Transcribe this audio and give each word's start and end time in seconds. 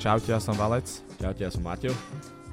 Čaute, 0.00 0.32
ja 0.32 0.40
som 0.40 0.56
Valec 0.56 0.88
Čaute, 1.20 1.44
ja 1.44 1.52
som 1.52 1.60
Maťo. 1.60 1.92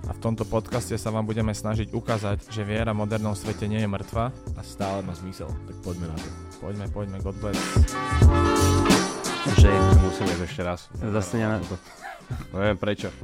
a 0.04 0.12
v 0.12 0.20
tomto 0.20 0.44
podcaste 0.44 0.92
sa 1.00 1.16
vám 1.16 1.24
budeme 1.24 1.56
snažiť 1.56 1.96
ukázať, 1.96 2.51
že 2.51 2.67
viera 2.67 2.92
v 2.92 3.08
modernom 3.08 3.32
svete 3.40 3.72
nie 3.72 3.80
je 3.80 3.88
mŕtva. 3.88 4.35
A 4.59 4.62
stále 4.67 5.00
má 5.00 5.16
zmysel, 5.16 5.48
tak 5.64 5.80
poďme 5.80 6.12
na 6.12 6.18
to. 6.20 6.28
Poďme, 6.60 6.86
poďme, 6.92 7.24
God 7.24 7.40
bless. 7.40 7.56
Že 9.64 9.71
musíme 10.04 10.34
ešte 10.44 10.60
raz. 10.60 10.91
Zase 10.91 11.39
ne, 11.39 11.64
Neviem 12.52 12.75
prečo. 12.75 13.16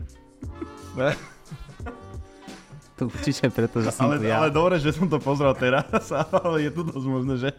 to 2.95 3.11
určite 3.11 3.51
preto, 3.51 3.83
že 3.83 3.91
som 3.91 4.07
Ale, 4.07 4.23
tu 4.23 4.31
ja. 4.31 4.39
ale 4.39 4.55
dobre, 4.55 4.79
že 4.79 4.95
som 4.95 5.11
to 5.11 5.19
pozrel 5.19 5.51
teraz, 5.51 6.07
ale 6.31 6.63
je 6.63 6.71
to 6.71 6.87
dosť 6.87 7.07
možné, 7.11 7.33
že... 7.43 7.49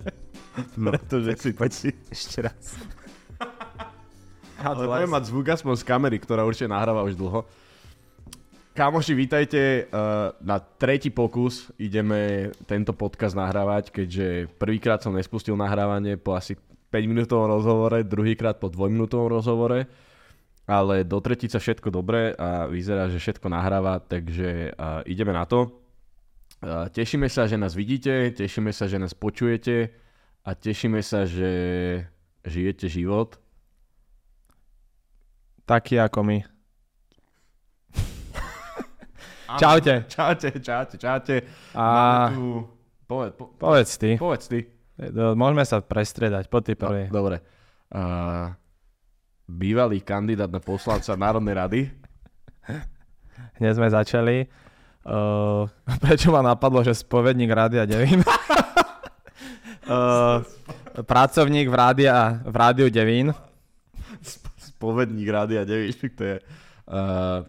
No, 0.80 0.96
Pretože 0.96 1.36
si 1.36 1.52
poď 1.52 1.70
si 1.76 1.88
ešte 2.08 2.48
raz. 2.48 2.72
Ale 4.64 4.88
budem 4.88 5.12
mať 5.12 5.24
zvuk 5.28 5.46
aspoň 5.52 5.74
z 5.77 5.84
kamery, 5.84 6.16
ktorá 6.16 6.41
určite 6.41 6.72
nahráva 6.72 7.05
už 7.05 7.20
dlho. 7.20 7.45
Kamoši, 8.74 9.14
vítajte. 9.14 9.86
Uh, 9.92 10.34
na 10.42 10.59
tretí 10.59 11.12
pokus 11.12 11.70
ideme 11.78 12.50
tento 12.66 12.91
podcast 12.91 13.36
nahrávať, 13.36 13.92
keďže 13.92 14.50
prvýkrát 14.56 14.98
som 14.98 15.14
nespustil 15.14 15.55
nahrávanie 15.55 16.19
po 16.19 16.34
asi 16.34 16.58
5 16.91 17.06
minútovom 17.06 17.46
rozhovore, 17.46 18.02
druhýkrát 18.02 18.58
po 18.58 18.72
2 18.72 18.91
minútovom 18.91 19.30
rozhovore, 19.30 19.86
ale 20.66 21.06
do 21.06 21.22
tretice 21.22 21.60
všetko 21.60 21.92
dobré 21.92 22.34
a 22.34 22.66
vyzerá, 22.66 23.06
že 23.12 23.22
všetko 23.22 23.46
nahráva, 23.46 24.00
takže 24.02 24.74
uh, 24.74 25.06
ideme 25.06 25.30
na 25.36 25.46
to. 25.46 25.70
Uh, 26.64 26.91
tešíme 26.91 27.30
sa, 27.30 27.46
že 27.46 27.55
nás 27.55 27.77
vidíte, 27.77 28.33
tešíme 28.33 28.72
sa, 28.74 28.91
že 28.91 28.98
nás 28.98 29.14
počujete 29.14 29.92
a 30.42 30.50
tešíme 30.56 30.98
sa, 31.05 31.28
že 31.28 31.52
žijete 32.42 32.91
život. 32.91 33.44
Taký 35.64 36.00
ako 36.00 36.20
my. 36.24 36.38
Čaute. 39.55 40.05
Čaute, 40.11 40.50
čaute, 40.61 40.98
čaute. 40.98 41.36
A 41.77 42.28
tu... 42.34 42.66
Poved, 43.05 43.36
po, 43.36 43.52
povedz 43.61 44.00
ty, 44.00 44.16
povedz 44.16 44.48
ty. 44.48 44.64
Do- 44.97 45.36
môžeme 45.36 45.61
sa 45.69 45.84
prestriedať, 45.84 46.48
po 46.48 46.64
ty 46.64 46.72
prvý. 46.72 47.12
No, 47.12 47.20
dobre. 47.20 47.44
Uh, 47.92 48.48
bývalý 49.44 50.00
kandidát 50.00 50.48
na 50.48 50.58
poslanca 50.58 51.12
Národnej 51.12 51.55
rady. 51.55 51.80
Hneď 53.61 53.72
sme 53.77 53.89
začali. 53.92 54.48
Uh, 55.05 55.69
prečo 56.00 56.33
ma 56.33 56.41
napadlo, 56.41 56.80
že 56.80 56.96
spovedník 56.96 57.52
Rádia 57.52 57.84
Devín? 57.84 58.24
uh, 58.24 60.41
pracovník 61.12 61.69
v, 61.69 61.77
rádia, 61.77 62.41
v 62.41 62.55
Rádiu 62.56 62.89
Devín. 62.89 63.36
Spovedník 64.77 65.28
Rádia 65.30 65.62
9, 65.62 65.94
to 66.19 66.22
je 66.22 66.36
uh, 66.91 67.47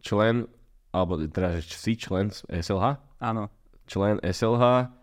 člen, 0.00 0.46
alebo 0.94 1.18
teda, 1.20 1.60
si 1.60 1.98
člen 1.98 2.30
SLH? 2.48 2.98
Áno. 3.18 3.50
Člen 3.88 4.22
SLH. 4.22 4.94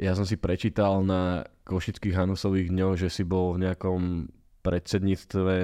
Ja 0.00 0.16
som 0.16 0.24
si 0.24 0.40
prečítal 0.40 1.04
na 1.04 1.44
Košických 1.68 2.16
Hanusových 2.16 2.72
dňoch, 2.72 2.94
že 2.96 3.12
si 3.12 3.22
bol 3.22 3.54
v 3.54 3.68
nejakom 3.68 4.32
predsedníctve 4.60 5.54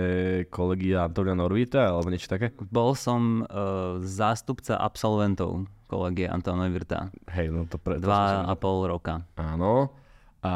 kolegia 0.48 1.09
Antonia 1.09 1.37
Norvita, 1.37 1.92
alebo 1.92 2.09
niečo 2.09 2.33
také. 2.33 2.53
Bol 2.69 2.97
som 2.97 3.44
uh, 3.44 4.00
zástupca 4.00 4.81
absolventov 4.81 5.69
kolegie 5.87 6.27
Antona 6.27 6.67
Virta. 6.69 7.12
Hej, 7.31 7.53
no 7.53 7.64
to 7.69 7.78
pre... 7.78 8.03
Dva 8.03 8.44
a 8.44 8.55
pol 8.59 8.91
roka. 8.91 9.22
Áno. 9.39 9.94
A 10.42 10.53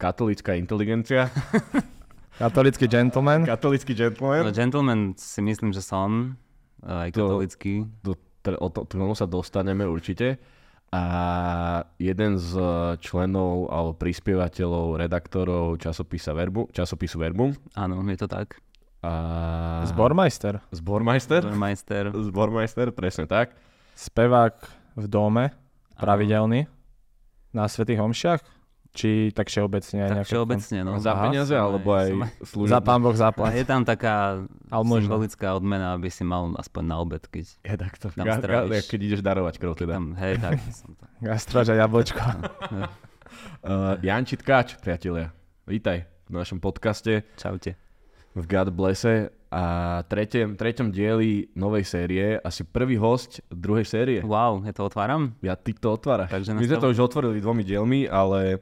katolická 0.00 0.56
inteligencia. 0.56 1.28
Katolický 2.32 2.88
gentleman. 2.88 3.44
Katolický 3.44 3.92
No, 3.92 3.98
gentleman. 3.98 4.44
gentleman 4.52 5.00
si 5.16 5.40
myslím, 5.40 5.70
že 5.70 5.80
som. 5.80 6.36
uh, 6.82 7.06
Aj 7.06 7.10
To- 7.12 7.28
katolický. 7.28 7.84
Do, 8.02 8.16
tr- 8.40 8.58
o 8.58 8.68
to, 8.68 8.84
tomu 8.84 9.14
sa 9.14 9.26
dostaneme 9.26 9.84
určite. 9.84 10.40
A 10.92 11.02
jeden 11.96 12.36
z 12.36 12.52
členov 13.00 13.72
alebo 13.72 13.96
prispievateľov, 13.96 15.00
redaktorov 15.00 15.80
časopisa 15.80 16.36
Verbu, 16.36 16.68
časopisu 16.68 17.16
Verbum. 17.16 17.56
Áno, 17.72 17.96
je 18.04 18.20
to 18.20 18.28
tak. 18.28 18.60
A... 19.00 19.82
Zbormeister. 19.88 20.60
Zbormeister. 20.68 21.48
Majster. 21.48 22.12
Zbormeister, 22.12 22.92
presne 22.92 23.24
tak. 23.24 23.56
Spevák 23.96 24.54
v 24.94 25.06
dome. 25.08 25.44
Pravidelný. 25.96 26.68
Na 27.56 27.68
svetých 27.72 28.00
homšiach? 28.00 28.40
Či 28.92 29.32
tak 29.32 29.48
všeobecne? 29.48 29.98
aj 30.02 30.10
Tak 30.14 30.26
všeobecne, 30.28 30.78
no. 30.84 31.00
Za 31.00 31.16
peniaze, 31.18 31.50
aj- 31.50 31.64
alebo 31.64 31.88
aj 31.90 32.08
aj- 32.12 32.44
služby. 32.44 32.68
Za 32.68 32.80
pán 32.80 33.00
Boh 33.00 33.10
A 33.10 33.20
zaplať. 33.24 33.50
je 33.54 33.64
tam 33.64 33.82
taká 33.82 34.44
symbolická 34.68 35.48
odmena, 35.52 35.96
aby 35.96 36.08
si 36.08 36.20
mal 36.22 36.52
aspoň 36.54 36.82
na 36.84 36.96
obed, 36.98 37.24
keď 37.24 37.44
Je 37.58 37.74
tak 37.74 37.96
to. 37.96 38.08
Tam 38.10 38.22
Ga, 38.22 38.36
ga, 38.36 38.68
keď 38.68 39.00
ideš 39.02 39.20
darovať 39.20 39.54
krv 39.56 39.72
teda. 39.74 39.92
tam, 39.94 40.12
hej, 40.14 40.36
tak 40.36 40.60
som 40.76 40.92
to. 40.92 41.04
Gastroč 41.18 41.68
a 41.68 41.76
jablčko. 41.76 42.20
Uh, 43.62 43.96
Janči 43.98 44.36
Tkáč, 44.36 44.76
priatelia. 44.76 45.32
Vítaj 45.64 46.04
v 46.28 46.32
našom 46.34 46.58
podcaste. 46.58 47.24
Čaute. 47.34 47.80
v 48.32 48.44
God 48.44 48.72
Blesse 48.72 49.28
a 49.48 49.64
treťom, 50.02 50.52
treťom 50.52 50.88
dieli 50.88 51.48
novej 51.54 51.80
série, 51.82 52.36
asi 52.38 52.60
prvý 52.62 52.96
host 52.96 53.40
druhej 53.46 53.84
série. 53.84 54.18
Wow, 54.20 54.60
ja 54.62 54.72
to 54.72 54.84
otváram? 54.84 55.36
Ja 55.40 55.52
ty 55.54 55.72
to 55.72 55.92
otváraš. 55.92 56.28
Takže 56.30 56.52
My 56.52 56.64
sme 56.66 56.76
to 56.78 56.88
už 56.88 57.00
otvorili 57.02 57.38
dvomi 57.38 57.60
dielmi, 57.60 58.04
ale 58.04 58.60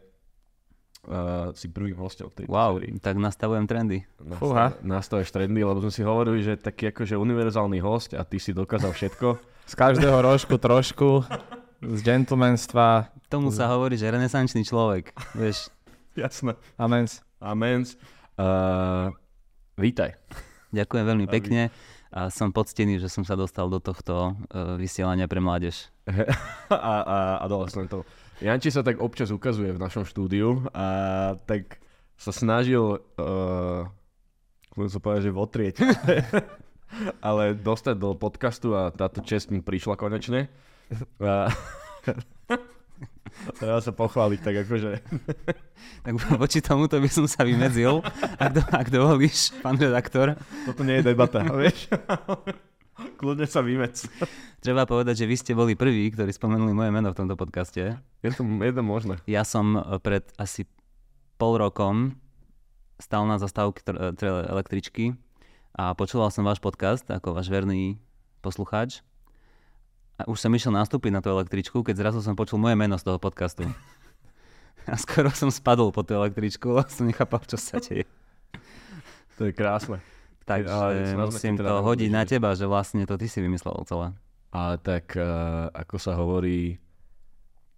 uh, 1.11 1.51
si 1.53 1.67
prvým 1.67 1.99
hostom 1.99 2.31
v 2.31 2.43
tejto 2.43 2.49
Wow, 2.49 2.79
sérii. 2.79 2.97
tak 3.03 3.19
nastavujem 3.19 3.67
trendy. 3.67 4.07
Nastav, 4.17 4.79
nastavíš 4.81 5.31
trendy, 5.31 5.61
lebo 5.61 5.83
sme 5.83 5.91
si 5.91 6.01
hovorili, 6.01 6.41
že 6.41 6.55
taký 6.55 6.89
akože 6.89 7.19
univerzálny 7.19 7.83
host 7.83 8.15
a 8.15 8.23
ty 8.23 8.39
si 8.39 8.55
dokázal 8.55 8.95
všetko. 8.95 9.27
Z 9.71 9.75
každého 9.75 10.19
rožku 10.21 10.55
trošku. 10.57 11.23
Z 11.81 12.01
gentlemanstva. 12.03 13.11
Tomu 13.27 13.51
sa 13.51 13.71
hovorí, 13.71 13.95
že 13.95 14.07
renesančný 14.07 14.63
človek. 14.63 15.11
Vieš, 15.35 15.71
Jasné. 16.13 16.59
Amens. 16.75 17.23
Amens. 17.39 17.95
Uh, 18.35 19.15
vítaj. 19.75 20.19
ďakujem 20.71 21.05
veľmi 21.07 21.25
Ahoj. 21.25 21.35
pekne 21.35 21.63
a 22.11 22.27
som 22.27 22.51
poctený, 22.51 22.99
že 22.99 23.07
som 23.07 23.23
sa 23.23 23.39
dostal 23.39 23.71
do 23.71 23.79
tohto 23.79 24.35
uh, 24.51 24.75
vysielania 24.75 25.31
pre 25.31 25.39
mládež. 25.39 25.87
a, 26.75 26.95
a 27.01 27.17
adolescentov. 27.41 28.03
Janči 28.41 28.73
sa 28.73 28.81
tak 28.81 29.05
občas 29.05 29.29
ukazuje 29.29 29.77
v 29.77 29.83
našom 29.83 30.09
štúdiu 30.09 30.65
a 30.73 30.89
tak 31.45 31.77
sa 32.17 32.33
snažil, 32.33 32.97
uh, 33.21 33.85
sa 34.89 35.01
povedať, 35.01 35.29
že 35.29 35.37
votrieť, 35.37 35.77
ale 37.29 37.53
dostať 37.53 37.97
do 38.01 38.17
podcastu 38.17 38.73
a 38.73 38.89
táto 38.97 39.21
čest 39.21 39.53
mi 39.53 39.61
prišla 39.61 40.01
konečne. 40.01 40.49
A 41.21 41.53
treba 43.61 43.81
sa 43.85 43.93
pochváliť, 43.93 44.41
tak 44.41 44.55
akože 44.65 44.91
Tak 46.09 46.13
voči 46.41 46.65
tomuto 46.65 46.97
by 46.97 47.13
som 47.13 47.29
sa 47.29 47.45
vymedzil, 47.45 48.01
ak, 48.41 48.51
do, 48.57 48.63
ak 48.65 48.89
dovolíš, 48.89 49.53
pán 49.61 49.77
redaktor. 49.77 50.33
toto 50.65 50.81
nie 50.81 51.05
je 51.05 51.13
debata, 51.13 51.45
vieš? 51.45 51.93
Kľudne 53.21 53.45
sa 53.45 53.61
vymec. 53.61 54.01
Treba 54.65 54.89
povedať, 54.89 55.25
že 55.25 55.29
vy 55.29 55.37
ste 55.37 55.53
boli 55.53 55.77
prví, 55.77 56.09
ktorí 56.17 56.33
spomenuli 56.33 56.73
moje 56.73 56.89
meno 56.89 57.13
v 57.13 57.19
tomto 57.21 57.37
podcaste. 57.37 58.01
Je 58.25 58.31
to, 58.33 58.41
je 58.41 58.73
to 58.73 58.81
možné. 58.81 59.21
Ja 59.29 59.45
som 59.45 59.77
eh, 59.77 60.01
pred 60.01 60.25
asi 60.41 60.65
pol 61.37 61.61
rokom 61.61 62.17
stal 62.97 63.29
na 63.29 63.37
zastávke 63.37 63.85
tr- 63.85 64.17
tr- 64.17 64.49
električky 64.49 65.21
a 65.77 65.93
počúval 65.93 66.33
som 66.33 66.49
váš 66.49 66.65
podcast 66.65 67.05
ako 67.13 67.37
váš 67.37 67.53
verný 67.53 68.01
poslucháč. 68.41 69.05
A 70.21 70.29
už 70.29 70.41
som 70.41 70.53
išiel 70.53 70.73
nastúpiť 70.73 71.13
na 71.13 71.21
tú 71.25 71.33
električku, 71.33 71.81
keď 71.81 71.97
zrazu 71.97 72.21
som 72.21 72.37
počul 72.37 72.61
moje 72.61 72.77
meno 72.77 72.97
z 73.01 73.05
toho 73.05 73.17
podcastu. 73.17 73.69
A 74.89 74.97
skoro 74.97 75.29
som 75.33 75.53
spadol 75.53 75.93
po 75.93 76.05
tú 76.05 76.17
električku, 76.17 76.73
lebo 76.73 76.89
som 76.89 77.09
nechápal, 77.09 77.41
čo 77.45 77.61
sa 77.61 77.81
deje. 77.81 78.09
To 79.37 79.49
je 79.49 79.53
krásne. 79.53 80.01
Takže 80.45 80.73
Ale 80.73 81.07
sme 81.07 81.25
musím 81.29 81.55
to 81.57 81.63
teda 81.63 81.81
hodiť 81.85 82.11
na 82.11 82.23
teba, 82.27 82.57
že 82.57 82.67
vlastne 82.67 83.05
to 83.07 83.15
ty 83.21 83.31
si 83.31 83.39
vymyslel 83.39 83.87
celé. 83.87 84.17
Ale 84.51 84.83
tak, 84.83 85.15
uh, 85.15 85.71
ako 85.71 85.97
sa 86.01 86.19
hovorí, 86.19 86.81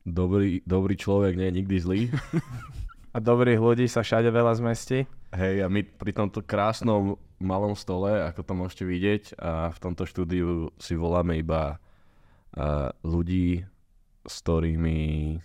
dobrý, 0.08 0.64
dobrý 0.64 0.94
človek 0.96 1.36
nie 1.36 1.52
je 1.52 1.56
nikdy 1.62 1.76
zlý. 1.82 2.00
A 3.12 3.20
dobrých 3.20 3.60
ľudí 3.60 3.86
sa 3.92 4.00
všade 4.00 4.32
veľa 4.32 4.56
zmestí. 4.56 5.04
Hej, 5.36 5.64
a 5.64 5.68
my 5.68 5.84
pri 5.84 6.16
tomto 6.16 6.40
krásnom 6.40 7.20
malom 7.36 7.76
stole, 7.76 8.08
ako 8.08 8.40
to 8.40 8.52
môžete 8.56 8.84
vidieť, 8.88 9.22
a 9.36 9.68
v 9.68 9.78
tomto 9.84 10.08
štúdiu 10.08 10.72
si 10.80 10.96
voláme 10.96 11.36
iba 11.36 11.76
uh, 11.76 12.88
ľudí, 13.04 13.68
s 14.24 14.34
ktorými 14.40 15.36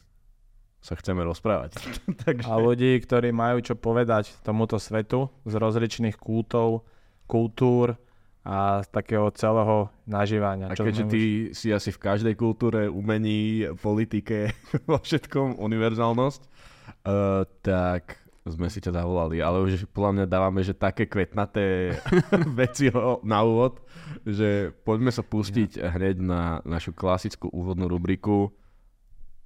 sa 0.79 0.95
chceme 0.95 1.27
rozprávať. 1.27 1.75
Takže, 2.23 2.47
A 2.47 2.55
ľudí, 2.55 2.95
ktorí 3.03 3.35
majú 3.35 3.59
čo 3.59 3.75
povedať 3.75 4.31
tomuto 4.47 4.79
svetu 4.79 5.27
z 5.43 5.59
rozličných 5.59 6.15
kútov, 6.15 6.87
kultúr 7.27 7.99
a 8.47 8.79
z 8.79 8.87
takého 8.95 9.27
celého 9.35 9.91
nažívania. 10.07 10.71
a 10.71 10.75
keďže 10.79 11.03
ty 11.11 11.21
si 11.51 11.67
asi 11.75 11.91
v 11.91 11.99
každej 11.99 12.33
kultúre, 12.39 12.87
umení, 12.87 13.67
politike, 13.83 14.55
vo 14.89 15.03
všetkom 15.03 15.59
univerzálnosť, 15.59 16.41
uh, 16.47 17.43
tak 17.59 18.23
sme 18.47 18.71
si 18.71 18.79
ťa 18.79 19.03
zavolali, 19.03 19.43
ale 19.43 19.59
už 19.59 19.91
podľa 19.91 20.11
mňa 20.15 20.25
dávame, 20.31 20.63
že 20.63 20.71
také 20.71 21.03
kvetnaté 21.03 21.99
veci 22.59 22.87
na 23.27 23.43
úvod, 23.43 23.83
že 24.23 24.71
poďme 24.87 25.11
sa 25.11 25.27
pustiť 25.27 25.83
ja. 25.83 25.91
hneď 25.91 26.15
na 26.23 26.63
našu 26.63 26.95
klasickú 26.95 27.51
úvodnú 27.51 27.91
rubriku 27.91 28.55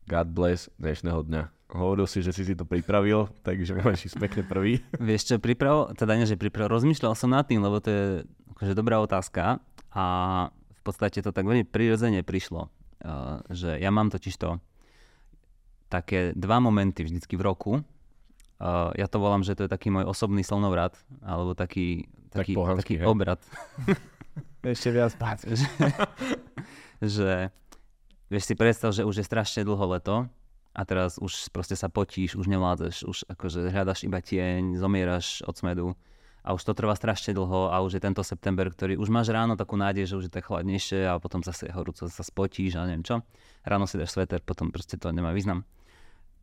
God 0.05 0.29
bless 0.33 0.69
dnešného 0.77 1.25
dňa. 1.25 1.43
Hovoril 1.71 2.03
si, 2.07 2.19
že 2.19 2.35
si 2.35 2.43
si 2.43 2.53
to 2.53 2.67
pripravil, 2.67 3.31
takže 3.41 3.79
ísť 4.07 4.19
pekne 4.19 4.43
prvý. 4.43 4.83
Vieš 4.99 5.21
čo, 5.31 5.35
priprav, 5.39 5.95
teda 5.95 6.19
nie, 6.19 6.27
že 6.27 6.35
priprav, 6.35 6.67
rozmýšľal 6.67 7.15
som 7.15 7.31
nad 7.31 7.47
tým, 7.47 7.63
lebo 7.63 7.79
to 7.79 7.89
je 7.89 8.03
akože 8.55 8.73
dobrá 8.75 8.99
otázka 8.99 9.63
a 9.95 10.05
v 10.51 10.81
podstate 10.83 11.23
to 11.23 11.31
tak 11.31 11.47
veľmi 11.47 11.63
prirodzene 11.63 12.23
prišlo, 12.27 12.67
uh, 12.67 13.39
že 13.47 13.79
ja 13.79 13.89
mám 13.89 14.11
totiž 14.11 14.35
to 14.35 14.59
také 15.91 16.31
dva 16.35 16.63
momenty 16.63 17.03
vždycky 17.03 17.35
v 17.35 17.45
roku, 17.47 17.73
Uh, 18.61 18.93
ja 18.93 19.09
to 19.09 19.17
volám, 19.17 19.41
že 19.41 19.57
to 19.57 19.65
je 19.65 19.73
taký 19.73 19.89
môj 19.89 20.05
osobný 20.05 20.45
slnovrat, 20.45 20.93
alebo 21.25 21.57
taký, 21.57 22.05
taký, 22.29 22.53
tak 22.53 22.77
taký 22.85 23.01
obrad. 23.01 23.41
Ešte 24.61 24.93
viac 24.93 25.17
páť. 25.17 25.49
že, 25.57 25.65
že 27.01 27.49
vieš 28.29 28.45
si 28.45 28.53
predstav, 28.53 28.93
že 28.93 29.01
už 29.01 29.17
je 29.17 29.25
strašne 29.25 29.65
dlho 29.65 29.97
leto 29.97 30.29
a 30.71 30.81
teraz 30.87 31.19
už 31.19 31.51
proste 31.51 31.75
sa 31.75 31.91
potíš, 31.91 32.39
už 32.39 32.47
nevládzeš, 32.47 32.95
už 33.03 33.17
akože 33.27 33.71
hľadaš 33.71 34.07
iba 34.07 34.23
tieň, 34.23 34.79
zomieraš 34.79 35.43
od 35.43 35.55
smedu 35.55 35.87
a 36.41 36.57
už 36.57 36.63
to 36.65 36.73
trvá 36.73 36.97
strašne 36.97 37.37
dlho 37.37 37.69
a 37.69 37.79
už 37.85 37.99
je 37.99 38.01
tento 38.01 38.23
september, 38.25 38.65
ktorý 38.71 38.97
už 38.97 39.13
máš 39.13 39.29
ráno 39.29 39.53
takú 39.53 39.77
nádej, 39.77 40.09
že 40.09 40.17
už 40.17 40.25
je 40.27 40.33
tak 40.33 40.49
chladnejšie 40.49 41.05
a 41.05 41.21
potom 41.21 41.45
zase 41.45 41.69
horúco 41.69 42.09
sa 42.09 42.23
spotíš 42.25 42.81
a 42.81 42.87
neviem 42.89 43.05
čo. 43.05 43.21
Ráno 43.61 43.85
si 43.85 44.01
dáš 44.01 44.17
sveter, 44.17 44.41
potom 44.41 44.73
proste 44.73 44.97
to 44.97 45.13
nemá 45.13 45.35
význam 45.35 45.67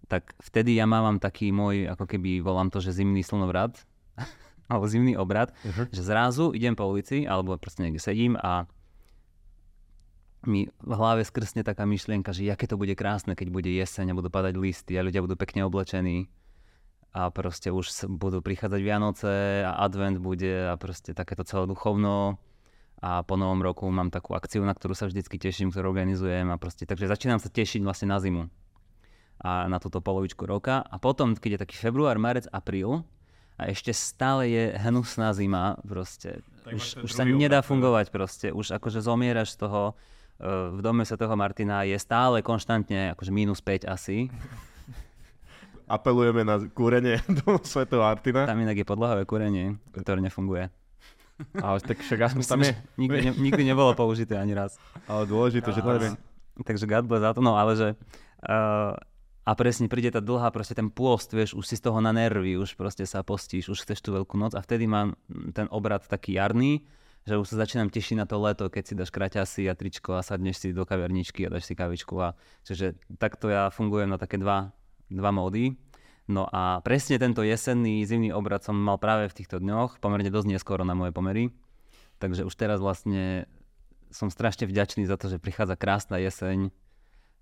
tak 0.09 0.33
vtedy 0.41 0.81
ja 0.81 0.89
mám 0.89 1.21
taký 1.21 1.53
môj, 1.53 1.91
ako 1.91 2.09
keby 2.09 2.41
volám 2.41 2.73
to, 2.73 2.81
že 2.81 2.97
zimný 2.97 3.27
slnovrat, 3.27 3.77
alebo 4.73 4.89
zimný 4.89 5.19
obrad, 5.19 5.53
uh-huh. 5.67 5.91
že 5.93 6.01
zrazu 6.01 6.57
idem 6.57 6.79
po 6.79 6.89
ulici, 6.89 7.29
alebo 7.29 7.59
proste 7.61 7.85
niekde 7.85 8.01
sedím 8.01 8.39
a 8.41 8.65
mi 10.47 10.71
v 10.71 10.93
hlave 10.95 11.27
skrsne 11.27 11.67
taká 11.67 11.83
myšlienka, 11.89 12.31
že 12.31 12.47
aké 12.51 12.71
to 12.71 12.79
bude 12.79 12.95
krásne, 12.95 13.35
keď 13.35 13.49
bude 13.51 13.71
jeseň 13.71 14.13
a 14.13 14.19
budú 14.19 14.31
padať 14.31 14.55
listy 14.55 14.95
a 14.95 15.03
ľudia 15.03 15.25
budú 15.25 15.35
pekne 15.35 15.67
oblečení 15.67 16.31
a 17.11 17.33
proste 17.33 17.73
už 17.73 18.07
budú 18.21 18.45
prichádzať 18.45 18.81
Vianoce 18.85 19.33
a 19.65 19.81
advent 19.83 20.21
bude 20.21 20.71
a 20.71 20.77
proste 20.77 21.17
takéto 21.17 21.43
celé 21.43 21.67
duchovno 21.67 22.39
a 23.03 23.23
po 23.23 23.35
novom 23.39 23.63
roku 23.63 23.87
mám 23.91 24.11
takú 24.11 24.35
akciu, 24.35 24.63
na 24.63 24.75
ktorú 24.75 24.95
sa 24.95 25.07
vždycky 25.07 25.39
teším, 25.39 25.71
ktorú 25.71 25.91
organizujem 25.91 26.51
a 26.51 26.61
proste, 26.61 26.87
takže 26.87 27.11
začínam 27.11 27.43
sa 27.43 27.51
tešiť 27.51 27.81
vlastne 27.83 28.11
na 28.11 28.19
zimu 28.19 28.47
a 29.39 29.71
na 29.71 29.79
túto 29.79 30.03
polovičku 30.03 30.43
roka. 30.51 30.83
A 30.83 30.99
potom, 30.99 31.39
keď 31.39 31.51
je 31.55 31.63
taký 31.63 31.77
február, 31.79 32.19
marec, 32.19 32.51
apríl, 32.51 33.07
a 33.59 33.71
ešte 33.71 33.91
stále 33.91 34.51
je 34.51 34.65
hnusná 34.79 35.35
zima, 35.35 35.79
proste. 35.83 36.47
Tak 36.63 36.79
už, 36.79 36.87
už 37.03 37.11
sa 37.11 37.27
nedá 37.27 37.59
fungovať 37.59 38.15
proste. 38.15 38.47
Už 38.55 38.71
akože 38.79 39.03
zomieraš 39.03 39.59
z 39.59 39.67
toho, 39.67 39.83
v 40.47 40.81
dome 40.81 41.03
Sv. 41.03 41.19
Martina 41.35 41.83
je 41.83 41.99
stále 41.99 42.47
konštantne 42.47 43.15
akože 43.19 43.35
minus 43.35 43.59
5 43.59 43.91
asi. 43.91 44.31
Apelujeme 45.89 46.45
na 46.47 46.63
kúrenie 46.71 47.19
do 47.43 47.59
Sv. 47.63 47.91
Martina. 47.91 48.47
Tam 48.47 48.61
inak 48.63 48.79
je 48.79 48.87
podlahové 48.87 49.27
kúrenie, 49.27 49.83
ktoré 49.91 50.23
nefunguje. 50.23 50.71
Ale 51.65 51.79
tak 51.83 52.03
však 52.03 52.31
aspoň 52.31 52.45
tam 52.47 52.61
je. 52.67 52.73
Nikdy, 52.99 53.19
ne, 53.23 53.33
nikdy 53.39 53.63
nebolo 53.63 53.95
použité 53.95 54.39
ani 54.39 54.55
raz. 54.55 54.79
Ale 55.07 55.27
dôležité, 55.27 55.71
že 55.71 55.83
to 55.83 55.91
je. 55.95 56.11
Takže 56.67 56.91
God 56.91 57.07
bless 57.07 57.23
za 57.23 57.39
to. 57.39 57.41
No 57.43 57.55
ale 57.55 57.79
že 57.79 57.95
uh, 58.51 58.99
a 59.47 59.51
presne 59.55 59.87
príde 59.87 60.11
tá 60.11 60.19
dlhá, 60.19 60.51
proste 60.51 60.75
ten 60.75 60.91
pôst, 60.91 61.31
vieš, 61.31 61.55
už 61.55 61.65
si 61.65 61.79
z 61.79 61.87
toho 61.87 62.03
na 62.03 62.11
nervy, 62.11 62.59
už 62.59 62.75
proste 62.75 63.07
sa 63.07 63.23
postíš, 63.23 63.71
už 63.71 63.87
chceš 63.87 64.03
tú 64.03 64.11
veľkú 64.11 64.35
noc 64.35 64.53
a 64.53 64.61
vtedy 64.61 64.91
mám 64.91 65.15
ten 65.55 65.71
obrad 65.73 66.03
taký 66.05 66.37
jarný, 66.37 66.83
že 67.29 67.37
už 67.37 67.53
sa 67.53 67.69
začínam 67.69 67.93
tešiť 67.93 68.17
na 68.17 68.25
to 68.25 68.41
leto, 68.41 68.73
keď 68.73 68.83
si 68.89 68.95
dáš 68.97 69.13
kraťasy 69.13 69.69
a 69.69 69.77
tričko 69.77 70.17
a 70.17 70.25
sadneš 70.25 70.65
si 70.65 70.69
do 70.73 70.89
kaverničky 70.89 71.45
a 71.45 71.53
dáš 71.53 71.69
si 71.69 71.77
kavičku. 71.77 72.17
A, 72.17 72.33
čiže 72.65 72.97
takto 73.21 73.53
ja 73.53 73.69
fungujem 73.69 74.09
na 74.09 74.17
také 74.17 74.41
dva, 74.41 74.73
dva 75.13 75.29
módy. 75.29 75.77
No 76.29 76.49
a 76.49 76.81
presne 76.81 77.21
tento 77.21 77.45
jesenný, 77.45 78.05
zimný 78.09 78.33
obrad 78.33 78.65
som 78.65 78.77
mal 78.77 78.97
práve 78.97 79.29
v 79.29 79.37
týchto 79.45 79.61
dňoch, 79.61 80.01
pomerne 80.01 80.33
dosť 80.33 80.57
neskoro 80.57 80.89
na 80.89 80.97
moje 80.97 81.13
pomery. 81.13 81.53
Takže 82.17 82.49
už 82.49 82.55
teraz 82.57 82.81
vlastne 82.81 83.45
som 84.09 84.33
strašne 84.33 84.65
vďačný 84.65 85.05
za 85.05 85.21
to, 85.21 85.29
že 85.29 85.41
prichádza 85.41 85.77
krásna 85.77 86.17
jeseň, 86.17 86.73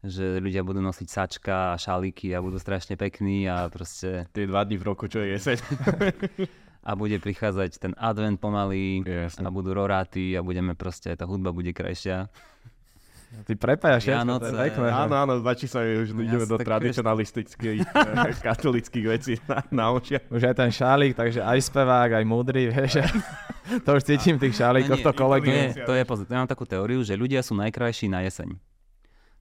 že 0.03 0.43
ľudia 0.43 0.67
budú 0.67 0.83
nosiť 0.83 1.09
sačka 1.09 1.75
a 1.75 1.79
šaliky 1.79 2.35
a 2.35 2.43
budú 2.43 2.59
strašne 2.59 2.99
pekní 2.99 3.47
a 3.47 3.71
proste... 3.71 4.27
Tie 4.35 4.51
dva 4.51 4.67
dní 4.67 4.79
v 4.79 4.87
roku, 4.87 5.07
čo 5.07 5.23
je 5.23 5.39
jeseň. 5.39 5.59
a 6.87 6.95
bude 6.95 7.19
prichádzať 7.19 7.83
ten 7.83 7.93
advent 7.99 8.39
pomaly 8.39 9.03
yes. 9.03 9.43
a 9.43 9.51
budú 9.51 9.75
roráty 9.75 10.39
a 10.39 10.41
budeme 10.47 10.79
proste, 10.79 11.11
tá 11.19 11.27
hudba 11.27 11.51
bude 11.51 11.75
krajšia. 11.75 12.31
Ty 13.27 13.53
prepájaš 13.59 14.07
Vianoce. 14.07 14.55
Pekné, 14.55 14.87
áno, 14.87 15.15
áno, 15.19 15.33
bačí 15.43 15.67
sa, 15.67 15.83
už 15.83 16.15
ja 16.15 16.23
ideme 16.31 16.47
do 16.47 16.57
tradicionalistických 16.57 17.83
eh, 17.91 18.33
katolických 18.39 19.07
vecí 19.11 19.35
na, 19.51 19.67
na 19.69 19.85
očiach. 19.91 20.31
Už 20.31 20.47
aj 20.47 20.55
ten 20.55 20.71
šálik, 20.71 21.19
takže 21.19 21.43
aj 21.43 21.59
spevák, 21.59 22.23
aj 22.23 22.25
múdry, 22.25 22.69
vieš. 22.73 23.03
to 23.85 23.91
už 23.99 24.07
cítim 24.07 24.39
tých 24.39 24.55
šálikoch, 24.55 25.03
to 25.03 25.13
kolegy. 25.13 25.75
To 25.85 25.93
je, 25.93 26.07
je, 26.07 26.25
ja 26.31 26.39
mám 26.39 26.49
takú 26.49 26.65
teóriu, 26.65 27.03
že 27.03 27.19
ľudia 27.19 27.43
sú 27.43 27.59
najkrajší 27.59 28.07
na 28.07 28.23
jeseň. 28.23 28.55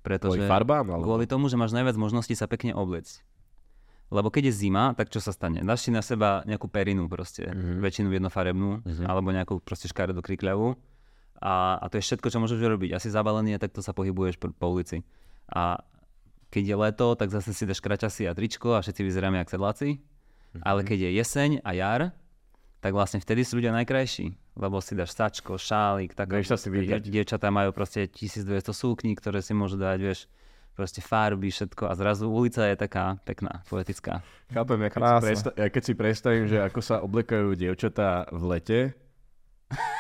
Pretože 0.02 0.42
kvôli 0.42 0.50
farbám? 0.50 0.86
Alebo? 0.90 1.06
Kvôli 1.06 1.26
tomu, 1.30 1.46
že 1.48 1.58
máš 1.58 1.74
najviac 1.74 1.98
možností 1.98 2.34
sa 2.34 2.50
pekne 2.50 2.74
obliecť. 2.74 3.22
Lebo 4.14 4.30
keď 4.30 4.54
je 4.54 4.68
zima, 4.68 4.94
tak 4.94 5.10
čo 5.10 5.18
sa 5.18 5.34
stane? 5.34 5.66
Dáš 5.66 5.90
si 5.90 5.92
na 5.92 6.06
seba 6.06 6.46
nejakú 6.46 6.70
perinu 6.70 7.10
proste, 7.10 7.50
mm-hmm. 7.50 7.82
väčšinu 7.82 8.10
jednofarebnú, 8.14 8.86
mm-hmm. 8.86 9.06
alebo 9.10 9.34
nejakú 9.34 9.58
proste 9.66 9.90
škaredú 9.90 10.22
krikľavú. 10.22 10.78
A, 11.42 11.82
a 11.82 11.86
to 11.90 11.98
je 11.98 12.06
všetko, 12.06 12.30
čo 12.30 12.38
môžeš 12.38 12.62
robiť. 12.62 12.94
Asi 12.96 13.10
zabalený 13.10 13.58
a 13.58 13.62
takto 13.62 13.82
sa 13.82 13.98
pohybuješ 13.98 14.38
po, 14.38 14.54
po 14.54 14.68
ulici. 14.70 15.02
A 15.50 15.82
keď 16.54 16.64
je 16.64 16.76
leto, 16.78 17.08
tak 17.18 17.34
zase 17.34 17.52
si 17.52 17.66
dáš 17.66 17.82
kraťasy 17.82 18.30
a 18.30 18.38
tričko 18.38 18.78
a 18.78 18.86
všetci 18.86 19.02
vyzeráme 19.02 19.42
jak 19.42 19.50
sedláci. 19.52 19.98
Mm-hmm. 19.98 20.62
Ale 20.64 20.82
keď 20.86 20.98
je 21.02 21.10
jeseň 21.18 21.52
a 21.66 21.72
jar, 21.74 22.02
tak 22.80 22.94
vlastne 22.94 23.18
vtedy 23.18 23.42
sú 23.42 23.58
ľudia 23.58 23.74
najkrajší 23.74 24.46
lebo 24.56 24.80
si 24.80 24.96
dáš 24.96 25.12
sačko, 25.12 25.60
šálik, 25.60 26.16
tak 26.16 26.32
vieš 26.32 26.56
sa 26.56 26.58
si 26.58 26.72
vidieť. 26.72 27.04
Dievčatá 27.04 27.52
majú 27.52 27.76
proste 27.76 28.08
1200 28.08 28.72
súkní, 28.72 29.12
ktoré 29.20 29.44
si 29.44 29.52
môžu 29.52 29.76
dať, 29.76 30.00
vieš, 30.00 30.32
proste 30.76 31.00
farby, 31.00 31.50
všetko 31.50 31.88
a 31.88 31.94
zrazu 31.96 32.28
ulica 32.28 32.68
je 32.68 32.76
taká 32.76 33.16
pekná, 33.24 33.64
poetická. 33.72 34.20
Chápem, 34.52 34.80
ja 34.84 34.90
keď, 34.92 35.02
si, 35.02 35.16
predstav, 35.24 35.52
ja 35.56 35.68
keď 35.72 35.84
si 35.88 35.94
predstavím, 35.96 36.46
že 36.52 36.58
ako 36.60 36.80
sa 36.84 36.96
oblekajú 37.02 37.56
dievčatá 37.56 38.28
v 38.30 38.44
lete, 38.52 38.80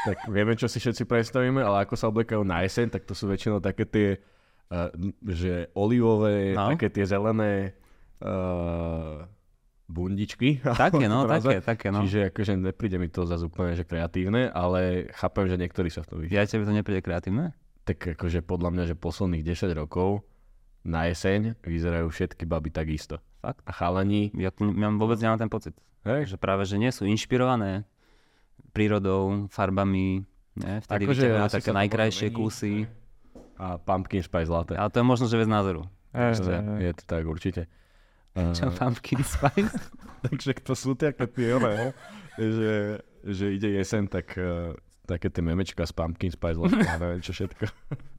tak 0.05 0.29
vieme, 0.29 0.53
čo 0.53 0.69
si 0.69 0.77
všetci 0.77 1.09
predstavíme, 1.09 1.63
ale 1.63 1.87
ako 1.87 1.95
sa 1.97 2.11
oblekajú 2.11 2.43
na 2.45 2.61
jeseň, 2.67 2.93
tak 2.93 3.07
to 3.07 3.17
sú 3.17 3.25
väčšinou 3.25 3.63
také 3.63 3.87
tie, 3.87 4.09
uh, 4.69 4.91
že 5.25 5.73
olivové, 5.73 6.53
no. 6.53 6.75
také 6.75 6.91
tie 6.93 7.07
zelené 7.07 7.73
uh, 8.21 9.25
bundičky. 9.89 10.61
Také, 10.85 11.05
no, 11.05 11.29
také, 11.29 11.61
také, 11.61 11.87
no. 11.93 12.01
Čiže 12.01 12.33
akože 12.33 12.57
nepríde 12.57 12.97
mi 12.97 13.05
to 13.05 13.21
zase 13.29 13.45
úplne 13.45 13.77
že 13.77 13.85
kreatívne, 13.85 14.49
ale 14.49 15.13
chápem, 15.13 15.45
že 15.45 15.61
niektorí 15.61 15.93
sa 15.93 16.01
v 16.01 16.07
tom 16.09 16.17
vyšli. 16.25 16.33
Ja 16.33 16.45
tebe 16.49 16.65
to 16.65 16.73
nepríde 16.73 17.05
kreatívne? 17.05 17.53
Tak 17.85 18.17
akože 18.17 18.41
podľa 18.41 18.69
mňa, 18.73 18.83
že 18.89 18.95
posledných 18.97 19.45
10 19.45 19.77
rokov 19.77 20.25
na 20.85 21.09
jeseň 21.09 21.57
vyzerajú 21.65 22.07
všetky 22.13 22.45
baby 22.45 22.69
takisto. 22.69 23.17
Fakt? 23.41 23.65
A 23.65 23.73
chalani... 23.73 24.29
Ja, 24.37 24.53
ja 24.53 24.89
vôbec 24.93 25.17
nemám 25.17 25.41
ten 25.41 25.49
pocit. 25.49 25.73
Hej. 26.05 26.33
Že 26.33 26.37
práve, 26.37 26.63
že 26.69 26.77
nie 26.77 26.93
sú 26.93 27.09
inšpirované 27.09 27.89
prírodou, 28.71 29.49
farbami, 29.49 30.21
ne? 30.61 30.73
vtedy 30.85 31.09
akože 31.09 31.27
také 31.49 31.71
najkrajšie 31.73 32.27
kusy. 32.29 32.85
A 33.55 33.79
pumpkin 33.79 34.21
spice 34.21 34.51
latte. 34.51 34.75
Ale 34.75 34.91
to 34.91 34.99
je 35.01 35.05
možno, 35.07 35.25
že 35.31 35.39
vec 35.39 35.47
názoru. 35.47 35.87
Je, 36.11 36.91
je 36.91 36.93
to 36.95 37.03
tak 37.07 37.23
určite. 37.25 37.71
Čo, 38.57 38.69
pumpkin 38.75 39.23
spice? 39.23 39.79
Takže 40.27 40.51
to 40.61 40.73
sú 40.75 40.93
také 40.93 41.25
tie, 41.31 41.55
že, 42.35 42.99
že 43.23 43.45
ide 43.55 43.69
jesen, 43.79 44.11
tak 44.11 44.35
uh, 44.35 44.75
také 45.05 45.29
tie 45.29 45.39
memečka 45.39 45.85
z 45.85 45.93
pumpkin 45.93 46.33
spice, 46.33 46.59
ja 46.65 46.97
neviem 46.97 47.21
čo 47.21 47.31
všetko. 47.31 47.65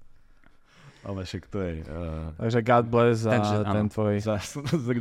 Ale 1.06 1.22
však 1.22 1.42
to 1.46 1.58
je... 1.62 1.86
Uh... 1.86 2.34
Takže 2.34 2.58
God 2.66 2.86
bless 2.90 3.16
za 3.22 3.30
Takže, 3.38 3.56
ten 3.62 3.86
tvoj... 3.86 4.14
Za, 4.26 4.36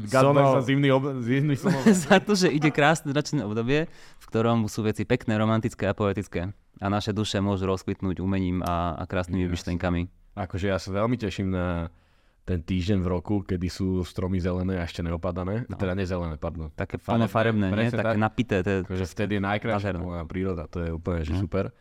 God 0.06 0.22
sono... 0.22 0.38
bless 0.38 0.54
za 0.54 0.64
zimný, 0.70 0.90
ob... 0.94 1.04
zimný 1.26 1.58
za 2.06 2.22
to, 2.22 2.38
že 2.38 2.54
ide 2.54 2.70
krásne 2.70 3.10
ročné 3.10 3.42
obdobie, 3.42 3.90
v 4.22 4.26
ktorom 4.30 4.70
sú 4.70 4.86
veci 4.86 5.02
pekné, 5.02 5.34
romantické 5.42 5.90
a 5.90 5.98
poetické. 5.98 6.54
A 6.78 6.86
naše 6.94 7.10
duše 7.10 7.42
môžu 7.42 7.66
rozkvitnúť 7.66 8.22
umením 8.22 8.62
a, 8.62 9.02
a 9.02 9.04
krásnymi 9.10 9.50
yes. 9.50 9.54
myšlenkami. 9.58 10.06
Akože 10.38 10.70
ja 10.70 10.78
sa 10.78 10.94
veľmi 10.94 11.18
teším 11.18 11.50
na 11.50 11.90
ten 12.46 12.62
týždeň 12.62 13.02
v 13.02 13.08
roku, 13.10 13.42
kedy 13.42 13.66
sú 13.74 14.06
stromy 14.06 14.38
zelené 14.38 14.78
a 14.78 14.86
ešte 14.86 15.02
neopadané. 15.02 15.66
No. 15.66 15.82
Teda 15.82 15.98
nezelené, 15.98 16.38
pardon. 16.38 16.70
Také 16.78 17.02
farebné, 17.02 17.26
farebné, 17.26 17.68
nie? 17.74 17.90
Také 17.90 18.14
tak, 18.14 18.22
napité. 18.22 18.56
To 18.62 18.70
je... 18.70 18.80
Takže 18.86 19.06
vtedy 19.10 19.32
je 19.40 19.42
najkrajšia 19.42 19.92
príroda, 20.30 20.70
to 20.70 20.86
je 20.86 20.90
úplne 20.94 21.26
že 21.26 21.34
mm. 21.34 21.42
super. 21.42 21.74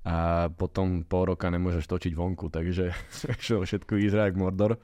A 0.00 0.48
potom 0.48 1.04
pol 1.04 1.36
roka 1.36 1.52
nemôžeš 1.52 1.84
točiť 1.84 2.12
vonku, 2.16 2.48
takže 2.48 2.96
všetko 3.68 3.92
vyzerá 4.00 4.32
jak 4.32 4.40
Mordor. 4.40 4.80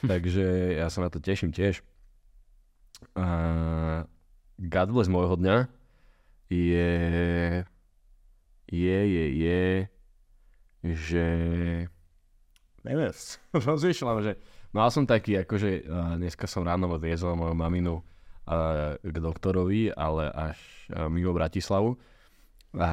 takže 0.10 0.76
ja 0.78 0.86
sa 0.88 1.04
na 1.04 1.10
to 1.10 1.20
teším 1.20 1.50
tiež. 1.50 1.82
A 3.16 4.04
God 4.60 4.88
bless 4.92 5.08
môjho 5.08 5.40
dňa 5.40 5.56
je, 6.52 6.92
je, 8.68 8.98
je, 9.08 9.24
je, 9.40 9.62
že 10.84 11.26
neviem, 12.84 13.12
rozmýšľam, 13.54 14.18
že 14.20 14.32
mal 14.76 14.92
som 14.92 15.08
taký, 15.08 15.40
akože 15.46 15.86
uh, 15.86 16.16
dneska 16.20 16.44
som 16.44 16.66
ráno 16.66 16.90
odviezol 16.92 17.38
moju 17.38 17.54
maminu 17.56 17.94
uh, 18.00 18.98
k 19.00 19.16
doktorovi, 19.16 19.94
ale 19.94 20.28
až 20.28 20.58
uh, 20.92 21.08
mimo 21.08 21.32
Bratislavu. 21.32 21.96
A 22.78 22.90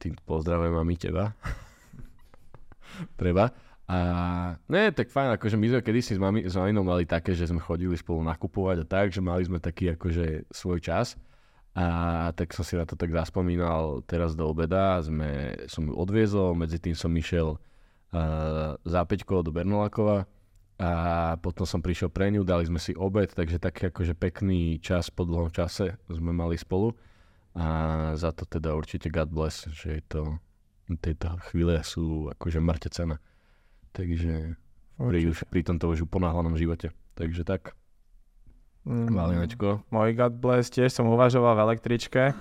tým 0.00 0.16
pozdravujem 0.24 0.72
mami 0.72 0.96
teba. 0.96 1.36
Treba. 3.20 3.52
A 3.90 3.98
ne, 4.70 4.94
tak 4.94 5.10
fajn, 5.10 5.34
akože 5.34 5.58
my 5.58 5.66
sme 5.66 5.80
kedysi 5.82 6.14
s, 6.14 6.20
mami, 6.22 6.46
s 6.46 6.54
maminou 6.54 6.86
mali 6.86 7.02
také, 7.02 7.34
že 7.34 7.50
sme 7.50 7.58
chodili 7.58 7.98
spolu 7.98 8.22
nakupovať 8.22 8.76
a 8.82 8.86
tak, 8.86 9.10
že 9.10 9.18
mali 9.18 9.42
sme 9.42 9.58
taký 9.58 9.98
akože 9.98 10.46
svoj 10.54 10.78
čas. 10.78 11.18
A 11.74 12.30
tak 12.34 12.54
som 12.54 12.62
si 12.62 12.78
na 12.78 12.86
to 12.86 12.94
tak 12.94 13.10
zaspomínal 13.10 14.02
teraz 14.06 14.34
do 14.34 14.46
obeda, 14.46 14.98
sme, 15.02 15.58
som 15.70 15.86
ju 15.86 15.94
odviezol, 15.94 16.54
medzi 16.54 16.82
tým 16.82 16.94
som 16.98 17.10
išiel 17.14 17.58
uh, 17.58 18.74
za 18.82 19.00
Peťkou 19.06 19.42
do 19.42 19.54
Bernolakova 19.54 20.26
a 20.80 20.90
potom 21.38 21.68
som 21.68 21.78
prišiel 21.78 22.10
pre 22.10 22.32
ňu, 22.32 22.42
dali 22.42 22.66
sme 22.66 22.82
si 22.82 22.96
obed, 22.96 23.30
takže 23.30 23.62
taký 23.62 23.92
akože 23.92 24.18
pekný 24.18 24.82
čas 24.82 25.14
po 25.14 25.22
dlhom 25.22 25.52
čase 25.52 25.94
sme 26.10 26.34
mali 26.34 26.58
spolu 26.58 26.96
a 27.54 27.66
za 28.14 28.30
to 28.30 28.46
teda 28.46 28.74
určite 28.74 29.10
God 29.10 29.30
bless, 29.30 29.66
že 29.70 29.98
je 29.98 30.02
to, 30.06 30.22
tieto 31.02 31.38
chvíle 31.50 31.82
sú 31.82 32.30
akože 32.34 32.58
mŕte 32.62 32.88
cena. 32.94 33.18
Takže 33.90 34.54
pri, 34.98 35.20
už, 35.30 35.50
pri 35.50 35.60
tomto 35.66 35.90
už 35.90 36.06
uponáhlanom 36.06 36.54
živote. 36.54 36.94
Takže 37.18 37.42
tak. 37.42 37.74
Mm. 38.86 39.12
Valinečko. 39.12 39.82
Môj 39.90 40.14
God 40.14 40.38
bless 40.38 40.70
tiež 40.70 40.94
som 40.94 41.10
uvažoval 41.10 41.58
v 41.58 41.62
električke, 41.68 42.32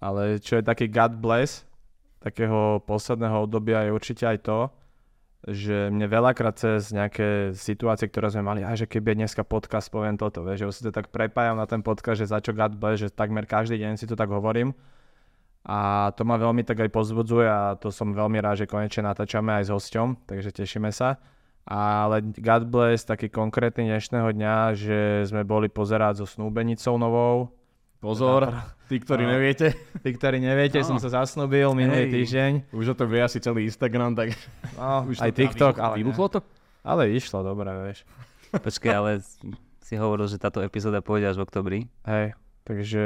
ale 0.00 0.40
čo 0.40 0.58
je 0.58 0.64
taký 0.64 0.88
God 0.88 1.20
bless 1.20 1.66
takého 2.26 2.82
posledného 2.82 3.46
obdobia 3.46 3.86
je 3.86 3.94
určite 3.94 4.26
aj 4.26 4.38
to, 4.42 4.58
že 5.46 5.94
mne 5.94 6.10
veľakrát 6.10 6.58
cez 6.58 6.90
nejaké 6.90 7.54
situácie, 7.54 8.10
ktoré 8.10 8.34
sme 8.34 8.42
mali, 8.42 8.66
aj 8.66 8.82
že 8.82 8.86
keby 8.90 9.14
dneska 9.14 9.46
podcast, 9.46 9.86
poviem 9.94 10.18
toto, 10.18 10.42
vieš, 10.42 10.66
že 10.66 10.66
si 10.74 10.82
to 10.82 10.90
tak 10.90 11.14
prepájam 11.14 11.54
na 11.54 11.70
ten 11.70 11.86
podcast, 11.86 12.18
že 12.18 12.26
za 12.26 12.42
čo 12.42 12.50
God 12.50 12.74
bless, 12.74 12.98
že 12.98 13.14
takmer 13.14 13.46
každý 13.46 13.78
deň 13.78 13.94
si 13.94 14.10
to 14.10 14.18
tak 14.18 14.26
hovorím. 14.26 14.74
A 15.66 16.10
to 16.14 16.22
ma 16.22 16.38
veľmi 16.38 16.62
tak 16.62 16.78
aj 16.78 16.90
pozbudzuje 16.94 17.46
a 17.46 17.74
to 17.74 17.90
som 17.90 18.14
veľmi 18.14 18.38
rád, 18.38 18.66
že 18.66 18.70
konečne 18.70 19.06
natáčame 19.06 19.50
aj 19.62 19.66
s 19.66 19.74
hosťom, 19.74 20.26
takže 20.26 20.50
tešíme 20.54 20.90
sa. 20.94 21.18
Ale 21.66 22.22
God 22.22 22.70
bless 22.70 23.02
taký 23.02 23.26
konkrétny 23.26 23.90
dnešného 23.90 24.30
dňa, 24.30 24.56
že 24.78 25.26
sme 25.26 25.42
boli 25.42 25.66
pozerať 25.66 26.22
so 26.22 26.26
snúbenicou 26.26 26.94
novou. 26.94 27.50
Pozor, 28.06 28.54
tí, 28.86 29.02
ktorí 29.02 29.26
No. 29.26 29.34
neviete. 29.34 29.74
Tí, 29.98 30.14
ktorí 30.14 30.38
neviete, 30.38 30.78
No. 30.80 30.94
som 30.94 30.98
sa 31.02 31.10
zasnúbil 31.10 31.74
minulý 31.74 32.06
Hej. 32.06 32.12
týždeň. 32.14 32.52
Už 32.70 32.86
o 32.86 32.94
to 32.94 33.04
vie 33.04 33.18
asi 33.18 33.42
celý 33.42 33.66
Instagram, 33.66 34.14
tak 34.14 34.30
No, 34.78 35.02
už 35.10 35.18
aj 35.18 35.30
to 35.30 35.36
TikTok, 35.36 35.74
ale. 35.82 35.94
Vybuchlo 35.98 36.26
to? 36.30 36.40
ale 36.86 37.10
išlo, 37.10 37.42
dobre, 37.42 37.66
vieš. 37.82 38.06
Počkej, 38.54 38.92
ale 38.94 39.10
si 39.82 39.94
hovoril, 39.98 40.30
že 40.30 40.38
táto 40.38 40.62
epizóda 40.62 41.02
pôjde 41.02 41.26
až 41.26 41.36
v 41.36 41.44
oktobri. 41.44 41.78
Hej, 42.06 42.38
takže 42.62 43.02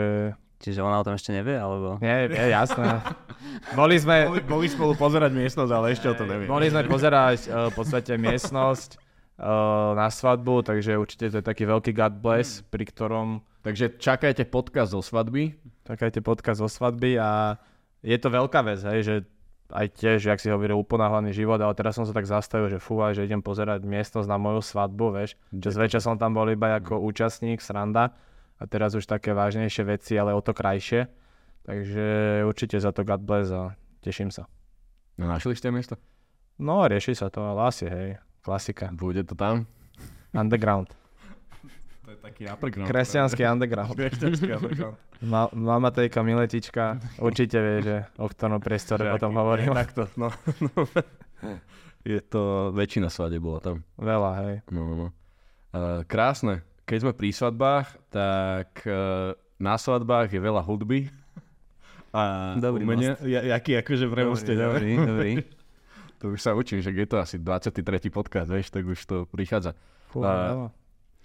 Čiže 0.61 0.85
ona 0.85 1.00
o 1.00 1.04
tom 1.09 1.16
ešte 1.16 1.33
nevie, 1.33 1.57
alebo... 1.57 1.97
nie, 2.04 2.28
je 2.28 2.52
jasné. 2.52 3.00
Boli 3.80 3.97
sme, 3.97 4.28
Boli, 4.28 4.45
boli 4.45 4.66
spolu 4.69 4.92
pozerať 4.92 5.33
miestnosť, 5.33 5.73
ale 5.73 5.97
ešte 5.97 6.04
o 6.04 6.12
to 6.12 6.28
neviem. 6.28 6.45
Mohli 6.52 6.69
sme 6.69 6.85
pozerať 6.85 7.49
uh, 7.49 7.73
v 7.73 7.80
podstate 7.80 8.21
miestnosť 8.21 9.00
na 9.97 10.09
svadbu, 10.12 10.68
takže 10.68 11.00
určite 11.00 11.32
to 11.32 11.37
je 11.40 11.47
taký 11.47 11.64
veľký 11.64 11.97
God 11.97 12.20
bless, 12.20 12.61
pri 12.68 12.85
ktorom 12.85 13.40
Takže 13.61 14.00
čakajte 14.00 14.49
podcast 14.49 14.97
zo 14.97 15.04
svadby. 15.04 15.52
takajte 15.85 16.25
podcast 16.25 16.64
zo 16.64 16.68
svadby 16.68 17.20
a 17.20 17.61
je 18.00 18.16
to 18.16 18.32
veľká 18.32 18.64
vec, 18.64 18.80
hej, 18.80 19.00
že 19.04 19.14
aj 19.70 19.87
tiež, 20.00 20.32
jak 20.32 20.40
si 20.40 20.49
hovoril, 20.50 20.80
uponáhlaný 20.80 21.37
život, 21.37 21.61
ale 21.61 21.76
teraz 21.76 21.94
som 21.94 22.09
sa 22.09 22.16
tak 22.16 22.26
zastavil, 22.26 22.73
že 22.73 22.80
fú, 22.80 22.99
že 23.12 23.23
idem 23.23 23.44
pozerať 23.44 23.85
miestnosť 23.85 24.26
na 24.26 24.40
moju 24.40 24.64
svadbu, 24.64 25.06
vieš, 25.14 25.37
že 25.52 25.70
zväčša 25.76 26.00
som 26.00 26.16
tam 26.16 26.35
bol 26.35 26.49
iba 26.49 26.80
ako 26.80 26.99
účastník, 27.04 27.61
sranda 27.61 28.16
a 28.56 28.62
teraz 28.64 28.97
už 28.97 29.04
také 29.04 29.37
vážnejšie 29.37 29.85
veci, 29.85 30.16
ale 30.16 30.32
o 30.32 30.40
to 30.40 30.56
krajšie, 30.56 31.06
takže 31.68 32.06
určite 32.49 32.80
za 32.80 32.90
to 32.90 33.04
God 33.04 33.23
bless 33.23 33.52
a 33.52 33.76
teším 34.00 34.32
sa. 34.32 34.49
No, 35.20 35.28
našli 35.28 35.52
ste 35.52 35.68
miesto? 35.68 36.00
No, 36.56 36.88
rieši 36.88 37.12
sa 37.12 37.28
to, 37.28 37.44
ale 37.44 37.68
asi, 37.68 37.87
hej, 37.87 38.16
klasika. 38.40 38.88
Bude 38.92 39.25
to 39.25 39.35
tam? 39.35 39.66
Underground. 40.32 40.88
To 42.06 42.11
je 42.11 42.18
taký 42.18 42.42
underground. 42.50 42.88
Kresťanský 42.90 43.42
underground. 43.47 43.94
Kresťanský 43.94 44.50
underground. 44.56 44.97
Ma, 45.20 45.52
mama 45.52 45.92
Tejka 45.92 46.25
Miletička 46.25 46.97
určite 47.20 47.61
vie, 47.61 47.76
že 47.85 47.97
o 48.16 48.25
ktorom 48.25 48.56
priestore 48.56 49.12
o 49.12 49.20
tom 49.20 49.37
hovorím. 49.37 49.76
Takto, 49.76 50.09
no. 50.16 50.32
no. 50.64 50.88
Je 52.00 52.16
to, 52.25 52.73
väčšina 52.73 53.12
svade 53.12 53.37
bola 53.37 53.61
tam. 53.61 53.76
Veľa, 54.00 54.30
hej. 54.40 54.54
No, 54.73 54.80
no, 54.88 54.94
no. 54.97 55.09
Uh, 55.70 56.00
krásne. 56.09 56.64
Keď 56.88 56.99
sme 57.04 57.12
pri 57.12 57.30
svadbách, 57.37 57.87
tak 58.09 58.82
uh, 58.88 59.37
na 59.61 59.76
svadbách 59.76 60.32
je 60.32 60.40
veľa 60.40 60.64
hudby. 60.64 61.12
A 62.11 62.56
Dobrý 62.59 62.82
umenia. 62.82 63.14
Ja, 63.23 63.44
jaký 63.44 63.78
akože 63.78 64.09
premostieť, 64.11 64.56
dobrý, 64.56 64.90
dobrý. 64.99 65.32
To 66.20 66.36
už 66.36 66.40
sa 66.44 66.52
učím, 66.52 66.84
že 66.84 66.92
je 66.92 67.08
to 67.08 67.16
asi 67.16 67.40
23. 67.40 67.80
podcast, 68.12 68.52
vieš, 68.52 68.68
tak 68.68 68.84
už 68.84 69.00
to 69.08 69.24
prichádza. 69.32 69.72
Fú, 70.12 70.20
A-. 70.20 70.68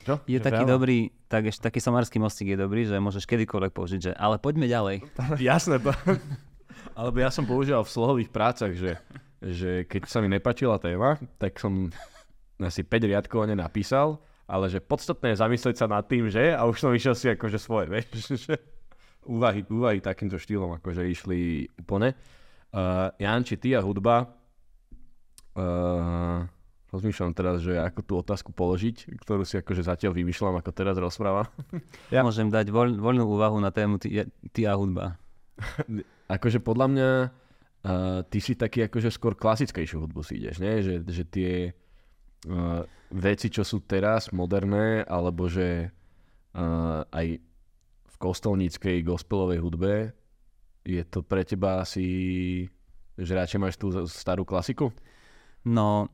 Čo? 0.06 0.22
Je 0.28 0.38
Je 0.38 0.44
taký 0.44 0.64
veľa. 0.64 0.74
dobrý, 0.76 1.00
tak 1.28 1.50
ešte 1.50 1.68
taký 1.68 1.80
samarský 1.84 2.18
mostík 2.20 2.54
je 2.54 2.60
dobrý, 2.60 2.86
že 2.88 3.00
môžeš 3.00 3.26
kedykoľvek 3.26 3.72
použiť, 3.74 4.00
že 4.00 4.12
ale 4.16 4.40
poďme 4.40 4.68
ďalej. 4.70 5.04
Jasné 5.42 5.82
to. 5.82 5.92
Alebo 7.00 7.18
ja 7.20 7.32
som 7.32 7.44
používal 7.44 7.84
v 7.84 7.92
slohových 7.92 8.30
prácach, 8.32 8.72
že, 8.76 9.00
že 9.44 9.84
keď 9.88 10.08
sa 10.08 10.24
mi 10.24 10.32
nepačila 10.32 10.80
téma, 10.80 11.20
tak 11.40 11.60
som 11.60 11.92
asi 12.60 12.84
5 12.88 13.10
riadkov 13.12 13.44
o 13.44 13.48
nej 13.48 13.58
napísal, 13.58 14.20
ale 14.48 14.70
že 14.72 14.80
podstatné 14.80 15.34
je 15.34 15.42
zamyslieť 15.42 15.76
sa 15.76 15.88
nad 15.90 16.06
tým, 16.08 16.30
že 16.32 16.54
a 16.54 16.64
už 16.70 16.78
som 16.80 16.94
išiel 16.94 17.16
si 17.18 17.28
akože 17.34 17.58
svoje, 17.60 17.90
vieš, 17.92 18.32
že 18.48 18.56
úvahy, 19.26 19.66
úvahy 19.68 20.00
takýmto 20.00 20.38
štýlom 20.40 20.78
akože 20.80 21.04
išli 21.10 21.68
úplne. 21.82 22.14
Uh, 22.76 23.10
Janči, 23.18 23.56
ty 23.58 23.74
a 23.74 23.82
hudba, 23.82 24.28
uh, 25.56 26.46
rozmýšľam 26.96 27.36
teraz, 27.36 27.60
že 27.60 27.76
ako 27.76 28.00
tú 28.04 28.14
otázku 28.20 28.50
položiť, 28.56 29.20
ktorú 29.20 29.44
si 29.44 29.60
akože 29.60 29.84
zatiaľ 29.84 30.16
vymýšľam, 30.16 30.60
ako 30.64 30.72
teraz 30.72 30.96
rozprávam. 30.96 31.48
Ja- 32.14 32.24
Môžem 32.24 32.48
dať 32.48 32.72
voľ, 32.72 32.96
voľnú 32.96 33.28
úvahu 33.28 33.60
na 33.60 33.72
tému 33.76 34.00
ty, 34.00 34.24
ty 34.56 34.62
a 34.64 34.76
hudba. 34.76 35.20
Akože 36.36 36.58
podľa 36.58 36.88
mňa 36.90 37.10
uh, 37.86 38.20
ty 38.28 38.40
si 38.42 38.58
taký 38.58 38.90
akože 38.90 39.14
skôr 39.14 39.38
klasickejšiu 39.38 40.04
hudbu 40.04 40.26
si 40.26 40.42
ideš, 40.42 40.58
nie? 40.58 40.82
Že, 40.82 40.96
že 41.06 41.24
tie 41.30 41.52
uh, 41.70 42.82
veci, 43.14 43.48
čo 43.54 43.62
sú 43.62 43.86
teraz 43.86 44.34
moderné, 44.34 45.06
alebo 45.06 45.46
že 45.46 45.94
uh, 46.58 47.06
aj 47.14 47.38
v 48.10 48.16
kostolníckej 48.18 49.06
gospelovej 49.06 49.60
hudbe 49.62 49.94
je 50.82 51.02
to 51.06 51.22
pre 51.26 51.46
teba 51.46 51.82
asi, 51.82 52.06
že 53.18 53.32
radšej 53.38 53.60
máš 53.62 53.76
tú 53.78 53.94
starú 54.10 54.46
klasiku? 54.46 54.90
No, 55.66 56.14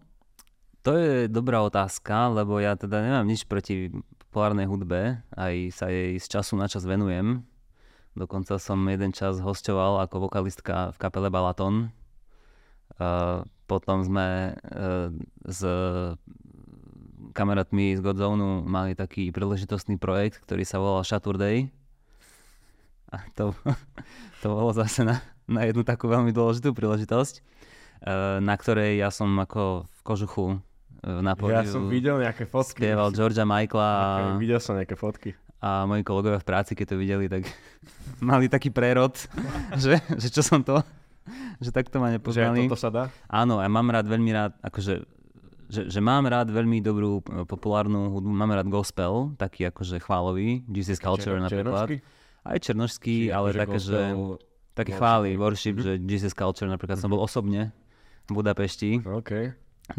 to 0.82 0.96
je 0.96 1.28
dobrá 1.28 1.62
otázka, 1.62 2.32
lebo 2.32 2.58
ja 2.58 2.80
teda 2.80 3.04
nemám 3.04 3.28
nič 3.28 3.46
proti 3.46 3.92
populárnej 4.32 4.66
hudbe, 4.66 5.20
aj 5.36 5.56
sa 5.76 5.92
jej 5.92 6.16
z 6.16 6.26
času 6.26 6.56
na 6.56 6.72
čas 6.72 6.88
venujem. 6.88 7.44
Dokonca 8.16 8.56
som 8.60 8.80
jeden 8.88 9.12
čas 9.12 9.44
hostoval 9.44 10.00
ako 10.04 10.32
vokalistka 10.32 10.96
v 10.96 10.98
kapele 11.00 11.28
Balaton. 11.28 11.92
Uh, 12.96 13.44
potom 13.68 14.04
sme 14.04 14.56
uh, 14.56 15.12
s 15.48 15.64
kamarátmi 17.32 17.96
z 17.96 18.04
Godzone 18.04 18.68
mali 18.68 18.96
taký 18.96 19.32
príležitostný 19.32 19.96
projekt, 19.96 20.44
ktorý 20.44 20.64
sa 20.68 20.80
volal 20.80 21.08
Saturday. 21.08 21.72
A 23.12 23.24
to, 23.36 23.56
to 24.44 24.46
bolo 24.48 24.72
zase 24.76 25.04
na, 25.04 25.24
na 25.48 25.68
jednu 25.68 25.84
takú 25.84 26.12
veľmi 26.12 26.36
dôležitú 26.36 26.76
príležitosť, 26.76 27.44
na 28.40 28.54
ktorej 28.54 28.98
ja 28.98 29.10
som 29.10 29.30
ako 29.36 29.86
v 29.86 30.00
kožuchu 30.02 30.46
uh, 30.50 30.58
na 31.20 31.34
pódiu 31.34 31.56
Ja 31.56 31.64
som 31.64 31.86
videl 31.86 32.18
nejaké 32.18 32.44
fotky. 32.44 32.82
spieval 32.82 33.10
Georgia 33.10 33.44
Michaela 33.44 33.86
a, 33.86 34.06
Okay, 34.28 34.42
videl 34.42 34.58
som 34.58 34.74
nejaké 34.74 34.94
fotky. 34.94 35.38
a 35.58 35.86
moji 35.86 36.02
kolegovia 36.02 36.38
v 36.38 36.48
práci, 36.48 36.74
keď 36.74 36.86
to 36.88 36.96
videli, 36.98 37.26
tak 37.28 37.46
mali 38.24 38.46
taký 38.46 38.70
prerod, 38.70 39.14
že, 39.78 40.02
že 40.12 40.28
čo 40.28 40.42
som 40.42 40.60
to, 40.60 40.82
že 41.58 41.70
takto 41.70 41.98
ma 41.98 42.10
Že 42.10 42.16
nepoznali. 42.16 42.66
toto 42.66 42.76
sa 42.76 42.90
dá? 42.90 43.04
Áno, 43.28 43.58
a 43.58 43.66
mám 43.66 43.86
rád 43.88 44.06
veľmi 44.06 44.32
rád, 44.32 44.58
akože, 44.60 45.06
že, 45.68 45.82
že 45.88 46.00
mám 46.00 46.26
rád 46.26 46.50
veľmi 46.50 46.82
dobrú 46.82 47.22
e, 47.22 47.46
populárnu 47.46 48.10
hudbu, 48.10 48.28
mám 48.28 48.50
rád 48.52 48.68
gospel, 48.68 49.32
taký 49.36 49.66
akože 49.66 50.00
chválový, 50.00 50.66
Jesus 50.66 50.98
Culture 50.98 51.38
Čer- 51.38 51.46
napríklad. 51.46 51.86
černošský? 51.86 51.98
Aj 52.42 52.58
černožský, 52.58 53.16
Či 53.22 53.30
ale 53.30 53.48
akože 53.48 53.62
také, 53.62 53.78
že 53.78 54.00
taký 54.74 54.92
chvály, 54.94 55.30
worship, 55.36 55.76
Mhm. 55.76 55.84
že 55.84 55.92
Jesus 56.02 56.34
Culture 56.34 56.66
napríklad 56.66 56.98
som 56.98 57.08
bol 57.08 57.22
osobne 57.22 57.70
v 58.32 58.36
Budapešti 58.40 58.92
OK. 59.04 59.32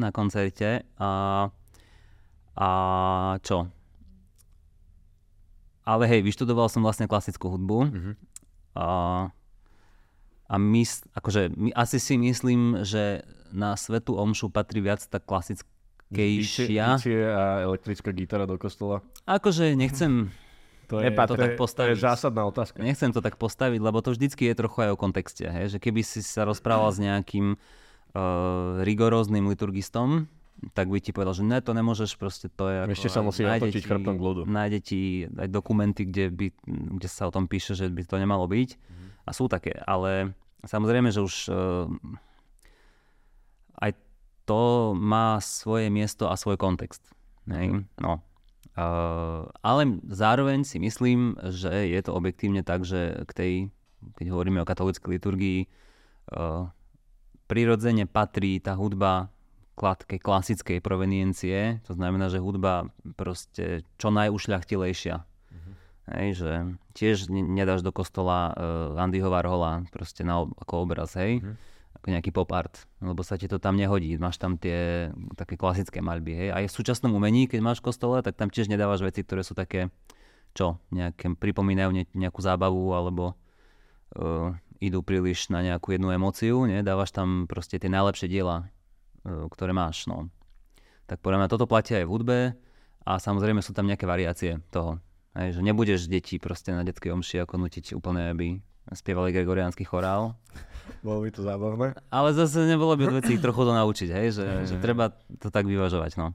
na 0.01 0.09
koncerte 0.09 0.89
a, 0.97 1.11
a 2.57 2.69
čo? 3.45 3.69
ale 5.83 6.07
hej, 6.07 6.23
vyštudoval 6.23 6.71
som 6.71 6.83
vlastne 6.83 7.11
klasickú 7.11 7.51
hudbu. 7.51 7.79
Mhm. 7.91 8.13
A, 8.79 8.87
a 10.49 10.55
my, 10.57 10.83
akože, 11.13 11.53
my 11.53 11.71
asi 11.77 11.99
si 12.01 12.17
myslím, 12.17 12.87
že 12.87 13.27
na 13.53 13.77
svetu 13.77 14.17
omšu 14.17 14.49
patrí 14.49 14.81
viac 14.81 15.05
tá 15.05 15.21
klasickejšia. 15.21 16.97
Bicie 16.97 17.21
a 17.29 17.61
elektrická 17.61 18.15
gitara 18.17 18.49
do 18.49 18.57
kostola. 18.57 19.05
Akože 19.29 19.77
nechcem, 19.77 20.33
To 20.93 21.01
je, 21.01 21.09
to, 21.09 21.37
tak 21.41 21.57
postaviť. 21.57 21.97
to 21.97 21.97
je 21.97 22.05
zásadná 22.05 22.45
otázka. 22.45 22.85
nechcem 22.85 23.17
to 23.17 23.25
tak 23.25 23.41
postaviť, 23.41 23.81
lebo 23.81 24.05
to 24.05 24.13
vždycky 24.13 24.45
je 24.53 24.55
trochu 24.57 24.85
aj 24.85 24.91
o 24.93 25.01
kontexte. 25.01 25.49
Hej? 25.49 25.77
Že 25.77 25.79
keby 25.89 26.01
si 26.05 26.21
sa 26.21 26.45
rozprával 26.45 26.93
s 26.93 27.01
nejakým 27.01 27.57
rigoróznym 28.85 29.49
liturgistom, 29.49 30.29
tak 30.71 30.87
by 30.87 31.03
ti 31.03 31.11
povedal, 31.11 31.35
že 31.35 31.43
ne, 31.43 31.59
to 31.59 31.75
nemôžeš, 31.75 32.15
proste 32.15 32.47
to 32.47 32.71
je... 32.71 32.87
Ešte 32.95 33.11
sa 33.11 33.25
musí 33.25 33.43
ti- 33.43 33.83
chrbtom 33.83 34.15
k 34.15 34.23
ľudu. 34.23 34.43
Nájde 34.47 34.79
ti 34.79 35.01
aj 35.27 35.51
dokumenty, 35.51 36.07
kde, 36.07 36.31
by, 36.31 36.47
kde 37.03 37.09
sa 37.11 37.27
o 37.27 37.35
tom 37.35 37.51
píše, 37.51 37.75
že 37.75 37.91
by 37.91 38.07
to 38.07 38.17
nemalo 38.23 38.47
byť. 38.47 38.71
Mhm. 38.79 39.07
A 39.27 39.31
sú 39.35 39.51
také, 39.51 39.75
ale 39.83 40.39
samozrejme, 40.63 41.11
že 41.11 41.19
už 41.25 41.35
uh, 41.51 41.91
aj 43.83 43.99
to 44.47 44.95
má 44.95 45.43
svoje 45.43 45.91
miesto 45.91 46.31
a 46.31 46.39
svoj 46.39 46.55
kontext. 46.55 47.03
Hej? 47.51 47.83
No. 47.99 48.23
Uh, 48.73 49.51
ale 49.67 49.99
zároveň 50.09 50.63
si 50.63 50.79
myslím, 50.79 51.37
že 51.51 51.91
je 51.91 52.01
to 52.07 52.15
objektívne 52.15 52.63
tak, 52.63 52.87
že 52.87 53.27
k 53.27 53.33
tej, 53.35 53.53
keď 54.17 54.27
hovoríme 54.31 54.63
o 54.63 54.69
katolíckej 54.69 55.19
liturgii, 55.19 55.59
uh, 56.33 56.71
prirodzene 57.53 58.09
patrí 58.09 58.57
tá 58.65 58.73
hudba 58.73 59.29
kla- 59.77 60.01
takej 60.01 60.25
klasickej 60.25 60.79
proveniencie, 60.81 61.85
to 61.85 61.93
znamená, 61.93 62.33
že 62.33 62.41
hudba 62.41 62.89
proste 63.21 63.85
čo 64.01 64.09
najušľachtilejšia. 64.09 65.29
Hej, 66.03 66.29
že 66.35 66.53
tiež 66.99 67.31
ne- 67.31 67.47
nedáš 67.47 67.87
do 67.87 67.95
kostola 67.95 68.51
uh, 68.51 68.99
Andyho 68.99 69.31
Warhola 69.31 69.87
proste 69.95 70.27
na, 70.27 70.43
ako 70.43 70.83
obraz, 70.83 71.15
hej, 71.15 71.39
ako 71.95 72.07
nejaký 72.11 72.35
pop 72.35 72.51
art, 72.51 72.91
lebo 72.99 73.23
sa 73.23 73.39
ti 73.39 73.47
to 73.47 73.63
tam 73.63 73.79
nehodí. 73.79 74.19
Máš 74.19 74.43
tam 74.43 74.59
tie 74.59 75.13
také 75.39 75.55
klasické 75.55 76.03
maľby, 76.03 76.33
hej. 76.35 76.49
Aj 76.51 76.65
v 76.67 76.75
súčasnom 76.75 77.15
umení, 77.15 77.47
keď 77.47 77.61
máš 77.63 77.79
v 77.79 77.95
kostole, 77.95 78.19
tak 78.19 78.35
tam 78.35 78.51
tiež 78.51 78.67
nedávaš 78.67 79.07
veci, 79.07 79.23
ktoré 79.23 79.47
sú 79.47 79.55
také, 79.55 79.95
čo, 80.59 80.83
nejaké, 80.91 81.39
pripomínajú 81.39 81.91
ne- 81.95 82.11
nejakú 82.19 82.43
zábavu, 82.43 82.99
alebo 82.99 83.39
uh, 84.19 84.59
idú 84.83 85.07
príliš 85.07 85.47
na 85.55 85.63
nejakú 85.63 85.95
jednu 85.95 86.11
emóciu, 86.11 86.67
nie? 86.67 86.83
Dávaš 86.83 87.15
tam 87.15 87.47
proste 87.47 87.79
tie 87.79 87.87
najlepšie 87.87 88.27
diela, 88.27 88.67
uh, 89.23 89.47
ktoré 89.47 89.71
máš, 89.71 90.11
no. 90.11 90.27
Tak 91.07 91.23
podľa 91.23 91.47
mňa 91.47 91.49
toto 91.55 91.71
platia 91.71 92.03
aj 92.03 92.07
v 92.07 92.13
hudbe 92.13 92.39
a 93.07 93.13
samozrejme 93.23 93.63
sú 93.63 93.71
tam 93.71 93.87
nejaké 93.87 94.07
variácie 94.07 94.59
toho. 94.75 94.99
Hej, 95.39 95.59
že 95.59 95.61
nebudeš 95.65 96.11
deti 96.11 96.37
proste 96.37 96.75
na 96.75 96.85
detskej 96.85 97.15
omši 97.15 97.47
ako 97.47 97.57
nutiť 97.57 97.97
úplne, 97.97 98.29
aby 98.29 98.61
spievali 98.91 99.31
gregoriánsky 99.31 99.87
chorál. 99.87 100.35
Bolo 101.07 101.23
by 101.23 101.31
to 101.31 101.47
zábavné. 101.47 101.95
Ale 102.11 102.35
zase 102.35 102.67
nebolo 102.67 102.99
by 102.99 103.07
od 103.09 103.17
vecí 103.23 103.39
ich 103.39 103.45
trochu 103.45 103.63
to 103.63 103.73
naučiť, 103.73 104.09
hej, 104.11 104.29
že, 104.35 104.47
že 104.67 104.77
treba 104.83 105.15
to 105.39 105.49
tak 105.49 105.65
vyvažovať, 105.65 106.19
no. 106.19 106.35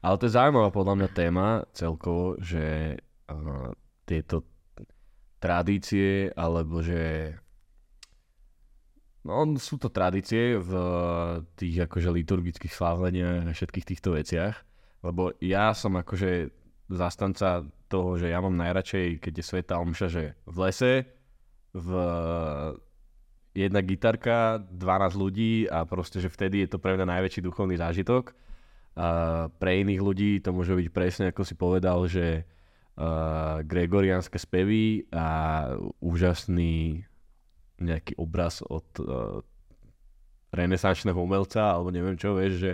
Ale 0.00 0.14
to 0.20 0.28
je 0.28 0.36
zaujímavá 0.36 0.68
podľa 0.72 0.94
mňa 0.96 1.08
téma 1.12 1.46
celkovo, 1.72 2.36
že 2.40 2.96
uh, 3.28 3.72
tieto 4.04 4.44
tradície, 5.40 6.28
alebo 6.36 6.84
že 6.84 7.34
no, 9.24 9.44
sú 9.60 9.76
to 9.76 9.92
tradície 9.92 10.56
v 10.56 10.72
tých 11.56 11.88
akože 11.88 12.08
liturgických 12.10 12.72
sláveniach 12.72 13.50
a 13.50 13.56
všetkých 13.56 13.88
týchto 13.96 14.16
veciach, 14.16 14.56
lebo 15.04 15.32
ja 15.40 15.72
som 15.72 15.96
akože 15.96 16.52
zastanca 16.90 17.64
toho, 17.90 18.18
že 18.18 18.30
ja 18.30 18.38
mám 18.38 18.54
najradšej, 18.54 19.18
keď 19.22 19.32
je 19.34 19.44
Sveta 19.44 19.74
Omša, 19.82 20.08
že 20.10 20.38
v 20.46 20.56
lese, 20.62 20.92
v 21.74 21.88
jedna 23.54 23.80
gitarka, 23.82 24.62
12 24.70 25.18
ľudí 25.18 25.66
a 25.66 25.82
proste, 25.82 26.22
že 26.22 26.30
vtedy 26.30 26.66
je 26.66 26.68
to 26.70 26.78
pre 26.78 26.94
mňa 26.94 27.18
najväčší 27.18 27.40
duchovný 27.42 27.74
zážitok. 27.78 28.34
A 28.98 29.06
pre 29.50 29.82
iných 29.82 30.02
ľudí 30.02 30.30
to 30.42 30.50
môže 30.54 30.74
byť 30.74 30.88
presne, 30.90 31.24
ako 31.30 31.42
si 31.46 31.54
povedal, 31.54 31.98
že 32.10 32.42
uh, 32.42 33.62
gregoriánske 33.62 34.38
spevy 34.38 35.06
a 35.14 35.26
úžasný 36.02 37.06
nejaký 37.80 38.14
obraz 38.20 38.60
od 38.62 38.86
uh, 39.00 39.40
renesančného 40.52 41.16
umelca, 41.16 41.74
alebo 41.74 41.88
neviem 41.90 42.14
čo, 42.14 42.36
vieš, 42.36 42.54
že 42.60 42.72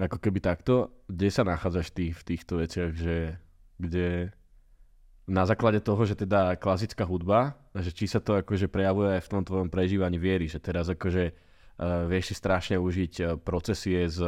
ako 0.00 0.16
keby 0.16 0.40
takto, 0.40 0.90
kde 1.06 1.28
sa 1.28 1.44
nachádzaš 1.44 1.92
ty 1.92 2.10
v 2.10 2.22
týchto 2.24 2.58
veciach, 2.58 2.92
že 2.96 3.36
kde 3.76 4.32
na 5.30 5.44
základe 5.46 5.78
toho, 5.84 6.02
že 6.08 6.18
teda 6.18 6.56
klasická 6.56 7.06
hudba, 7.06 7.54
že 7.76 7.94
či 7.94 8.10
sa 8.10 8.18
to 8.18 8.40
akože 8.40 8.66
prejavuje 8.66 9.20
aj 9.20 9.22
v 9.22 9.30
tom 9.30 9.42
tvojom 9.46 9.68
prežívaní 9.70 10.18
viery, 10.18 10.50
že 10.50 10.58
teraz 10.58 10.90
akože 10.90 11.30
uh, 11.30 12.08
vieš 12.10 12.32
si 12.32 12.34
strašne 12.34 12.76
užiť 12.80 13.12
uh, 13.20 13.26
procesie 13.38 14.08
s, 14.08 14.18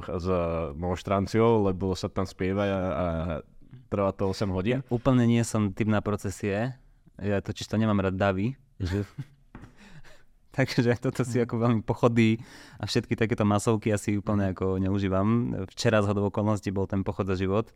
s 0.00 0.26
monštranciou, 0.74 1.70
lebo 1.70 1.94
sa 1.94 2.10
tam 2.10 2.26
spieva 2.26 2.64
a, 2.66 2.80
a 2.80 3.06
trvá 3.92 4.10
to 4.16 4.26
8 4.26 4.50
hodín. 4.50 4.80
Úplne 4.90 5.28
nie 5.28 5.44
som 5.46 5.70
typ 5.70 5.86
na 5.86 6.00
procesie, 6.02 6.74
ja 7.20 7.38
totiž 7.44 7.68
to 7.68 7.76
nemám 7.76 8.00
rád 8.00 8.16
davy, 8.16 8.56
takže 10.56 10.96
toto 10.98 11.22
si 11.22 11.38
ako 11.40 11.60
veľmi 11.60 11.82
pochody 11.84 12.40
a 12.80 12.88
všetky 12.88 13.14
takéto 13.14 13.44
masovky 13.46 13.92
asi 13.92 14.18
úplne 14.18 14.52
ako 14.52 14.80
neužívam. 14.80 15.54
Včera 15.70 16.00
z 16.00 16.10
hodou 16.10 16.28
okolností 16.28 16.72
bol 16.74 16.88
ten 16.88 17.04
pochod 17.06 17.28
za 17.28 17.36
život, 17.36 17.70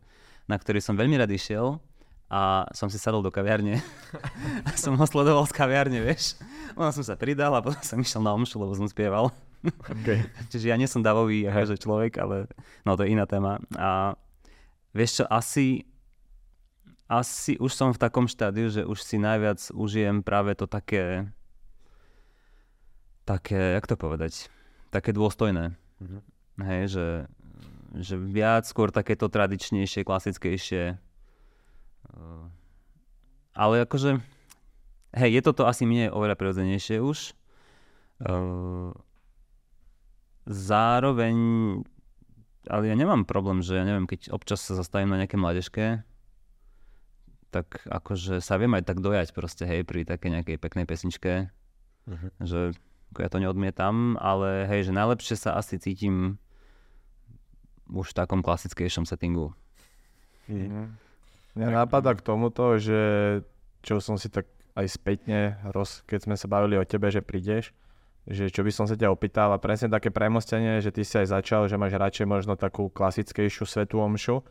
na 0.49 0.57
ktorý 0.59 0.81
som 0.81 0.97
veľmi 0.97 1.15
rád 1.17 1.31
išiel 1.31 1.79
a 2.25 2.65
som 2.73 2.89
si 2.89 2.97
sadol 2.97 3.21
do 3.21 3.29
kaviarne 3.29 3.85
a 4.67 4.69
som 4.73 4.97
ho 4.97 5.05
sledoval 5.05 5.45
z 5.45 5.53
kaviarne, 5.53 6.01
vieš. 6.01 6.41
Ono 6.73 6.89
som 6.89 7.05
sa 7.05 7.13
pridal 7.15 7.53
a 7.53 7.61
potom 7.61 7.81
som 7.85 8.01
išiel 8.01 8.25
na 8.25 8.33
omšu, 8.33 8.57
lebo 8.57 8.73
som 8.73 8.89
spieval. 8.89 9.29
Okay. 9.65 10.25
Čiže 10.51 10.73
ja 10.73 10.75
nie 10.77 10.89
som 10.89 11.05
davový 11.05 11.45
akože 11.45 11.77
človek, 11.81 12.17
ale 12.21 12.49
no 12.85 12.97
to 12.97 13.05
je 13.05 13.13
iná 13.13 13.25
téma. 13.29 13.61
A 13.77 14.17
vieš 14.93 15.21
čo, 15.21 15.23
asi, 15.29 15.85
asi 17.05 17.57
už 17.61 17.71
som 17.73 17.89
v 17.93 18.01
takom 18.01 18.25
štádiu, 18.25 18.69
že 18.69 18.81
už 18.81 19.01
si 19.01 19.21
najviac 19.21 19.61
užijem 19.73 20.25
práve 20.25 20.57
to 20.57 20.65
také, 20.65 21.29
také, 23.29 23.77
jak 23.77 23.85
to 23.85 23.95
povedať, 23.97 24.49
také 24.89 25.13
dôstojné. 25.13 25.77
Mhm. 26.01 26.19
Hej, 26.55 26.83
že, 26.87 27.07
že 27.99 28.15
viac 28.15 28.63
skôr 28.63 28.89
takéto 28.89 29.27
tradičnejšie, 29.27 30.07
klasickejšie. 30.07 30.95
Eh, 30.95 32.45
Ale 33.55 33.83
akože, 33.83 34.23
hej, 35.19 35.31
je 35.35 35.41
toto 35.43 35.67
asi 35.67 35.83
mne 35.83 36.11
oveľa 36.15 36.39
prirodzenejšie 36.39 37.03
už. 37.03 37.35
Eh, 38.23 38.91
Zároveň, 40.45 41.35
ale 42.69 42.83
ja 42.85 42.93
nemám 42.93 43.25
problém, 43.25 43.65
že 43.65 43.81
ja 43.81 43.81
neviem, 43.81 44.05
keď 44.05 44.29
občas 44.29 44.61
sa 44.61 44.77
zastavím 44.77 45.09
na 45.09 45.25
nejaké 45.25 45.41
mládežke, 45.41 46.05
tak 47.55 47.87
akože 47.87 48.43
sa 48.43 48.59
viem 48.59 48.75
aj 48.75 48.83
tak 48.83 48.99
dojať 48.99 49.31
proste, 49.31 49.63
hej, 49.63 49.87
pri 49.87 50.03
také 50.03 50.27
nejakej 50.27 50.59
peknej 50.59 50.83
pesničke, 50.83 51.47
Mhm. 52.05 52.27
že 52.43 52.59
ako 53.15 53.19
ja 53.23 53.29
to 53.31 53.39
neodmietam, 53.39 54.19
ale 54.19 54.67
hej, 54.67 54.91
že 54.91 54.93
najlepšie 54.93 55.35
sa 55.39 55.55
asi 55.55 55.79
cítim 55.79 56.35
už 57.87 58.11
v 58.11 58.17
takom 58.17 58.43
klasickejšom 58.43 59.07
settingu. 59.07 59.55
Mhm. 60.51 60.99
Mňa 61.55 61.69
napadá 61.71 62.11
k 62.13 62.21
tomuto, 62.21 62.75
že 62.75 62.99
čo 63.79 64.03
som 64.03 64.19
si 64.19 64.27
tak 64.27 64.45
aj 64.75 64.91
spätne, 64.91 65.55
roz, 65.71 66.03
keď 66.03 66.27
sme 66.27 66.35
sa 66.35 66.51
bavili 66.51 66.75
o 66.75 66.83
tebe, 66.83 67.07
že 67.07 67.23
prídeš, 67.23 67.71
že 68.27 68.51
čo 68.51 68.65
by 68.65 68.71
som 68.73 68.85
sa 68.89 68.99
ťa 68.99 69.07
opýtal 69.07 69.53
a 69.55 69.61
presne 69.61 69.87
také 69.87 70.11
premostenie, 70.11 70.83
že 70.83 70.91
ty 70.91 71.07
si 71.07 71.15
aj 71.15 71.31
začal, 71.31 71.69
že 71.71 71.79
máš 71.79 71.95
radšej 71.95 72.27
možno 72.27 72.59
takú 72.59 72.91
klasickejšiu 72.91 73.63
svetú 73.63 74.03
omšu, 74.03 74.43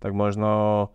tak 0.00 0.16
možno 0.16 0.88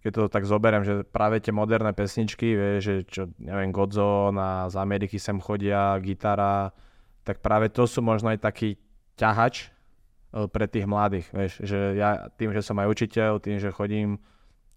keď 0.00 0.10
to 0.16 0.22
tak 0.32 0.48
zoberiem, 0.48 0.84
že 0.84 1.04
práve 1.04 1.44
tie 1.44 1.52
moderné 1.52 1.92
pesničky, 1.92 2.56
vieš, 2.56 2.80
že 2.80 2.94
čo, 3.04 3.22
neviem, 3.36 3.68
Godzone 3.68 4.40
a 4.40 4.50
z 4.72 4.80
Ameriky 4.80 5.20
sem 5.20 5.36
chodia, 5.36 6.00
gitara, 6.00 6.72
tak 7.20 7.44
práve 7.44 7.68
to 7.68 7.84
sú 7.84 8.00
možno 8.00 8.32
aj 8.32 8.40
taký 8.40 8.80
ťahač 9.20 9.68
e, 9.68 10.48
pre 10.48 10.64
tých 10.64 10.88
mladých, 10.88 11.28
vieš, 11.36 11.52
že 11.60 12.00
ja 12.00 12.32
tým, 12.32 12.56
že 12.56 12.64
som 12.64 12.80
aj 12.80 12.88
učiteľ, 12.88 13.44
tým, 13.44 13.60
že 13.60 13.68
chodím 13.68 14.16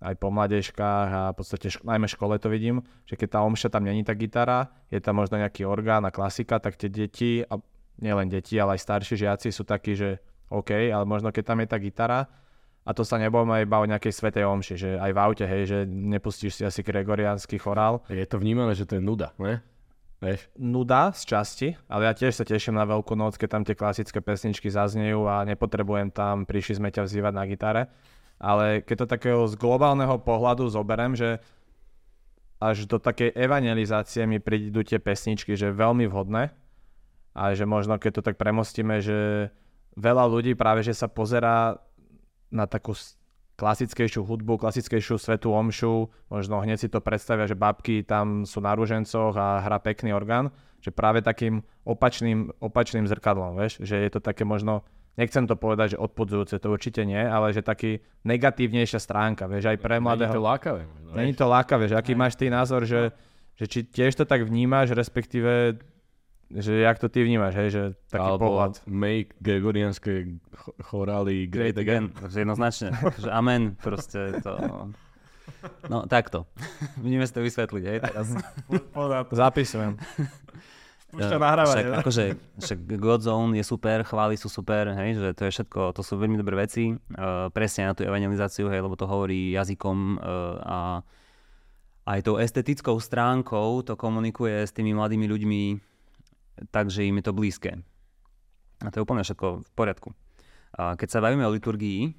aj 0.04 0.20
po 0.20 0.28
mladežkách 0.28 1.10
a 1.10 1.24
v 1.32 1.36
podstate 1.40 1.72
šk- 1.72 1.88
najmä 1.88 2.12
škole 2.12 2.36
to 2.36 2.52
vidím, 2.52 2.84
že 3.08 3.16
keď 3.16 3.40
tá 3.40 3.48
omša 3.48 3.72
tam 3.72 3.88
není 3.88 4.04
tá 4.04 4.12
gitara, 4.12 4.76
je 4.92 5.00
tam 5.00 5.24
možno 5.24 5.40
nejaký 5.40 5.64
orgán 5.64 6.04
a 6.04 6.12
klasika, 6.12 6.60
tak 6.60 6.76
tie 6.76 6.92
deti, 6.92 7.48
a 7.48 7.56
nielen 8.04 8.28
deti, 8.28 8.60
ale 8.60 8.76
aj 8.76 8.84
starší 8.84 9.16
žiaci 9.16 9.56
sú 9.56 9.64
takí, 9.64 9.96
že 9.96 10.20
OK, 10.52 10.92
ale 10.92 11.08
možno 11.08 11.32
keď 11.32 11.44
tam 11.48 11.64
je 11.64 11.68
tá 11.72 11.78
gitara, 11.80 12.28
a 12.84 12.92
to 12.92 13.08
sa 13.08 13.16
nebojme 13.16 13.64
iba 13.64 13.80
o 13.80 13.88
nejakej 13.88 14.12
svetej 14.12 14.44
omši, 14.44 14.76
že 14.76 14.90
aj 15.00 15.12
v 15.16 15.22
aute, 15.24 15.46
hej, 15.48 15.64
že 15.64 15.80
nepustíš 15.88 16.60
si 16.60 16.64
asi 16.68 16.84
gregoriánsky 16.84 17.56
chorál. 17.56 18.04
Je 18.12 18.28
to 18.28 18.40
vnímané, 18.40 18.76
že 18.76 18.84
to 18.84 19.00
je 19.00 19.04
nuda, 19.04 19.32
ne? 19.40 19.64
Vieš? 20.24 20.48
Nuda 20.56 21.12
z 21.12 21.22
časti, 21.28 21.68
ale 21.92 22.08
ja 22.08 22.16
tiež 22.16 22.32
sa 22.32 22.48
teším 22.48 22.80
na 22.80 22.88
Veľkú 22.88 23.12
noc, 23.12 23.36
keď 23.36 23.50
tam 23.52 23.64
tie 23.68 23.76
klasické 23.76 24.24
pesničky 24.24 24.72
zaznejú 24.72 25.28
a 25.28 25.44
nepotrebujem 25.44 26.16
tam, 26.16 26.48
prišli 26.48 26.80
sme 26.80 26.96
ťa 26.96 27.04
vzývať 27.04 27.34
na 27.36 27.44
gitare. 27.44 27.84
ale 28.44 28.84
keď 28.84 28.96
to 29.04 29.08
takého 29.08 29.42
z 29.48 29.56
globálneho 29.56 30.20
pohľadu 30.20 30.68
zoberiem, 30.68 31.16
že 31.16 31.40
až 32.60 32.84
do 32.88 33.00
takej 33.00 33.32
evangelizácie 33.36 34.28
mi 34.28 34.44
prídu 34.44 34.84
tie 34.84 35.00
pesničky, 35.00 35.56
že 35.56 35.72
veľmi 35.72 36.08
vhodné 36.12 36.52
a 37.32 37.44
že 37.56 37.64
možno 37.64 37.96
keď 37.96 38.20
to 38.20 38.26
tak 38.28 38.36
premostíme, 38.36 39.00
že 39.00 39.48
veľa 39.96 40.28
ľudí 40.28 40.60
práve 40.60 40.84
že 40.84 40.92
sa 40.92 41.08
pozerá 41.08 41.80
na 42.54 42.70
takú 42.70 42.94
klasickejšiu 43.54 44.26
hudbu, 44.26 44.58
klasickejšiu 44.58 45.18
svetú 45.18 45.54
omšu, 45.54 46.10
možno 46.30 46.62
hneď 46.62 46.78
si 46.78 46.90
to 46.90 47.02
predstavia, 47.02 47.46
že 47.46 47.58
babky 47.58 48.02
tam 48.02 48.46
sú 48.50 48.62
na 48.62 48.74
rúžencoch 48.74 49.34
a 49.38 49.62
hrá 49.62 49.78
pekný 49.78 50.14
orgán, 50.14 50.50
že 50.82 50.90
práve 50.90 51.22
takým 51.22 51.62
opačným, 51.86 52.50
opačným 52.58 53.06
zrkadlom, 53.06 53.58
vieš, 53.58 53.82
že 53.86 54.02
je 54.02 54.10
to 54.10 54.20
také 54.20 54.42
možno, 54.42 54.82
nechcem 55.16 55.46
to 55.46 55.54
povedať, 55.54 55.96
že 55.96 56.02
odpudzujúce, 56.02 56.58
to 56.58 56.74
určite 56.74 57.06
nie, 57.06 57.22
ale 57.22 57.54
že 57.54 57.62
taký 57.62 58.02
negatívnejšia 58.26 59.00
stránka, 59.00 59.46
vieš, 59.46 59.70
aj 59.70 59.78
pre 59.78 60.02
mladého. 60.02 60.34
Není 60.34 60.42
to 60.42 60.50
lákavé. 60.50 60.82
Není 61.14 61.34
to 61.38 61.46
lákavé, 61.46 61.84
že 61.88 61.96
aký 61.96 62.18
máš 62.18 62.34
ty 62.34 62.50
názor, 62.50 62.90
že, 62.90 63.14
že 63.54 63.66
či 63.70 63.80
tiež 63.86 64.18
to 64.18 64.26
tak 64.26 64.42
vnímaš, 64.42 64.98
respektíve 64.98 65.78
že 66.54 66.86
jak 66.86 66.98
to 67.02 67.10
ty 67.10 67.26
vnímaš, 67.26 67.54
hej, 67.58 67.70
že 67.70 67.84
taký 68.08 68.30
Alebo 68.30 68.54
pohľad. 68.54 68.82
make 68.86 69.34
gregorianské 69.42 70.38
ch- 70.38 70.78
chorály 70.86 71.50
great 71.50 71.78
again. 71.78 72.14
Takže 72.14 72.46
jednoznačne. 72.46 72.90
že 73.18 73.30
amen, 73.34 73.74
proste 73.82 74.38
to... 74.46 74.54
No 75.88 76.08
takto. 76.08 76.48
Budeme 77.00 77.24
si 77.24 77.34
to 77.36 77.42
vysvetliť, 77.44 77.84
hej, 77.84 78.00
teraz. 78.04 78.28
Zapisujem. 79.32 80.00
Púšťa 81.14 81.38
Ja, 81.38 81.46
nahrávať, 81.46 81.76
však, 81.78 81.86
ne? 81.86 81.98
akože, 82.02 82.24
však 82.58 82.80
Godzone 82.98 83.54
je 83.62 83.64
super, 83.64 84.02
chvály 84.02 84.34
sú 84.34 84.50
super, 84.50 84.90
hej, 84.98 85.14
že 85.14 85.30
to 85.38 85.46
je 85.46 85.52
všetko, 85.54 85.94
to 85.94 86.02
sú 86.02 86.18
veľmi 86.18 86.42
dobré 86.42 86.58
veci, 86.58 86.90
uh, 86.90 87.54
presne 87.54 87.86
na 87.86 87.94
tú 87.94 88.02
evangelizáciu, 88.02 88.66
hej, 88.74 88.82
lebo 88.82 88.98
to 88.98 89.06
hovorí 89.06 89.54
jazykom 89.54 90.18
uh, 90.18 90.26
a 90.66 90.78
aj 92.10 92.20
tou 92.26 92.42
estetickou 92.42 92.98
stránkou 92.98 93.86
to 93.86 93.94
komunikuje 93.94 94.66
s 94.66 94.74
tými 94.74 94.98
mladými 94.98 95.30
ľuďmi 95.30 95.62
tak, 96.70 96.90
že 96.94 97.08
im 97.08 97.18
je 97.20 97.26
to 97.26 97.34
blízke. 97.34 97.72
A 98.84 98.88
to 98.92 99.00
je 99.00 99.06
úplne 99.06 99.24
všetko 99.24 99.64
v 99.64 99.70
poriadku. 99.74 100.10
A 100.74 100.98
keď 100.98 101.10
sa 101.18 101.24
bavíme 101.24 101.46
o 101.46 101.54
liturgii, 101.54 102.14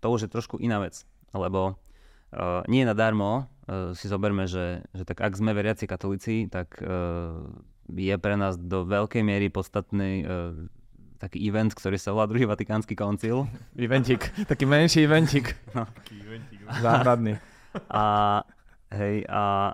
to 0.00 0.06
už 0.12 0.28
je 0.28 0.32
trošku 0.32 0.60
iná 0.60 0.78
vec, 0.78 1.02
lebo 1.32 1.74
uh, 1.74 2.62
nie 2.68 2.84
nadarmo 2.84 3.48
uh, 3.66 3.96
si 3.96 4.06
zoberme, 4.06 4.44
že, 4.44 4.84
že 4.92 5.02
tak 5.08 5.24
ak 5.24 5.32
sme 5.34 5.56
veriaci 5.56 5.88
katolíci, 5.88 6.46
tak 6.52 6.78
uh, 6.84 7.42
je 7.90 8.14
pre 8.20 8.34
nás 8.36 8.60
do 8.60 8.84
veľkej 8.84 9.22
miery 9.24 9.48
podstatný 9.48 10.22
uh, 10.22 10.52
taký 11.16 11.48
event, 11.48 11.72
ktorý 11.72 11.96
sa 11.96 12.12
volá 12.12 12.28
druhý 12.28 12.44
vatikánsky 12.44 12.92
koncil. 12.92 13.48
Eventik, 13.76 14.30
taký 14.44 14.68
menší 14.68 15.08
eventik. 15.08 15.56
No. 15.72 15.88
Záhradný. 16.84 17.40
A, 17.88 18.40
hej, 18.92 19.24
a, 19.28 19.72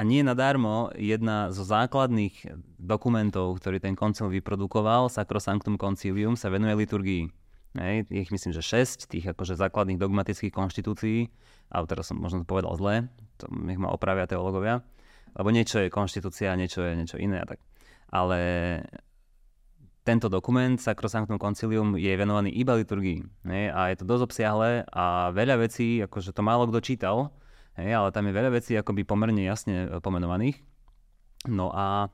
a 0.00 0.06
nie 0.08 0.24
nadarmo 0.24 0.88
jedna 0.96 1.52
zo 1.52 1.60
základných 1.60 2.56
dokumentov, 2.80 3.60
ktorý 3.60 3.84
ten 3.84 3.92
koncil 3.92 4.32
vyprodukoval, 4.32 5.12
Sacrosanctum 5.12 5.76
Concilium, 5.76 6.40
sa 6.40 6.48
venuje 6.48 6.72
liturgii. 6.72 7.28
Hej, 7.76 8.08
ich 8.08 8.32
myslím, 8.32 8.56
že 8.56 8.64
6 8.64 9.12
tých 9.12 9.28
akože 9.36 9.60
základných 9.60 10.00
dogmatických 10.00 10.56
konštitúcií, 10.56 11.28
ale 11.68 11.84
teraz 11.84 12.08
som 12.08 12.16
možno 12.16 12.42
to 12.42 12.48
povedal 12.48 12.72
zle, 12.80 13.12
to 13.36 13.44
nech 13.52 13.76
ma 13.76 13.92
opravia 13.92 14.24
teológovia, 14.24 14.80
lebo 15.36 15.52
niečo 15.52 15.84
je 15.84 15.92
konštitúcia, 15.92 16.56
niečo 16.56 16.80
je 16.80 16.96
niečo 16.96 17.20
iné 17.20 17.44
a 17.44 17.46
tak. 17.46 17.60
Ale 18.08 18.40
tento 20.00 20.32
dokument, 20.32 20.80
Sacrosanctum 20.80 21.36
Concilium, 21.36 22.00
je 22.00 22.08
venovaný 22.16 22.48
iba 22.56 22.72
liturgii. 22.72 23.20
Hej, 23.44 23.64
a 23.68 23.92
je 23.92 24.00
to 24.00 24.08
dosť 24.08 24.32
obsiahle 24.32 24.88
a 24.88 25.28
veľa 25.30 25.60
vecí, 25.60 26.00
akože 26.00 26.32
to 26.32 26.40
málo 26.40 26.64
kto 26.72 26.80
čítal, 26.80 27.36
hej, 27.78 27.90
ale 27.94 28.08
tam 28.10 28.26
je 28.26 28.36
veľa 28.36 28.50
vecí 28.50 28.72
akoby 28.74 29.06
pomerne 29.06 29.42
jasne 29.44 29.86
e, 29.86 29.98
pomenovaných. 30.02 30.58
No 31.48 31.70
a 31.70 32.08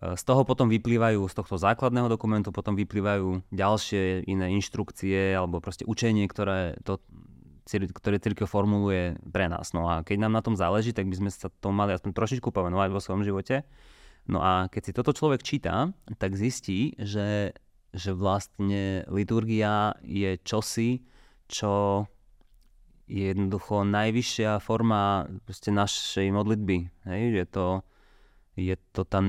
e, 0.00 0.14
z 0.14 0.22
toho 0.26 0.44
potom 0.44 0.68
vyplývajú, 0.68 1.24
z 1.28 1.34
tohto 1.34 1.56
základného 1.56 2.10
dokumentu 2.10 2.52
potom 2.52 2.76
vyplývajú 2.76 3.48
ďalšie 3.52 4.26
iné 4.28 4.52
inštrukcie 4.56 5.32
alebo 5.32 5.62
proste 5.62 5.88
učenie, 5.88 6.28
ktoré, 6.28 6.76
to, 6.84 7.00
ktoré 7.70 8.20
církev 8.22 8.46
formuluje 8.46 9.18
pre 9.26 9.50
nás. 9.50 9.72
No 9.72 9.90
a 9.90 10.04
keď 10.06 10.26
nám 10.28 10.36
na 10.36 10.42
tom 10.44 10.54
záleží, 10.54 10.92
tak 10.92 11.10
by 11.10 11.16
sme 11.18 11.30
sa 11.32 11.50
tomu 11.60 11.80
mali 11.80 11.96
aspoň 11.96 12.14
trošičku 12.14 12.52
povenovať 12.52 12.88
vo 12.92 13.02
svojom 13.02 13.26
živote. 13.26 13.66
No 14.26 14.42
a 14.42 14.66
keď 14.66 14.82
si 14.82 14.92
toto 14.94 15.14
človek 15.14 15.46
číta, 15.46 15.94
tak 16.18 16.34
zistí, 16.34 16.98
že, 16.98 17.54
že 17.94 18.10
vlastne 18.10 19.06
liturgia 19.06 19.94
je 20.02 20.34
čosi, 20.42 21.06
čo 21.46 22.04
je 23.06 23.30
jednoducho 23.30 23.86
najvyššia 23.86 24.58
forma 24.58 25.30
proste 25.46 25.70
našej 25.70 26.26
modlitby. 26.34 26.90
Hej? 27.06 27.22
Je 27.38 27.46
to, 27.46 27.66
je 28.58 28.74
to 28.90 29.06
tá, 29.06 29.22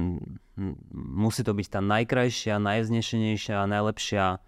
musí 0.93 1.45
to 1.45 1.53
byť 1.53 1.67
tá 1.69 1.81
najkrajšia, 1.85 2.57
najvznešenejšia, 2.57 3.69
najlepšia, 3.69 4.41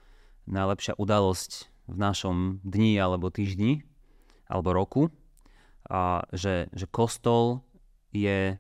najlepšia 0.50 0.94
udalosť 0.98 1.70
v 1.90 1.96
našom 1.98 2.38
dni 2.66 2.98
alebo 2.98 3.30
týždni 3.30 3.86
alebo 4.50 4.74
roku. 4.74 5.14
A 5.90 6.26
že, 6.34 6.70
že 6.74 6.90
kostol 6.90 7.62
je, 8.10 8.58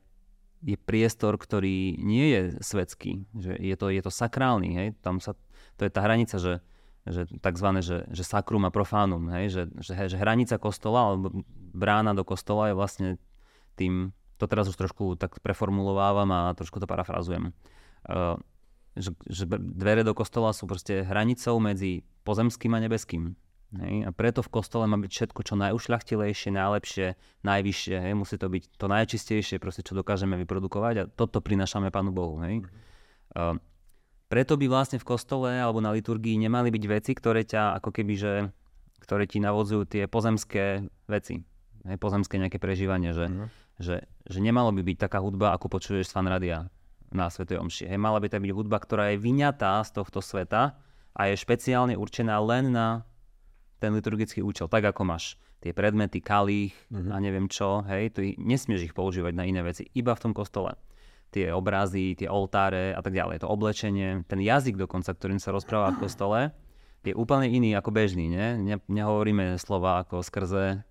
je 0.62 0.78
priestor, 0.78 1.38
ktorý 1.38 1.98
nie 1.98 2.30
je 2.30 2.42
svetský. 2.62 3.26
Že 3.34 3.58
je, 3.58 3.76
to, 3.78 3.86
je 3.90 4.02
to 4.06 4.12
sakrálny. 4.14 4.70
Hej? 4.78 4.88
Tam 5.02 5.18
sa, 5.18 5.34
to 5.82 5.86
je 5.86 5.92
tá 5.94 6.06
hranica, 6.06 6.38
že, 6.38 6.62
že 7.10 7.26
takzvané, 7.42 7.82
že, 7.82 8.06
že 8.14 8.24
sakrum 8.24 8.64
a 8.66 8.72
profánum, 8.72 9.30
hej? 9.34 9.52
Že, 9.52 9.64
že, 9.82 9.94
že 10.14 10.18
hranica 10.18 10.62
kostola 10.62 11.14
alebo 11.14 11.44
brána 11.74 12.14
do 12.14 12.22
kostola 12.22 12.70
je 12.70 12.76
vlastne 12.78 13.10
tým, 13.74 14.14
to 14.38 14.46
teraz 14.46 14.70
už 14.70 14.78
trošku 14.78 15.18
tak 15.18 15.42
preformulovávam 15.42 16.30
a 16.30 16.40
trošku 16.54 16.78
to 16.78 16.88
parafrazujem. 16.88 17.52
Uh, 18.08 18.38
že, 18.98 19.16
že 19.28 19.44
dvere 19.50 20.04
do 20.04 20.12
kostola 20.12 20.52
sú 20.52 20.68
proste 20.68 21.08
hranicou 21.08 21.58
medzi 21.58 22.04
pozemským 22.28 22.74
a 22.76 22.84
nebeským. 22.84 23.38
Hej? 23.78 24.06
A 24.06 24.10
preto 24.10 24.42
v 24.42 24.50
kostole 24.50 24.90
má 24.90 24.98
byť 24.98 25.12
všetko 25.12 25.40
čo 25.46 25.54
najušľachtilejšie, 25.56 26.50
najlepšie, 26.50 27.08
najvyššie. 27.46 27.96
Hej? 28.02 28.14
Musí 28.18 28.36
to 28.42 28.50
byť 28.50 28.64
to 28.76 28.86
najčistejšie, 28.90 29.62
proste, 29.62 29.86
čo 29.86 29.94
dokážeme 29.94 30.36
vyprodukovať 30.42 30.96
a 31.00 31.04
toto 31.08 31.40
prinášame 31.40 31.94
Pánu 31.94 32.12
Bohu. 32.12 32.42
Hej? 32.42 32.66
Uh, 33.38 33.62
preto 34.30 34.56
by 34.56 34.70
vlastne 34.70 35.02
v 35.02 35.10
kostole 35.10 35.50
alebo 35.50 35.82
na 35.82 35.90
liturgii 35.92 36.38
nemali 36.38 36.70
byť 36.70 36.84
veci, 36.86 37.12
ktoré 37.18 37.42
ťa 37.44 37.82
ako 37.82 37.90
keby, 37.90 38.14
že, 38.14 38.34
ktoré 39.02 39.26
ti 39.26 39.42
navodzujú 39.42 39.90
tie 39.90 40.04
pozemské 40.06 40.86
veci. 41.10 41.42
Hej, 41.84 41.98
pozemské 41.98 42.38
nejaké 42.38 42.62
prežívanie, 42.62 43.12
že, 43.12 43.26
Mhm. 43.26 43.46
že, 43.82 43.96
že 44.30 44.40
nemalo 44.40 44.70
by 44.70 44.86
byť 44.86 44.98
taká 45.02 45.20
hudba, 45.20 45.58
ako 45.58 45.68
počuješ 45.68 46.08
z 46.08 46.16
fanradia 46.16 46.58
na 47.10 47.26
Svetej 47.28 47.58
Omši. 47.58 47.90
Hej, 47.90 47.98
mala 47.98 48.22
by 48.22 48.30
to 48.30 48.38
byť 48.38 48.52
hudba, 48.54 48.78
ktorá 48.78 49.10
je 49.12 49.18
vyňatá 49.18 49.82
z 49.82 49.92
tohto 49.98 50.22
sveta 50.22 50.78
a 51.18 51.22
je 51.26 51.34
špeciálne 51.34 51.98
určená 51.98 52.38
len 52.38 52.70
na 52.70 53.02
ten 53.82 53.96
liturgický 53.96 54.44
účel, 54.46 54.68
tak 54.70 54.86
ako 54.86 55.08
máš 55.08 55.40
tie 55.60 55.74
predmety, 55.74 56.22
kalých 56.22 56.76
Mhm. 56.94 57.10
a 57.10 57.18
neviem 57.18 57.48
čo, 57.50 57.82
hej, 57.88 58.14
ich, 58.14 58.38
nesmieš 58.38 58.92
ich 58.92 58.94
používať 58.94 59.34
na 59.34 59.48
iné 59.48 59.64
veci, 59.66 59.90
iba 59.96 60.14
v 60.14 60.22
tom 60.22 60.34
kostole 60.38 60.76
tie 61.30 61.54
obrazy, 61.54 62.18
tie 62.18 62.28
oltáre 62.30 62.94
a 62.94 63.02
tak 63.02 63.14
ďalej, 63.14 63.46
to 63.46 63.48
oblečenie, 63.48 64.26
ten 64.26 64.42
jazyk 64.42 64.78
dokonca, 64.78 65.14
ktorým 65.14 65.38
sa 65.38 65.54
rozpráva 65.54 65.94
v 65.94 66.02
kostole, 66.06 66.40
je 67.06 67.16
úplne 67.16 67.48
iný 67.48 67.74
ako 67.80 67.96
bežný, 67.96 68.28
nie? 68.28 68.48
Ne, 68.60 68.76
nehovoríme 68.92 69.56
slova 69.56 70.04
ako 70.04 70.20
skrze 70.20 70.84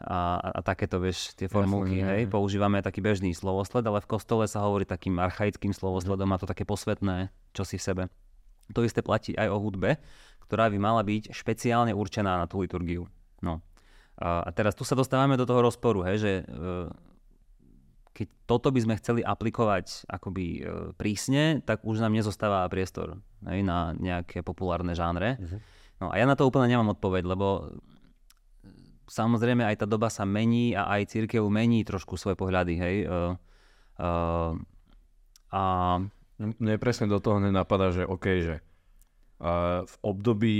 a, 0.00 0.18
a, 0.40 0.48
a 0.56 0.60
takéto, 0.64 0.98
vieš, 0.98 1.36
tie 1.36 1.46
formulky, 1.46 2.00
hej, 2.00 2.26
používame 2.26 2.80
taký 2.80 3.04
bežný 3.04 3.36
slovosled, 3.36 3.84
ale 3.84 4.00
v 4.00 4.10
kostole 4.10 4.48
sa 4.48 4.64
hovorí 4.64 4.88
takým 4.88 5.20
archaickým 5.20 5.76
slovosledom, 5.76 6.26
má 6.26 6.40
to 6.40 6.48
také 6.48 6.64
posvetné, 6.64 7.28
čo 7.52 7.62
si 7.62 7.76
v 7.76 7.86
sebe. 7.86 8.02
To 8.72 8.80
isté 8.80 9.04
platí 9.04 9.36
aj 9.36 9.52
o 9.52 9.60
hudbe, 9.60 10.00
ktorá 10.48 10.72
by 10.72 10.78
mala 10.80 11.04
byť 11.04 11.36
špeciálne 11.36 11.92
určená 11.92 12.40
na 12.40 12.48
tú 12.48 12.64
liturgiu. 12.64 13.04
No. 13.44 13.60
A 14.16 14.48
a 14.48 14.50
teraz 14.54 14.72
tu 14.78 14.86
sa 14.86 14.96
dostávame 14.96 15.36
do 15.36 15.44
toho 15.44 15.60
rozporu, 15.60 16.06
hej, 16.06 16.16
že 16.22 16.32
e, 16.40 16.42
keď 18.14 18.28
toto 18.46 18.70
by 18.70 18.78
sme 18.78 18.94
chceli 19.02 19.26
aplikovať 19.26 20.06
akoby 20.06 20.46
e, 20.46 20.60
prísne, 20.94 21.58
tak 21.66 21.82
už 21.82 21.98
nám 21.98 22.14
nezostáva 22.14 22.62
priestor 22.70 23.18
hej, 23.42 23.66
na 23.66 23.90
nejaké 23.98 24.46
populárne 24.46 24.94
žánre. 24.94 25.34
Mhm. 25.36 25.58
No 25.98 26.06
a 26.10 26.14
ja 26.18 26.24
na 26.26 26.38
to 26.38 26.46
úplne 26.46 26.70
nemám 26.70 26.94
odpoveď, 26.94 27.26
lebo 27.26 27.74
samozrejme 29.10 29.66
aj 29.66 29.82
tá 29.82 29.86
doba 29.86 30.08
sa 30.08 30.22
mení 30.22 30.78
a 30.78 30.86
aj 30.94 31.10
církev 31.10 31.42
mení 31.50 31.82
trošku 31.82 32.14
svoje 32.18 32.34
pohľady, 32.38 32.74
hej. 32.78 32.96
Uh, 33.06 33.34
uh, 34.02 34.52
a 35.54 35.62
Mne 36.34 36.82
presne 36.82 37.06
do 37.06 37.22
toho 37.22 37.38
nenapadá, 37.38 37.94
že 37.94 38.02
OK, 38.02 38.26
že 38.42 38.56
uh, 38.58 39.86
v 39.86 39.94
období 40.02 40.56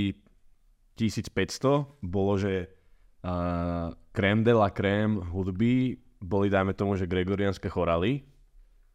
1500 0.95 1.99
bolo, 1.99 2.39
že 2.39 2.71
uh, 3.27 3.91
krém 4.15 4.39
de 4.47 4.55
la 4.55 4.71
krém 4.71 5.19
hudby 5.19 5.99
boli, 6.25 6.49
dajme 6.49 6.73
tomu, 6.73 6.97
že 6.97 7.05
gregorianské 7.05 7.69
chorály, 7.69 8.25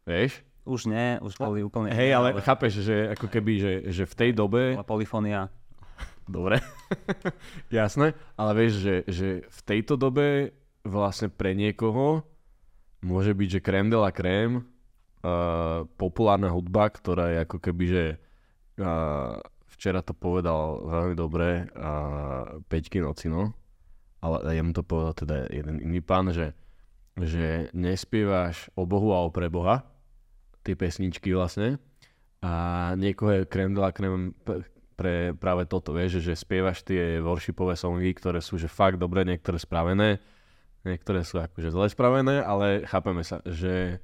vieš? 0.03 0.43
už 0.65 0.85
nie, 0.85 1.17
už 1.21 1.33
boli 1.41 1.65
úplne... 1.65 1.89
Hej, 1.89 2.11
ale 2.13 2.37
chápeš, 2.41 2.85
že 2.85 3.09
ako 3.17 3.27
keby, 3.27 3.53
že, 3.57 3.73
že 3.89 4.03
v 4.05 4.13
tej 4.13 4.31
dobe 4.37 4.77
Polifónia. 4.85 5.49
Dobre, 6.29 6.61
jasné, 7.73 8.13
ale 8.37 8.51
vieš, 8.53 8.73
že, 8.85 8.95
že 9.09 9.27
v 9.49 9.59
tejto 9.65 9.97
dobe 9.97 10.53
vlastne 10.85 11.33
pre 11.33 11.57
niekoho 11.57 12.23
môže 13.01 13.33
byť, 13.33 13.47
že 13.57 13.65
krém 13.65 13.89
de 13.89 13.97
la 13.97 14.13
krém, 14.13 14.61
uh, 14.61 15.83
populárna 15.97 16.53
hudba, 16.53 16.93
ktorá 16.93 17.33
je 17.33 17.37
ako 17.41 17.57
keby, 17.57 17.85
že 17.89 18.05
uh, 18.79 19.41
včera 19.73 20.05
to 20.05 20.13
povedal 20.13 20.85
veľmi 20.85 21.15
dobre 21.17 21.65
uh, 21.73 22.61
Peťky 22.69 23.01
noci, 23.01 23.25
no, 23.25 23.49
ale 24.21 24.53
ja 24.53 24.61
mu 24.61 24.71
to 24.77 24.85
povedal 24.85 25.17
teda 25.17 25.49
jeden 25.49 25.81
iný 25.81 26.05
pán, 26.05 26.29
že, 26.29 26.53
že 27.21 27.69
nespievaš 27.71 28.69
o 28.73 28.89
Bohu 28.89 29.13
a 29.13 29.23
o 29.25 29.29
pre 29.29 29.47
Boha, 29.47 29.85
tie 30.61 30.77
pesničky 30.77 31.33
vlastne, 31.33 31.77
a 32.41 32.51
niekoho 32.97 33.31
je 33.31 33.41
krém 33.45 33.69
de 33.69 33.81
la 33.81 33.93
krém 33.93 34.33
pre 34.97 35.33
práve 35.33 35.65
toto, 35.65 35.93
vieš, 35.93 36.21
že, 36.21 36.33
že 36.33 36.41
spievaš 36.45 36.85
tie 36.85 37.21
worshipové 37.21 37.77
songy, 37.77 38.13
ktoré 38.13 38.41
sú 38.41 38.57
že 38.57 38.69
fakt 38.69 38.97
dobre, 38.97 39.25
niektoré 39.25 39.57
spravené, 39.57 40.21
niektoré 40.85 41.25
sú 41.25 41.41
akože 41.41 41.69
zle 41.73 41.89
spravené, 41.89 42.41
ale 42.41 42.85
chápeme 42.85 43.25
sa, 43.25 43.41
že 43.45 44.01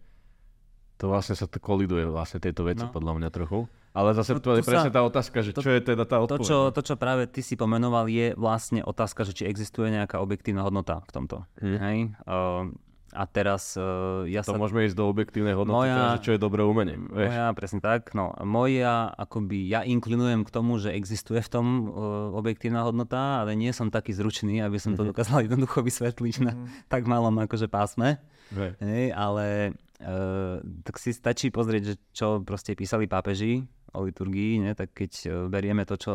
to 0.97 1.10
vlastne 1.10 1.38
sa 1.38 1.45
to 1.45 1.62
koliduje 1.62 2.10
vlastne 2.10 2.41
tieto 2.41 2.65
veci 2.65 2.82
no. 2.82 2.89
podľa 2.89 3.13
mňa 3.21 3.30
trochu. 3.30 3.69
Ale 3.93 4.13
zase 4.13 4.38
no, 4.38 4.41
to 4.41 4.58
je 4.58 4.65
presne 4.65 4.93
tá 4.93 5.01
otázka, 5.01 5.41
že 5.41 5.58
to, 5.58 5.62
čo 5.65 5.73
je 5.73 5.82
teda 5.82 6.06
tá 6.06 6.21
odpoveď. 6.21 6.41
To 6.41 6.45
čo, 6.45 6.60
to, 6.69 6.82
čo 6.86 6.95
práve 6.97 7.25
ty 7.30 7.41
si 7.41 7.58
pomenoval, 7.58 8.06
je 8.10 8.38
vlastne 8.38 8.86
otázka, 8.86 9.25
že 9.25 9.34
či 9.34 9.43
existuje 9.49 9.89
nejaká 9.89 10.21
objektívna 10.21 10.62
hodnota 10.62 11.01
v 11.06 11.12
tomto. 11.13 11.38
Hm. 11.62 11.77
Hej? 11.82 11.97
Uh, 12.25 12.73
a 13.17 13.25
teraz 13.25 13.73
uh, 13.73 14.30
ja 14.30 14.45
to 14.45 14.53
sa... 14.53 14.62
môžeme 14.62 14.86
ísť 14.86 14.93
do 14.93 15.10
objektívnej 15.10 15.58
hodnoty, 15.58 15.89
moja, 15.89 15.97
teda, 15.97 16.13
že 16.13 16.21
čo 16.21 16.32
je 16.38 16.39
dobré 16.39 16.62
umenie. 16.62 17.01
Vieš? 17.01 17.30
Moja, 17.34 17.45
presne 17.58 17.80
tak. 17.82 18.13
No, 18.13 18.38
moja, 18.45 19.10
akoby, 19.17 19.65
ja 19.65 19.82
inklinujem 19.82 20.45
k 20.45 20.53
tomu, 20.53 20.77
že 20.77 20.93
existuje 20.93 21.41
v 21.41 21.49
tom 21.49 21.65
uh, 21.89 22.30
objektívna 22.38 22.86
hodnota, 22.86 23.41
ale 23.41 23.58
nie 23.58 23.73
som 23.73 23.89
taký 23.89 24.13
zručný, 24.13 24.62
aby 24.62 24.77
som 24.77 24.93
to 24.93 25.01
mhm. 25.01 25.17
dokázal 25.17 25.41
jednoducho 25.49 25.82
vysvetliť 25.82 26.36
na 26.45 26.53
mm-hmm. 26.53 26.86
tak 26.86 27.10
malom 27.10 27.34
akože 27.41 27.65
pásme. 27.65 28.21
Hej, 28.53 29.12
ale 29.12 29.75
uh, 30.06 30.62
tak 30.86 31.01
si 31.01 31.12
stačí 31.12 31.49
pozrieť, 31.49 31.84
že 31.84 31.95
čo 32.13 32.39
proste 32.45 32.77
písali 32.77 33.10
pápeži 33.10 33.65
o 33.97 34.06
liturgii, 34.06 34.62
ne? 34.62 34.71
tak 34.77 34.93
keď 34.93 35.12
uh, 35.25 35.32
berieme 35.49 35.84
to, 35.84 35.97
čo 35.97 36.13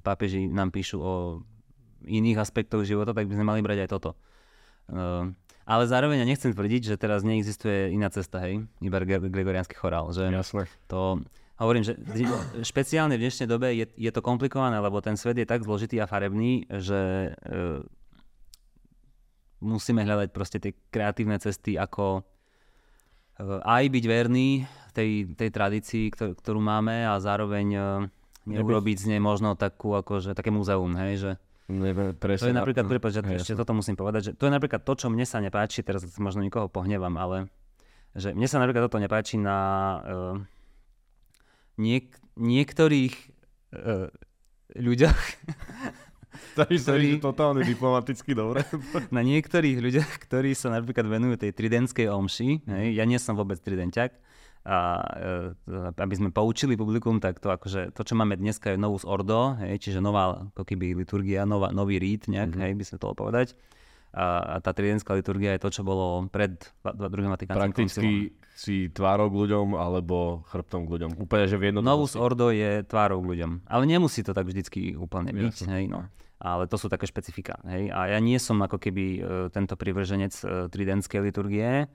pápeži 0.00 0.46
nám 0.46 0.70
píšu 0.70 1.02
o 1.02 1.14
iných 2.06 2.40
aspektoch 2.40 2.86
života, 2.86 3.12
tak 3.12 3.28
by 3.28 3.34
sme 3.36 3.44
mali 3.44 3.60
brať 3.60 3.84
aj 3.84 3.90
toto. 3.90 4.10
Uh, 4.88 5.34
ale 5.68 5.84
zároveň 5.86 6.24
ja 6.24 6.26
nechcem 6.26 6.50
tvrdiť, 6.50 6.94
že 6.94 7.00
teraz 7.00 7.22
neexistuje 7.22 7.92
iná 7.94 8.08
cesta, 8.10 8.42
hej, 8.42 8.64
iba 8.80 8.98
gregoriánsky 9.04 9.76
chorál. 9.76 10.10
Že 10.10 10.32
Jasne. 10.32 10.64
To, 10.88 11.20
hovorím, 11.60 11.84
že 11.84 11.94
špeciálne 12.64 13.20
v 13.20 13.28
dnešnej 13.28 13.48
dobe 13.48 13.76
je, 13.76 13.86
je 13.92 14.10
to 14.10 14.24
komplikované, 14.24 14.80
lebo 14.80 15.04
ten 15.04 15.20
svet 15.20 15.36
je 15.36 15.46
tak 15.46 15.60
zložitý 15.62 16.00
a 16.00 16.08
farebný, 16.08 16.64
že 16.72 17.32
e, 17.36 17.60
musíme 19.60 20.00
hľadať 20.00 20.28
proste 20.32 20.56
tie 20.56 20.72
kreatívne 20.88 21.36
cesty, 21.36 21.76
ako 21.76 22.20
e, 22.20 22.22
aj 23.60 23.84
byť 23.92 24.04
verný 24.08 24.64
tej, 24.96 25.36
tej 25.36 25.50
tradícii, 25.52 26.04
ktor, 26.16 26.32
ktorú 26.32 26.64
máme 26.64 27.04
a 27.04 27.20
zároveň 27.20 27.66
e, 27.76 27.80
neurobiť 28.48 28.96
z 28.96 29.06
nej 29.16 29.20
možno 29.20 29.52
takú, 29.52 29.92
akože, 29.92 30.32
také 30.32 30.48
múzeum, 30.48 30.96
hej, 30.96 31.14
že 31.20 31.30
Presne. 32.18 32.44
To 32.44 32.50
je 32.50 32.58
napríklad, 32.58 32.84
prepáč, 32.90 33.12
že 33.20 33.22
ešte 33.22 33.54
toto 33.54 33.72
musím 33.72 33.94
povedať, 33.94 34.20
že 34.20 34.32
to 34.34 34.50
je 34.50 34.52
napríklad 34.52 34.82
to, 34.82 34.92
čo 34.98 35.06
mne 35.06 35.22
sa 35.22 35.38
nepáči, 35.38 35.86
teraz 35.86 36.02
možno 36.18 36.42
nikoho 36.42 36.66
pohnevam, 36.66 37.14
ale 37.14 37.46
že 38.18 38.34
mne 38.34 38.50
sa 38.50 38.58
napríklad 38.58 38.90
toto 38.90 38.98
nepáči 38.98 39.38
na 39.38 39.58
uh, 40.02 40.36
niek- 41.78 42.18
niektorých 42.34 43.14
uh, 43.78 44.10
ľuďoch, 44.74 45.20
Tady 46.54 46.76
sa 46.78 46.94
ktorí, 46.94 47.18
totálne 47.18 47.62
diplomaticky 47.66 48.34
dobre. 48.38 48.62
na 49.16 49.22
niektorých 49.22 49.78
ľuďoch, 49.82 50.10
ktorí 50.30 50.54
sa 50.54 50.70
napríklad 50.70 51.06
venujú 51.06 51.34
tej 51.42 51.50
tridentskej 51.54 52.06
omši, 52.06 52.66
hej, 52.66 52.86
ja 52.94 53.04
nie 53.06 53.18
som 53.18 53.34
vôbec 53.34 53.58
tridenťak, 53.58 54.14
a 54.60 55.00
e, 55.64 55.96
aby 55.96 56.14
sme 56.16 56.28
poučili 56.28 56.76
publikum, 56.76 57.16
tak 57.16 57.40
to 57.40 57.48
akože 57.48 57.96
to, 57.96 58.02
čo 58.04 58.12
máme 58.12 58.36
dneska 58.36 58.76
je 58.76 58.78
novus 58.78 59.08
ordo, 59.08 59.56
hej, 59.56 59.80
čiže 59.80 60.04
nová 60.04 60.52
ako 60.52 60.68
keby 60.68 60.92
liturgia, 60.92 61.48
nová, 61.48 61.72
nový 61.72 61.96
rít 61.96 62.28
nejak, 62.28 62.52
mm-hmm. 62.52 62.64
hej, 62.68 62.72
by 62.76 62.84
sme 62.84 62.96
to 63.00 63.06
povedať. 63.16 63.48
A, 64.10 64.42
a 64.42 64.54
tá 64.58 64.74
tridentská 64.74 65.14
liturgia 65.14 65.54
je 65.54 65.62
to, 65.62 65.70
čo 65.70 65.82
bolo 65.86 66.26
pred 66.34 66.58
druhým 66.82 67.30
vatikánskym 67.30 67.70
Prakticky 67.70 68.10
koncilom. 68.34 68.58
si 68.58 68.90
tvárou 68.90 69.30
k 69.30 69.38
ľuďom 69.46 69.78
alebo 69.78 70.42
chrbtom 70.50 70.82
k 70.82 70.88
ľuďom. 70.98 71.10
Úplne, 71.14 71.46
že 71.46 71.54
v. 71.54 71.70
Novus 71.78 72.18
ordo 72.18 72.50
je 72.50 72.82
tvárou 72.90 73.22
k 73.22 73.30
ľuďom. 73.30 73.70
Ale 73.70 73.86
nemusí 73.86 74.26
to 74.26 74.34
tak 74.34 74.50
vždycky 74.50 74.98
úplne 74.98 75.30
byť. 75.30 75.56
Hej, 75.70 75.86
no. 75.86 76.10
Ale 76.42 76.66
to 76.66 76.74
sú 76.74 76.90
také 76.90 77.06
špecifika. 77.06 77.62
Hej. 77.70 77.94
A 77.94 78.10
ja 78.10 78.18
nie 78.18 78.34
som 78.42 78.58
ako 78.58 78.82
keby 78.82 79.04
uh, 79.06 79.22
tento 79.54 79.78
privrženec 79.78 80.34
uh, 80.42 80.66
tridentskej 80.66 81.20
liturgie, 81.22 81.86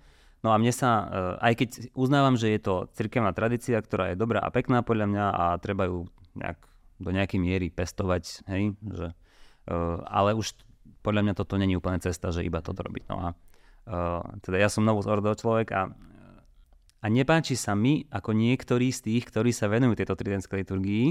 No 0.44 0.54
a 0.54 0.62
mne 0.62 0.70
sa, 0.70 0.90
eh, 0.92 1.52
aj 1.52 1.54
keď 1.58 1.70
uznávam, 1.98 2.38
že 2.38 2.54
je 2.54 2.60
to 2.62 2.74
cirkevná 2.94 3.34
tradícia, 3.34 3.82
ktorá 3.82 4.14
je 4.14 4.20
dobrá 4.20 4.42
a 4.44 4.54
pekná 4.54 4.86
podľa 4.86 5.08
mňa 5.10 5.26
a 5.32 5.44
treba 5.58 5.90
ju 5.90 6.06
nejak, 6.38 6.60
do 7.02 7.10
nejakej 7.12 7.40
miery 7.42 7.68
pestovať, 7.74 8.46
hej, 8.50 8.78
že, 8.84 9.08
eh, 9.12 9.98
ale 10.06 10.38
už 10.38 10.54
podľa 11.02 11.22
mňa 11.26 11.34
toto 11.38 11.58
není 11.58 11.74
úplne 11.78 12.02
cesta, 12.02 12.30
že 12.30 12.46
iba 12.46 12.62
toto 12.62 12.86
robiť. 12.86 13.04
No 13.10 13.16
a 13.22 13.28
eh, 13.34 14.22
teda 14.46 14.58
ja 14.62 14.70
som 14.70 14.86
novú 14.86 15.02
ordo 15.06 15.34
človek 15.34 15.68
a, 15.74 15.90
a 17.02 17.06
nepáči 17.10 17.58
sa 17.58 17.74
mi, 17.74 18.06
ako 18.10 18.34
niektorí 18.34 18.94
z 18.94 19.00
tých, 19.02 19.24
ktorí 19.30 19.50
sa 19.50 19.70
venujú 19.70 19.98
tejto 19.98 20.18
tridentskej 20.18 20.66
liturgii, 20.66 21.06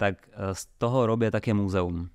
tak 0.00 0.24
z 0.32 0.62
toho 0.80 1.04
robia 1.04 1.28
také 1.28 1.52
múzeum. 1.52 2.08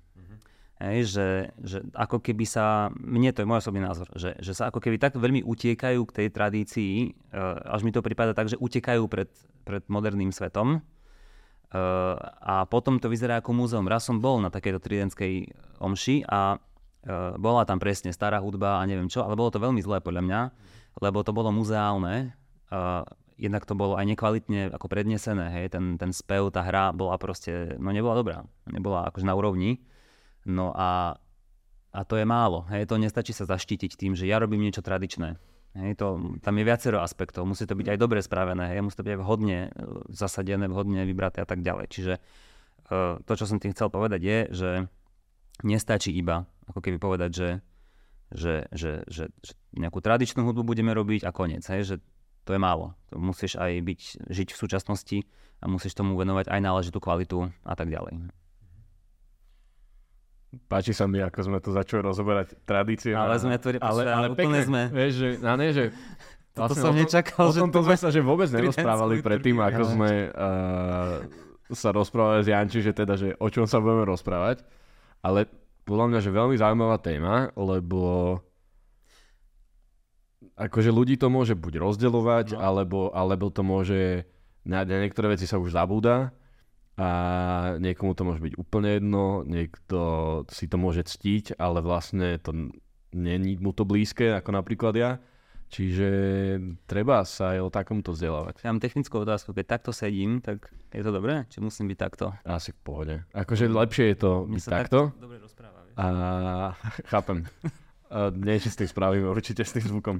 Hej, 0.76 1.16
že, 1.16 1.28
že 1.64 1.78
ako 1.96 2.20
keby 2.20 2.44
sa, 2.44 2.92
mne 3.00 3.32
to 3.32 3.40
je 3.40 3.48
môj 3.48 3.64
osobný 3.64 3.80
názor, 3.80 4.12
že, 4.12 4.36
že 4.44 4.52
sa 4.52 4.68
ako 4.68 4.84
keby 4.84 5.00
tak 5.00 5.16
veľmi 5.16 5.40
utiekajú 5.40 6.04
k 6.04 6.12
tej 6.12 6.28
tradícii, 6.28 7.16
uh, 7.32 7.72
až 7.72 7.80
mi 7.80 7.96
to 7.96 8.04
prípada 8.04 8.36
tak, 8.36 8.52
že 8.52 8.60
utekajú 8.60 9.08
pred, 9.08 9.32
pred 9.64 9.80
moderným 9.88 10.36
svetom 10.36 10.84
uh, 10.84 12.16
a 12.44 12.68
potom 12.68 13.00
to 13.00 13.08
vyzerá 13.08 13.40
ako 13.40 13.56
múzeum. 13.56 13.88
Raz 13.88 14.04
som 14.04 14.20
bol 14.20 14.36
na 14.36 14.52
takejto 14.52 14.84
tridentskej 14.84 15.48
omši 15.80 16.28
a 16.28 16.60
uh, 16.60 17.32
bola 17.40 17.64
tam 17.64 17.80
presne 17.80 18.12
stará 18.12 18.44
hudba 18.44 18.76
a 18.76 18.84
neviem 18.84 19.08
čo, 19.08 19.24
ale 19.24 19.32
bolo 19.32 19.48
to 19.48 19.64
veľmi 19.64 19.80
zlé 19.80 20.04
podľa 20.04 20.28
mňa, 20.28 20.40
lebo 21.00 21.24
to 21.24 21.32
bolo 21.32 21.56
muzeálne. 21.56 22.36
Jednak 23.40 23.64
to 23.64 23.72
bolo 23.72 23.96
aj 23.96 24.04
nekvalitne 24.08 24.72
ako 24.72 24.92
prednesené, 24.92 25.52
hej, 25.56 25.72
ten, 25.72 25.96
ten 26.00 26.12
spev, 26.12 26.52
tá 26.52 26.64
hra 26.64 26.92
bola 26.92 27.16
proste, 27.20 27.76
no 27.80 27.92
nebola 27.92 28.16
dobrá, 28.16 28.38
nebola 28.68 29.08
akože 29.08 29.24
na 29.28 29.36
úrovni. 29.36 29.80
No 30.46 30.70
a, 30.72 31.18
a 31.90 32.00
to 32.06 32.14
je 32.14 32.24
málo. 32.24 32.64
Hej, 32.70 32.86
to 32.86 33.02
nestačí 33.02 33.34
sa 33.34 33.44
zaštítiť 33.44 33.98
tým, 33.98 34.14
že 34.14 34.30
ja 34.30 34.38
robím 34.38 34.62
niečo 34.62 34.80
tradičné. 34.80 35.34
Hej, 35.76 36.00
to, 36.00 36.38
tam 36.40 36.54
je 36.56 36.64
viacero 36.64 37.04
aspektov. 37.04 37.44
Musí 37.44 37.68
to 37.68 37.76
byť 37.76 37.92
aj 37.92 37.98
dobre 38.00 38.24
spravené, 38.24 38.72
hej, 38.72 38.80
musí 38.80 38.96
to 38.96 39.04
byť 39.04 39.12
aj 39.12 39.20
vhodne 39.20 39.58
e, 39.68 39.70
zasadené, 40.08 40.72
vhodne 40.72 41.04
vybraté 41.04 41.44
a 41.44 41.48
tak 41.48 41.60
ďalej. 41.60 41.86
Čiže 41.92 42.14
uh, 42.16 43.20
to, 43.20 43.32
čo 43.36 43.44
som 43.44 43.60
tým 43.60 43.76
chcel 43.76 43.92
povedať, 43.92 44.20
je, 44.24 44.38
že 44.56 44.70
nestačí 45.68 46.16
iba 46.16 46.48
ako 46.66 46.80
keby 46.82 46.98
povedať, 46.98 47.30
že, 47.30 47.50
že, 48.34 48.54
že, 48.74 49.06
že, 49.06 49.30
že 49.30 49.52
nejakú 49.76 50.02
tradičnú 50.02 50.42
hudbu 50.42 50.66
budeme 50.66 50.90
robiť 50.90 51.28
a 51.28 51.30
koniec. 51.30 51.62
Hej, 51.68 51.82
že 51.86 51.96
to 52.46 52.54
je 52.54 52.60
málo. 52.62 52.94
To 53.10 53.18
musíš 53.18 53.58
aj 53.58 53.72
byť, 53.82 54.00
žiť 54.30 54.48
v 54.54 54.60
súčasnosti 54.60 55.18
a 55.62 55.64
musíš 55.66 55.94
tomu 55.94 56.14
venovať 56.18 56.50
aj 56.50 56.60
náležitú 56.62 56.98
kvalitu 57.02 57.50
a 57.66 57.74
tak 57.74 57.90
ďalej. 57.90 58.30
Páči 60.64 60.96
sa 60.96 61.04
mi, 61.04 61.20
ako 61.20 61.38
sme 61.44 61.58
to 61.60 61.70
začali 61.76 62.00
rozoberať 62.00 62.56
tradície. 62.64 63.12
Ale 63.12 63.36
sme 63.36 63.60
to 63.60 63.76
ale, 63.78 64.02
ale 64.08 64.26
úplne 64.32 64.60
sme. 64.64 64.82
Vieš, 64.88 65.12
že, 65.12 65.28
no 65.44 65.52
nie, 65.60 65.70
že 65.76 65.84
Toto 66.56 66.72
vlastne 66.72 66.80
som 66.80 66.88
o 66.88 66.96
tom, 66.96 67.00
nečakal, 67.04 67.42
o 67.44 67.52
tom, 67.52 67.68
že 67.68 67.74
to 67.76 67.80
sme 67.84 67.96
sa 68.00 68.08
že 68.08 68.20
vôbec 68.24 68.48
nerozprávali 68.48 69.20
predtým, 69.20 69.60
ako 69.60 69.82
sme 69.92 70.32
uh, 70.32 71.20
sa 71.68 71.92
rozprávali 71.92 72.40
s 72.40 72.48
Janči, 72.48 72.80
že 72.80 72.96
teda, 72.96 73.20
že 73.20 73.36
o 73.36 73.48
čom 73.52 73.68
sa 73.68 73.76
budeme 73.76 74.08
rozprávať. 74.08 74.64
Ale 75.20 75.52
podľa 75.84 76.06
mňa, 76.08 76.18
že 76.24 76.30
veľmi 76.32 76.56
zaujímavá 76.56 76.96
téma, 77.04 77.52
lebo 77.60 78.40
akože 80.56 80.88
ľudí 80.88 81.20
to 81.20 81.28
môže 81.28 81.52
buď 81.52 81.84
rozdeľovať, 81.84 82.56
no. 82.56 82.64
alebo, 82.64 82.98
alebo 83.12 83.52
to 83.52 83.60
môže, 83.60 84.24
na, 84.64 84.80
na 84.88 85.04
niektoré 85.04 85.36
veci 85.36 85.44
sa 85.44 85.60
už 85.60 85.76
zabúda 85.76 86.32
a 86.96 87.08
niekomu 87.76 88.16
to 88.16 88.24
môže 88.24 88.40
byť 88.40 88.54
úplne 88.56 88.96
jedno, 88.96 89.44
niekto 89.44 89.98
si 90.48 90.64
to 90.64 90.80
môže 90.80 91.04
ctiť, 91.12 91.60
ale 91.60 91.84
vlastne 91.84 92.40
to 92.40 92.72
není 93.12 93.60
mu 93.60 93.76
to 93.76 93.84
blízke, 93.84 94.32
ako 94.32 94.50
napríklad 94.56 94.96
ja. 94.96 95.10
Čiže 95.66 96.08
treba 96.86 97.26
sa 97.26 97.58
aj 97.58 97.58
o 97.58 97.68
takomto 97.74 98.14
vzdelávať. 98.14 98.62
Ja 98.62 98.70
mám 98.70 98.78
technickú 98.78 99.18
otázku, 99.26 99.50
keď 99.50 99.76
takto 99.76 99.90
sedím, 99.90 100.38
tak 100.38 100.70
je 100.94 101.02
to 101.02 101.10
dobré? 101.10 101.42
Či 101.50 101.58
musím 101.58 101.90
byť 101.90 101.98
takto? 101.98 102.30
Asi 102.46 102.70
v 102.70 102.80
pohode. 102.86 103.14
Akože 103.34 103.66
lepšie 103.66 104.14
je 104.14 104.16
to 104.16 104.46
Mne 104.46 104.56
byť 104.56 104.62
sa 104.62 104.70
takto. 104.70 105.10
dobre 105.18 105.42
rozpráva. 105.42 105.82
Vieš? 105.90 105.96
A 105.98 106.06
chápem. 107.12 107.38
A 108.06 108.30
niečo 108.30 108.70
s 108.70 108.78
tým 108.78 108.86
spravíme 108.86 109.26
určite 109.34 109.66
s 109.66 109.74
tým 109.74 109.84
zvukom. 109.90 110.16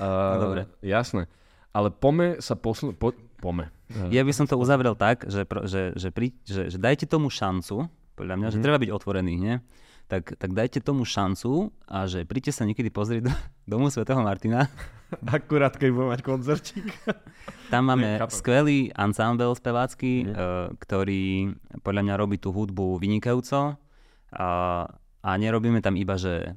A, 0.00 0.40
no, 0.40 0.50
dobre. 0.50 0.62
Jasné. 0.80 1.28
Ale 1.76 1.92
pome 1.92 2.40
sa 2.40 2.56
posunúť, 2.56 2.96
po, 2.96 3.12
pome. 3.38 3.70
Ja 4.12 4.20
by 4.20 4.32
som 4.34 4.44
to 4.44 4.60
uzavrel 4.60 4.92
tak, 4.92 5.24
že, 5.24 5.48
že, 5.64 5.96
že, 5.96 6.08
pri, 6.12 6.34
že, 6.44 6.68
že 6.68 6.76
dajte 6.76 7.08
tomu 7.08 7.32
šancu, 7.32 7.88
podľa 8.14 8.34
mňa, 8.36 8.46
mm-hmm. 8.50 8.60
že 8.60 8.64
treba 8.66 8.78
byť 8.82 8.90
otvorený, 8.90 9.34
nie? 9.38 9.56
Tak, 10.08 10.40
tak 10.40 10.56
dajte 10.56 10.80
tomu 10.80 11.04
šancu 11.04 11.68
a 11.84 12.08
že 12.08 12.24
príďte 12.24 12.56
sa 12.56 12.64
niekedy 12.64 12.88
pozrieť 12.88 13.28
do 13.28 13.32
domu 13.78 13.88
svätého 13.88 14.20
Martina. 14.20 14.68
Akurát, 15.24 15.72
keď 15.76 15.88
budeme 15.92 16.12
mať 16.16 16.22
koncertík. 16.24 16.88
Tam 17.72 17.88
máme 17.88 18.20
skvelý 18.28 18.92
ensemble 18.92 19.52
spevácky, 19.56 20.24
Mhm. 20.24 20.32
mm. 20.32 20.66
ktorý 20.84 21.24
podľa 21.84 22.02
mňa 22.04 22.14
robí 22.16 22.36
tú 22.40 22.52
hudbu 22.52 22.96
vynikajúco 23.00 23.76
a, 24.32 24.48
a 25.24 25.30
nerobíme 25.36 25.80
tam 25.80 25.96
iba, 25.96 26.16
že 26.20 26.52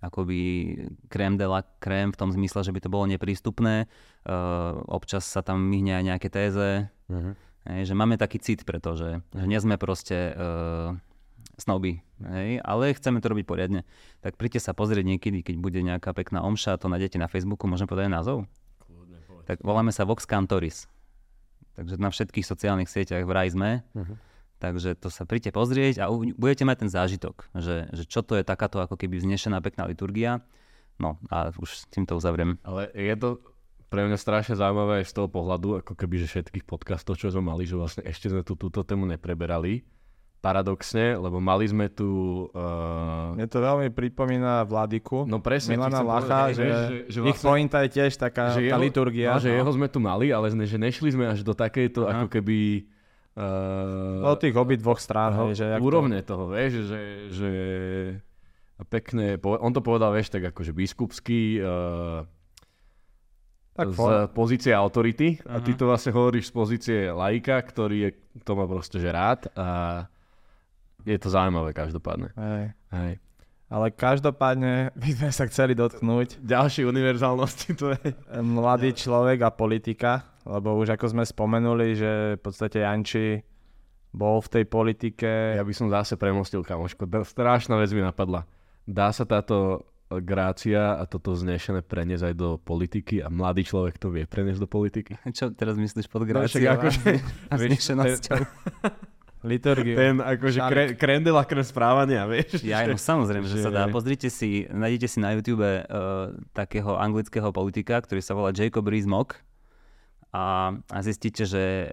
akoby 0.00 0.76
krém 1.08 1.36
de 1.36 1.46
la 1.46 1.62
krém 1.78 2.12
v 2.12 2.16
tom 2.16 2.32
zmysle, 2.32 2.64
že 2.64 2.72
by 2.72 2.80
to 2.80 2.88
bolo 2.88 3.04
neprístupné. 3.08 3.84
Uh, 4.24 4.80
občas 4.88 5.28
sa 5.28 5.44
tam 5.44 5.60
myhne 5.60 6.00
aj 6.00 6.04
nejaké 6.04 6.28
téze. 6.32 6.88
Mhm. 7.12 7.32
Hej, 7.60 7.92
že 7.92 7.94
máme 7.94 8.16
taký 8.16 8.40
cit 8.40 8.64
preto, 8.64 8.96
že, 8.96 9.20
nie 9.36 9.60
sme 9.60 9.76
proste 9.76 10.32
uh, 10.32 10.96
snoby, 11.60 12.00
hej, 12.24 12.56
ale 12.64 12.96
chceme 12.96 13.20
to 13.20 13.28
robiť 13.28 13.44
poriadne. 13.44 13.84
Tak 14.24 14.40
príďte 14.40 14.64
sa 14.64 14.72
pozrieť 14.72 15.04
niekedy, 15.04 15.44
keď 15.44 15.60
bude 15.60 15.76
nejaká 15.84 16.16
pekná 16.16 16.40
omša, 16.40 16.80
to 16.80 16.88
nájdete 16.88 17.20
na 17.20 17.28
Facebooku, 17.28 17.68
môžem 17.68 17.84
povedať 17.84 18.16
názov? 18.16 18.48
Tak 19.44 19.60
voláme 19.60 19.92
sa 19.92 20.08
Vox 20.08 20.24
Cantoris. 20.24 20.88
Takže 21.76 22.00
na 22.00 22.08
všetkých 22.08 22.48
sociálnych 22.48 22.88
sieťach 22.88 23.28
vraj 23.28 23.52
sme. 23.52 23.84
Mhm. 23.92 24.29
Takže 24.60 24.92
to 25.00 25.08
sa 25.08 25.24
príďte 25.24 25.56
pozrieť 25.56 26.04
a 26.04 26.12
u- 26.12 26.36
budete 26.36 26.68
mať 26.68 26.84
ten 26.84 26.90
zážitok, 26.92 27.48
že, 27.56 27.88
že 27.96 28.04
čo 28.04 28.20
to 28.20 28.36
je 28.36 28.44
takáto 28.44 28.76
ako 28.76 29.00
keby 29.00 29.16
vznešená 29.16 29.56
pekná 29.64 29.88
liturgia. 29.88 30.44
No 31.00 31.16
a 31.32 31.48
už 31.56 31.68
s 31.80 31.88
týmto 31.88 32.12
uzavriem. 32.12 32.60
Ale 32.60 32.92
je 32.92 33.16
to 33.16 33.40
pre 33.88 34.04
mňa 34.04 34.20
strašne 34.20 34.54
zaujímavé 34.54 35.00
aj 35.00 35.08
z 35.08 35.12
toho 35.16 35.32
pohľadu, 35.32 35.80
ako 35.80 35.96
keby, 35.96 36.22
že 36.22 36.28
všetkých 36.28 36.68
podcastov, 36.68 37.16
čo 37.16 37.32
sme 37.32 37.48
mali, 37.48 37.64
že 37.64 37.74
vlastne 37.74 38.04
ešte 38.04 38.28
sme 38.28 38.44
tu 38.44 38.54
túto 38.54 38.84
tému 38.84 39.08
nepreberali. 39.08 39.82
Paradoxne, 40.40 41.20
lebo 41.20 41.36
mali 41.36 41.68
sme 41.68 41.92
tu... 41.92 42.08
Uh, 42.56 43.36
Mne 43.36 43.44
to 43.44 43.60
veľmi 43.60 43.92
pripomína 43.92 44.64
Vladiku. 44.64 45.28
no 45.28 45.36
presne, 45.40 45.76
Milana 45.76 46.00
Lacha, 46.00 46.48
povedať, 46.48 46.56
že, 46.56 46.64
vieš, 46.64 46.80
že, 46.80 46.96
že 47.12 47.18
ich 47.28 47.40
pointa 47.44 47.78
je 47.84 47.88
tiež 47.92 48.12
taká 48.16 48.56
že 48.56 48.72
tá 48.72 48.80
liturgia. 48.80 49.36
No, 49.36 49.42
že 49.42 49.52
jeho 49.52 49.68
sme 49.68 49.88
tu 49.92 50.00
mali, 50.00 50.32
ale 50.32 50.48
ne, 50.56 50.64
že 50.64 50.80
nešli 50.80 51.12
sme 51.12 51.28
až 51.28 51.44
do 51.44 51.52
takejto, 51.52 52.08
Aha. 52.08 52.24
ako 52.24 52.26
keby... 52.32 52.88
Uh, 53.32 54.26
Od 54.26 54.36
tých 54.36 54.52
obi 54.52 54.74
dvoch 54.74 54.98
strán. 54.98 55.32
hej, 55.32 55.54
že 55.54 55.64
jak 55.68 55.78
to- 55.78 55.86
úrovne 55.86 56.18
toho, 56.20 56.44
vieš, 56.46 56.72
že, 56.84 57.00
že 57.30 57.50
po- 59.36 59.56
on 59.56 59.70
to 59.70 59.80
povedal, 59.80 60.10
vieš, 60.10 60.30
tak 60.30 60.44
akože 60.46 60.72
biskupský, 60.72 61.58
uh, 61.58 62.26
Tak 63.72 63.86
z 63.86 63.94
for, 63.94 64.12
pozície 64.28 64.72
autority 64.72 65.38
a 65.46 65.58
ty 65.58 65.72
Mhm. 65.72 65.78
to 65.78 65.84
vlastne 65.86 66.10
hovoríš 66.10 66.46
z 66.46 66.52
pozície 66.52 66.98
laika, 67.06 67.54
ktorý 67.56 67.96
je, 68.02 68.10
to 68.40 68.52
má 68.52 68.66
proste 68.66 68.98
že 68.98 69.08
rád 69.08 69.46
a 69.54 70.04
je 71.00 71.16
to 71.16 71.28
zaujímavé 71.28 71.70
každopádne. 71.70 72.34
hej. 72.34 72.64
Hej. 72.90 73.12
Ale 73.68 73.86
každopádne 73.88 74.90
by 74.92 75.10
sme 75.14 75.30
sa 75.30 75.46
chceli 75.46 75.72
dotknúť 75.72 76.42
Ďalšie 76.42 76.82
univerzálnosti 76.84 77.70
to 77.72 77.94
je. 77.94 78.10
mladý 78.36 78.90
človek 78.92 79.38
a 79.40 79.50
politika, 79.50 80.26
lebo 80.44 80.76
už 80.76 80.94
ako 80.94 81.06
sme 81.10 81.24
spomenuli, 81.24 81.94
že 81.94 82.10
v 82.36 82.42
podstate 82.42 82.80
Janči 82.80 83.40
bol 84.10 84.42
v 84.42 84.48
tej 84.50 84.64
politike. 84.66 85.54
Ja 85.54 85.62
by 85.62 85.74
som 85.74 85.86
zase 85.86 86.18
premostil, 86.18 86.66
kamoško. 86.66 87.06
Strašná 87.22 87.78
vec 87.78 87.90
mi 87.90 88.02
napadla. 88.02 88.42
Dá 88.82 89.14
sa 89.14 89.22
táto 89.22 89.86
grácia 90.10 90.98
a 90.98 91.06
toto 91.06 91.38
znešené 91.38 91.86
preniesť 91.86 92.24
aj 92.26 92.34
do 92.34 92.58
politiky 92.58 93.22
a 93.22 93.30
mladý 93.30 93.62
človek 93.62 93.94
to 93.94 94.10
vie 94.10 94.26
preniesť 94.26 94.58
do 94.58 94.66
politiky. 94.66 95.14
Čo 95.38 95.54
teraz 95.54 95.78
myslíš 95.78 96.10
pod 96.10 96.26
No, 96.26 96.34
gráciou 96.34 96.66
akože, 96.66 96.98
a 97.52 97.54
vieš, 97.54 97.70
vznešenosťou? 97.78 98.40
Liturgiu. 99.40 99.96
Ten 99.96 100.20
akože 100.20 100.58
kre, 100.68 100.84
krem 101.00 101.24
de 101.24 101.32
la 101.32 101.46
krem 101.48 101.64
správania, 101.64 102.28
vieš? 102.28 102.60
Ja, 102.60 102.84
no 102.84 103.00
samozrejme, 103.00 103.48
že, 103.48 103.56
že- 103.56 103.64
sa 103.64 103.72
dá. 103.72 103.88
Pozrite 103.88 104.28
si, 104.28 104.68
nájdete 104.68 105.06
si 105.08 105.16
na 105.16 105.32
YouTube 105.32 105.64
uh, 105.64 105.80
takého 106.52 106.98
anglického 107.00 107.48
politika, 107.48 108.02
ktorý 108.04 108.20
sa 108.20 108.36
volá 108.36 108.52
Jacob 108.52 108.84
Rees-Mogg 108.84 109.40
a, 110.30 110.70
a 110.78 110.98
zistíte, 111.02 111.42
že 111.42 111.90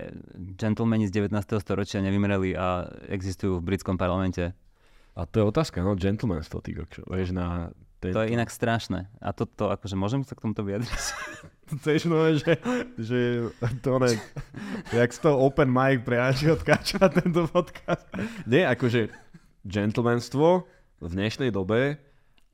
gentlemani 0.57 1.09
z 1.09 1.25
19. 1.25 1.33
storočia 1.57 2.05
nevymreli 2.05 2.53
a 2.53 2.85
existujú 3.09 3.57
v 3.57 3.73
britskom 3.73 3.97
parlamente. 3.97 4.53
A 5.17 5.25
to 5.25 5.41
je 5.41 5.49
otázka, 5.49 5.81
no, 5.81 5.97
gentlemanstvo, 5.97 6.61
ty 6.61 6.77
kokšo. 6.77 7.09
Vieš, 7.09 7.33
na... 7.33 7.73
Tento... 7.97 8.13
To 8.13 8.21
je 8.21 8.37
inak 8.37 8.53
strašné. 8.53 9.09
A 9.17 9.33
toto, 9.33 9.73
akože 9.73 9.97
môžem 9.97 10.21
sa 10.21 10.37
k 10.37 10.45
tomuto 10.45 10.61
vyjadriť? 10.61 11.01
Chceš, 11.81 12.05
no, 12.05 12.29
že, 12.37 12.61
že 13.01 13.49
to 13.81 13.97
ne, 13.97 14.13
jak 14.93 15.09
toho 15.17 15.41
open 15.41 15.73
mic 15.73 16.05
pre 16.05 16.21
Anči 16.21 16.53
odkáča 16.53 17.09
tento 17.09 17.49
podcast. 17.49 18.05
Nie, 18.45 18.69
akože 18.69 19.09
gentlemanstvo 19.65 20.69
v 21.01 21.09
dnešnej 21.09 21.49
dobe, 21.49 21.97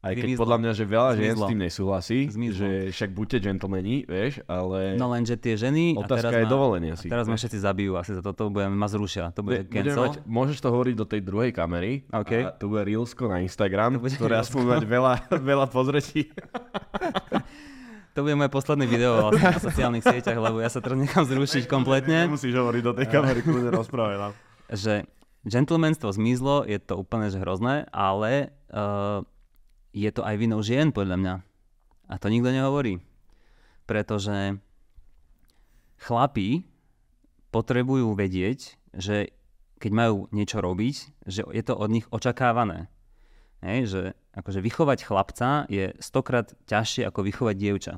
aj 0.04 0.14
keď 0.20 0.28
Vymizlo. 0.28 0.42
podľa 0.44 0.58
mňa, 0.60 0.72
že 0.76 0.84
veľa 0.84 1.12
žien 1.16 1.36
s 1.40 1.44
tým 1.48 1.62
nesúhlasí, 1.64 2.20
Zmizlo. 2.28 2.58
že 2.60 2.70
však 2.92 3.10
buďte 3.16 3.38
gentlemani, 3.40 4.04
vieš, 4.04 4.44
ale 4.52 5.00
No 5.00 5.08
lenže 5.08 5.40
tie 5.40 5.56
ženy... 5.56 5.96
a 5.96 6.04
otázka 6.04 6.28
teraz 6.28 6.44
je 6.44 6.46
ma, 6.46 6.52
dovolenia 6.52 6.94
a 6.94 7.00
si. 7.00 7.08
teraz 7.08 7.24
ma 7.24 7.40
všetci 7.40 7.60
zabijú, 7.64 7.96
asi 7.96 8.12
za 8.12 8.20
toto 8.20 8.52
budeme, 8.52 8.76
ma 8.76 8.92
zrušia. 8.92 9.32
To 9.32 9.48
bude 9.48 9.64
cancel. 9.72 10.04
mať, 10.04 10.14
môžeš 10.28 10.60
to 10.60 10.68
hovoriť 10.68 10.96
do 11.00 11.06
tej 11.08 11.24
druhej 11.24 11.56
kamery 11.56 12.04
OK. 12.12 12.32
a 12.36 12.52
to 12.52 12.68
bude 12.68 12.84
Reelsko 12.84 13.32
na 13.32 13.40
Instagram, 13.40 14.04
ktoré 14.04 14.44
aspoň 14.44 14.62
mať 14.76 14.84
veľa, 14.84 15.14
veľa 15.40 15.66
pozretí. 15.72 16.28
To 18.14 18.22
bude 18.22 18.38
moje 18.38 18.54
posledné 18.54 18.86
video 18.86 19.18
vlastne 19.18 19.42
na 19.42 19.58
sociálnych 19.58 20.06
sieťach, 20.06 20.38
lebo 20.38 20.62
ja 20.62 20.70
sa 20.70 20.78
teraz 20.86 21.02
nechám 21.02 21.26
zrušiť 21.26 21.66
kompletne. 21.66 22.30
Nemusíš 22.30 22.54
hovoriť 22.54 22.82
do 22.86 22.94
tej 22.94 23.08
kamery, 23.10 23.42
kľudne 23.42 23.74
rozprávaj 23.74 24.18
nám. 24.22 24.32
že 24.70 25.10
gentlemanstvo 25.50 26.14
zmizlo, 26.14 26.62
je 26.62 26.78
to 26.78 27.02
úplne 27.02 27.34
že 27.34 27.42
hrozné, 27.42 27.90
ale 27.90 28.54
uh, 28.70 29.26
je 29.94 30.10
to 30.10 30.26
aj 30.26 30.36
vinou 30.42 30.60
žien 30.66 30.90
podľa 30.90 31.18
mňa. 31.22 31.36
A 32.10 32.14
to 32.20 32.28
nikto 32.28 32.50
nehovorí. 32.50 33.00
Pretože 33.86 34.58
chlapí 36.02 36.66
potrebujú 37.54 38.18
vedieť, 38.18 38.76
že 38.98 39.32
keď 39.78 39.92
majú 39.94 40.18
niečo 40.34 40.60
robiť, 40.60 40.96
že 41.30 41.46
je 41.46 41.64
to 41.64 41.78
od 41.78 41.90
nich 41.94 42.08
očakávané. 42.10 42.90
Hej, 43.64 43.80
že 43.88 44.02
akože 44.36 44.60
vychovať 44.60 45.00
chlapca 45.08 45.50
je 45.72 45.96
stokrát 46.04 46.52
ťažšie 46.68 47.08
ako 47.08 47.20
vychovať 47.24 47.56
dievča. 47.56 47.94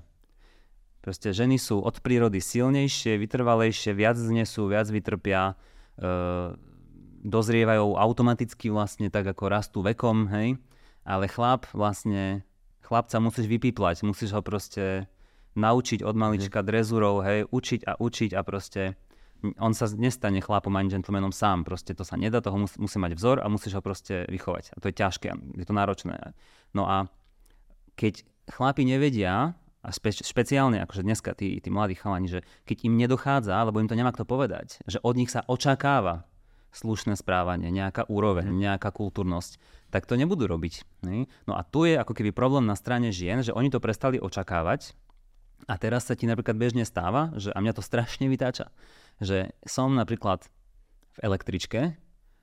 Proste 1.02 1.34
ženy 1.34 1.62
sú 1.62 1.82
od 1.82 2.02
prírody 2.02 2.42
silnejšie, 2.42 3.22
vytrvalejšie, 3.22 3.94
viac 3.94 4.18
znesú, 4.18 4.66
viac 4.66 4.90
vytrpia, 4.90 5.54
e, 5.54 5.56
dozrievajú 7.26 7.94
automaticky 7.94 8.74
vlastne 8.74 9.14
tak 9.14 9.30
ako 9.30 9.44
rastú 9.46 9.80
vekom, 9.86 10.30
hej. 10.34 10.58
Ale 11.06 11.30
chlap 11.30 11.70
vlastne, 11.72 12.42
chlapca 12.82 13.22
musíš 13.22 13.46
vypíplať, 13.46 14.02
musíš 14.02 14.34
ho 14.34 14.42
proste 14.42 15.06
naučiť 15.56 16.04
od 16.04 16.16
malička 16.18 16.66
drezurou, 16.66 17.24
hej, 17.24 17.48
učiť 17.48 17.88
a 17.88 17.96
učiť 17.96 18.36
a 18.36 18.42
proste 18.44 19.00
on 19.62 19.78
sa 19.78 19.86
nestane 19.94 20.42
chlapom 20.42 20.74
ani 20.74 20.90
gentlemanom 20.90 21.30
sám, 21.30 21.64
proste 21.64 21.94
to 21.94 22.02
sa 22.02 22.18
nedá, 22.18 22.42
toho 22.42 22.58
musí, 22.58 22.82
musí 22.82 22.98
mať 22.98 23.14
vzor 23.14 23.38
a 23.46 23.48
musíš 23.52 23.78
ho 23.78 23.82
proste 23.86 24.26
vychovať. 24.26 24.74
A 24.74 24.78
to 24.82 24.90
je 24.90 24.96
ťažké, 24.98 25.30
je 25.60 25.66
to 25.66 25.74
náročné. 25.76 26.18
No 26.74 26.90
a 26.90 27.06
keď 27.94 28.26
chlapi 28.50 28.84
nevedia, 28.84 29.54
a 29.86 29.90
spe, 29.94 30.10
špeciálne 30.10 30.82
akože 30.82 31.06
dneska 31.06 31.38
tí, 31.38 31.62
tí 31.62 31.70
mladí 31.70 31.94
chalani, 31.94 32.26
že 32.26 32.42
keď 32.66 32.90
im 32.90 32.98
nedochádza, 32.98 33.54
alebo 33.54 33.78
im 33.78 33.86
to 33.86 33.94
nemá 33.94 34.10
kto 34.10 34.26
povedať, 34.26 34.82
že 34.90 34.98
od 35.06 35.14
nich 35.14 35.30
sa 35.30 35.46
očakáva 35.46 36.26
slušné 36.74 37.14
správanie, 37.16 37.70
nejaká 37.70 38.10
úroveň, 38.10 38.50
nejaká 38.50 38.90
kultúrnosť, 38.90 39.62
tak 39.96 40.04
to 40.04 40.20
nebudú 40.20 40.44
robiť. 40.44 40.84
Ne? 41.08 41.32
No 41.48 41.56
a 41.56 41.64
tu 41.64 41.88
je 41.88 41.96
ako 41.96 42.12
keby 42.12 42.36
problém 42.36 42.68
na 42.68 42.76
strane 42.76 43.16
žien, 43.16 43.40
že 43.40 43.56
oni 43.56 43.72
to 43.72 43.80
prestali 43.80 44.20
očakávať 44.20 44.92
a 45.72 45.80
teraz 45.80 46.12
sa 46.12 46.20
ti 46.20 46.28
napríklad 46.28 46.60
bežne 46.60 46.84
stáva, 46.84 47.32
že 47.40 47.56
a 47.56 47.64
mňa 47.64 47.80
to 47.80 47.80
strašne 47.80 48.28
vytáča, 48.28 48.76
že 49.24 49.56
som 49.64 49.96
napríklad 49.96 50.44
v 51.16 51.20
električke 51.24 51.96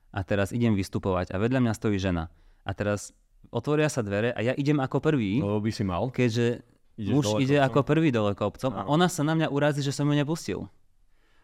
a 0.09 0.19
teraz 0.25 0.49
idem 0.49 0.73
vystupovať 0.73 1.29
a 1.29 1.37
vedľa 1.37 1.61
mňa 1.61 1.73
stojí 1.77 2.01
žena 2.01 2.33
a 2.65 2.73
teraz 2.73 3.13
otvoria 3.53 3.85
sa 3.85 4.01
dvere 4.01 4.33
a 4.33 4.41
ja 4.41 4.57
idem 4.57 4.81
ako 4.81 4.97
prvý, 4.97 5.37
Lebo 5.37 5.61
by 5.61 5.69
si 5.69 5.85
mal. 5.85 6.09
keďže 6.09 6.65
Ideš 6.97 7.13
muž 7.13 7.25
ide 7.37 7.61
kopcom. 7.61 7.67
ako 7.69 7.79
prvý 7.85 8.09
dole 8.09 8.33
kopcom 8.33 8.71
a 8.73 8.81
ona 8.89 9.05
sa 9.05 9.21
na 9.21 9.37
mňa 9.37 9.53
urazí, 9.53 9.85
že 9.85 9.93
som 9.93 10.09
ju 10.09 10.17
nepustil. 10.17 10.65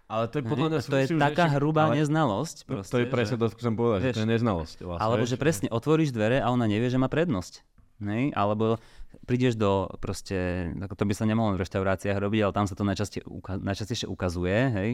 Ale 0.09 0.25
to 0.25 0.41
je 0.41 0.43
podľa 0.49 0.67
mňa... 0.73 0.79
to 0.81 0.97
je 0.97 1.07
taká 1.21 1.45
ešte- 1.45 1.55
hrubá 1.61 1.85
ale 1.85 2.01
neznalosť. 2.01 2.65
To 2.65 2.81
Proste, 2.81 2.97
je 2.97 3.07
presne 3.13 3.37
že, 3.37 3.41
to, 3.45 3.45
čo 3.53 3.57
chcem 3.61 3.75
povedať, 3.77 3.99
že 4.01 4.05
vieš, 4.09 4.15
to 4.17 4.21
je 4.25 4.31
neznalosť. 4.33 4.77
Vlastne, 4.81 5.03
alebo 5.05 5.23
vieš. 5.23 5.31
že 5.31 5.37
presne 5.37 5.67
otvoríš 5.69 6.09
dvere 6.09 6.37
a 6.41 6.47
ona 6.49 6.65
nevie, 6.65 6.89
že 6.89 6.97
má 6.97 7.05
prednosť. 7.05 7.61
Nej? 7.99 8.31
Alebo 8.33 8.81
prídeš 9.27 9.53
do 9.59 9.85
proste, 10.01 10.71
to 10.73 11.03
by 11.05 11.13
sa 11.13 11.29
nemalo 11.29 11.53
v 11.53 11.61
reštauráciách 11.61 12.17
robiť, 12.17 12.41
ale 12.41 12.55
tam 12.55 12.65
sa 12.65 12.73
to 12.73 12.87
najčastie, 12.87 13.21
uka- 13.27 13.59
najčastejšie 13.61 14.07
ukazuje, 14.09 14.57
hej, 14.71 14.89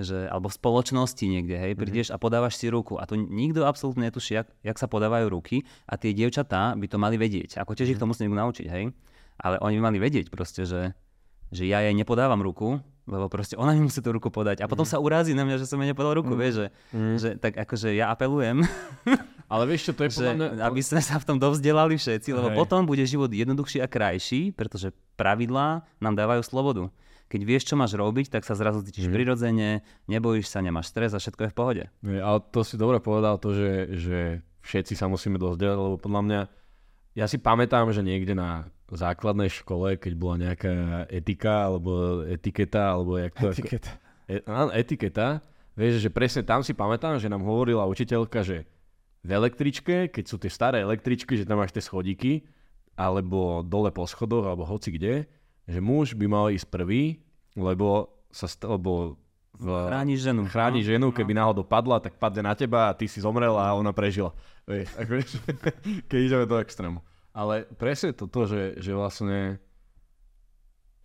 že, 0.00 0.26
alebo 0.26 0.50
v 0.50 0.56
spoločnosti 0.58 1.24
niekde, 1.26 1.54
hej, 1.60 1.72
prídeš 1.78 2.08
a 2.10 2.18
podávaš 2.18 2.58
si 2.58 2.66
ruku 2.72 2.98
a 2.98 3.04
tu 3.04 3.14
nikto 3.14 3.68
absolútne 3.68 4.08
netuší, 4.08 4.42
jak, 4.42 4.48
jak 4.64 4.76
sa 4.80 4.90
podávajú 4.90 5.30
ruky 5.30 5.62
a 5.86 5.94
tie 6.00 6.10
dievčatá 6.10 6.74
by 6.74 6.86
to 6.90 6.98
mali 6.98 7.20
vedieť. 7.20 7.60
Ako 7.60 7.76
tiež 7.76 7.94
ich 7.94 8.00
to 8.00 8.08
musí 8.08 8.24
niekto 8.26 8.40
naučiť, 8.40 8.66
hej. 8.66 8.90
Ale 9.36 9.60
oni 9.60 9.76
by 9.78 9.82
mali 9.92 9.98
vedieť 10.00 10.32
proste, 10.32 10.64
že 10.64 10.96
že 11.48 11.64
ja 11.64 11.80
jej 11.80 11.92
nepodávam 11.92 12.38
ruku, 12.38 12.76
lebo 13.04 13.26
proste 13.26 13.54
ona 13.54 13.70
mi 13.70 13.82
musí 13.82 13.98
tú 13.98 14.10
ruku 14.10 14.28
podať 14.28 14.60
a 14.60 14.66
potom 14.66 14.82
Mhm. 14.82 14.90
sa 14.90 14.98
urazí 14.98 15.30
na 15.30 15.42
mňa, 15.42 15.56
že 15.56 15.66
som 15.66 15.78
jej 15.78 15.88
nepodal 15.88 16.14
ruku, 16.14 16.34
vieš, 16.34 16.54
že, 16.56 16.66
že 17.16 17.28
tak 17.36 17.54
akože 17.56 17.92
ja 17.92 18.08
apelujem, 18.08 18.62
Ale 19.46 19.62
vieš 19.64 19.86
čo, 19.86 19.92
to 19.94 20.02
je 20.02 20.10
že, 20.12 20.26
mňa... 20.28 20.58
aby 20.58 20.80
sme 20.80 20.98
sa 20.98 21.16
v 21.16 21.24
tom 21.24 21.38
dovzdelali 21.38 21.94
všetci, 21.94 22.34
lebo 22.34 22.50
Hej. 22.50 22.58
potom 22.58 22.82
bude 22.82 23.02
život 23.02 23.30
jednoduchší 23.30 23.78
a 23.78 23.86
krajší, 23.86 24.50
pretože 24.50 24.90
pravidlá 25.14 25.86
nám 25.96 26.14
dávajú 26.14 26.42
slobodu. 26.42 26.90
Keď 27.26 27.40
vieš, 27.42 27.62
čo 27.64 27.74
máš 27.74 27.94
robiť, 27.94 28.26
tak 28.28 28.42
sa 28.42 28.54
zrazu 28.54 28.82
cítiš 28.82 29.06
Mhm. 29.06 29.14
prirodzene, 29.14 29.68
nebojíš 30.04 30.46
sa, 30.48 30.58
nemáš 30.58 30.90
stres 30.90 31.10
a 31.10 31.18
všetko 31.18 31.40
je 31.40 31.50
v 31.50 31.56
pohode. 31.56 31.82
Ale 32.02 32.38
to 32.44 32.60
si 32.60 32.74
dobre 32.74 32.98
povedal 32.98 33.34
to, 33.36 33.50
že, 33.50 33.70
že 33.96 34.18
všetci 34.62 34.94
sa 34.94 35.06
musíme 35.06 35.34
dozdelať, 35.36 35.74
lebo 35.76 35.94
podľa 35.96 36.22
mňa, 36.22 36.40
ja 37.14 37.24
si 37.24 37.38
pamätám, 37.38 37.86
že 37.88 38.02
niekde 38.02 38.34
na 38.34 38.66
základnej 38.94 39.50
škole, 39.50 39.98
keď 39.98 40.12
bola 40.14 40.36
nejaká 40.38 41.06
etika, 41.10 41.66
alebo 41.66 42.22
etiketa, 42.22 42.94
alebo 42.94 43.18
jak 43.18 43.34
to... 43.34 43.50
Etiketa. 43.50 43.90
E, 44.30 44.42
áno, 44.46 44.70
etiketa. 44.70 45.42
Vieš, 45.74 46.06
že 46.06 46.10
presne 46.14 46.46
tam 46.46 46.62
si 46.62 46.70
pamätám, 46.70 47.18
že 47.18 47.26
nám 47.26 47.42
hovorila 47.42 47.82
učiteľka, 47.90 48.46
že 48.46 48.62
v 49.26 49.30
električke, 49.34 50.06
keď 50.14 50.24
sú 50.24 50.38
tie 50.38 50.48
staré 50.48 50.86
električky, 50.86 51.34
že 51.34 51.42
tam 51.42 51.58
máš 51.58 51.74
tie 51.74 51.82
schodíky, 51.82 52.46
alebo 52.94 53.66
dole 53.66 53.90
po 53.90 54.06
schodoch, 54.06 54.46
alebo 54.46 54.62
hoci 54.62 54.94
kde, 54.94 55.26
že 55.66 55.78
muž 55.82 56.14
by 56.14 56.26
mal 56.30 56.46
ísť 56.54 56.70
prvý, 56.70 57.26
lebo 57.58 58.14
sa 58.30 58.46
st- 58.46 58.70
lebo 58.70 59.18
v, 59.56 59.66
Chrániš 59.66 60.20
ženu. 60.20 60.42
chráni 60.46 60.80
No, 60.84 60.86
ženu, 60.86 61.06
keby 61.10 61.32
náhodou 61.32 61.64
padla, 61.64 61.98
tak 61.98 62.20
padne 62.20 62.44
na 62.44 62.52
teba 62.52 62.92
a 62.92 62.96
ty 62.96 63.08
si 63.08 63.24
zomrel 63.24 63.56
a 63.56 63.72
ona 63.74 63.90
prežila. 63.90 64.30
Vieš, 64.68 64.88
ako, 65.00 65.10
vieš, 65.16 65.30
keď 66.08 66.18
ideme 66.22 66.44
do 66.46 66.56
extrému. 66.60 67.00
Ale 67.36 67.54
presne 67.70 68.10
toto, 68.10 68.44
že, 68.44 68.74
že 68.76 68.90
vlastne 68.90 69.60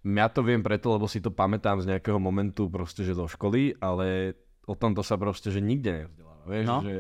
ja 0.02 0.28
to 0.28 0.42
viem 0.42 0.60
preto, 0.60 0.90
lebo 0.90 1.06
si 1.06 1.20
to 1.20 1.30
pamätám 1.30 1.78
z 1.78 1.92
nejakého 1.92 2.18
momentu 2.18 2.66
proste, 2.68 3.04
že 3.04 3.14
zo 3.14 3.28
školy, 3.28 3.76
ale 3.78 4.34
o 4.64 4.74
tomto 4.74 5.02
sa 5.02 5.14
proste, 5.14 5.48
že 5.48 5.60
nikde 5.60 6.08
nevzdeláva. 6.08 6.44
Vieš, 6.48 6.66
No. 6.66 6.78
že... 6.82 6.96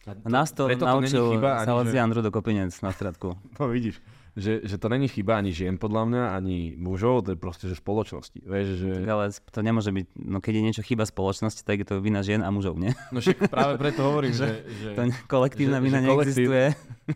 A 0.00 0.16
A 0.16 0.28
nás 0.32 0.48
to 0.48 0.64
naučil 0.64 1.36
chyba 1.36 1.60
ani, 1.60 1.66
Salesian 1.68 2.08
že, 2.08 2.14
Rudo 2.16 2.30
Kopinec 2.30 2.72
na 2.74 2.88
stredku. 2.88 3.36
no 3.60 3.68
vidíš, 3.68 4.00
že, 4.32 4.64
že 4.64 4.74
to 4.74 4.88
není 4.88 5.06
chyba 5.06 5.36
ani 5.36 5.52
žien 5.52 5.76
podľa 5.76 6.08
mňa, 6.08 6.22
ani 6.32 6.72
mužov, 6.74 7.20
to 7.20 7.30
je 7.30 7.38
proste, 7.38 7.68
že 7.68 7.76
spoločnosti. 7.76 8.40
Vieš, 8.40 8.66
že... 8.80 8.90
Ale 9.04 9.28
to 9.28 9.60
nemôže 9.60 9.92
byť, 9.92 10.06
no 10.16 10.40
keď 10.40 10.52
je 10.52 10.62
niečo 10.64 10.82
chyba 10.82 11.04
spoločnosti, 11.04 11.60
tak 11.60 11.76
je 11.76 11.86
to 11.86 12.00
vina 12.00 12.24
žien 12.24 12.40
a 12.40 12.48
mužov, 12.48 12.80
nie? 12.80 12.96
No 13.12 13.20
však 13.20 13.44
práve 13.46 13.76
preto 13.76 14.00
hovorím, 14.02 14.32
že... 14.40 14.64
že... 14.72 14.88
To 14.96 15.02
kolektívna 15.28 15.78
že- 15.78 15.84
vina 15.84 15.98
že 15.98 16.08
kolektív- 16.08 16.48
neexistuje. 16.48 16.64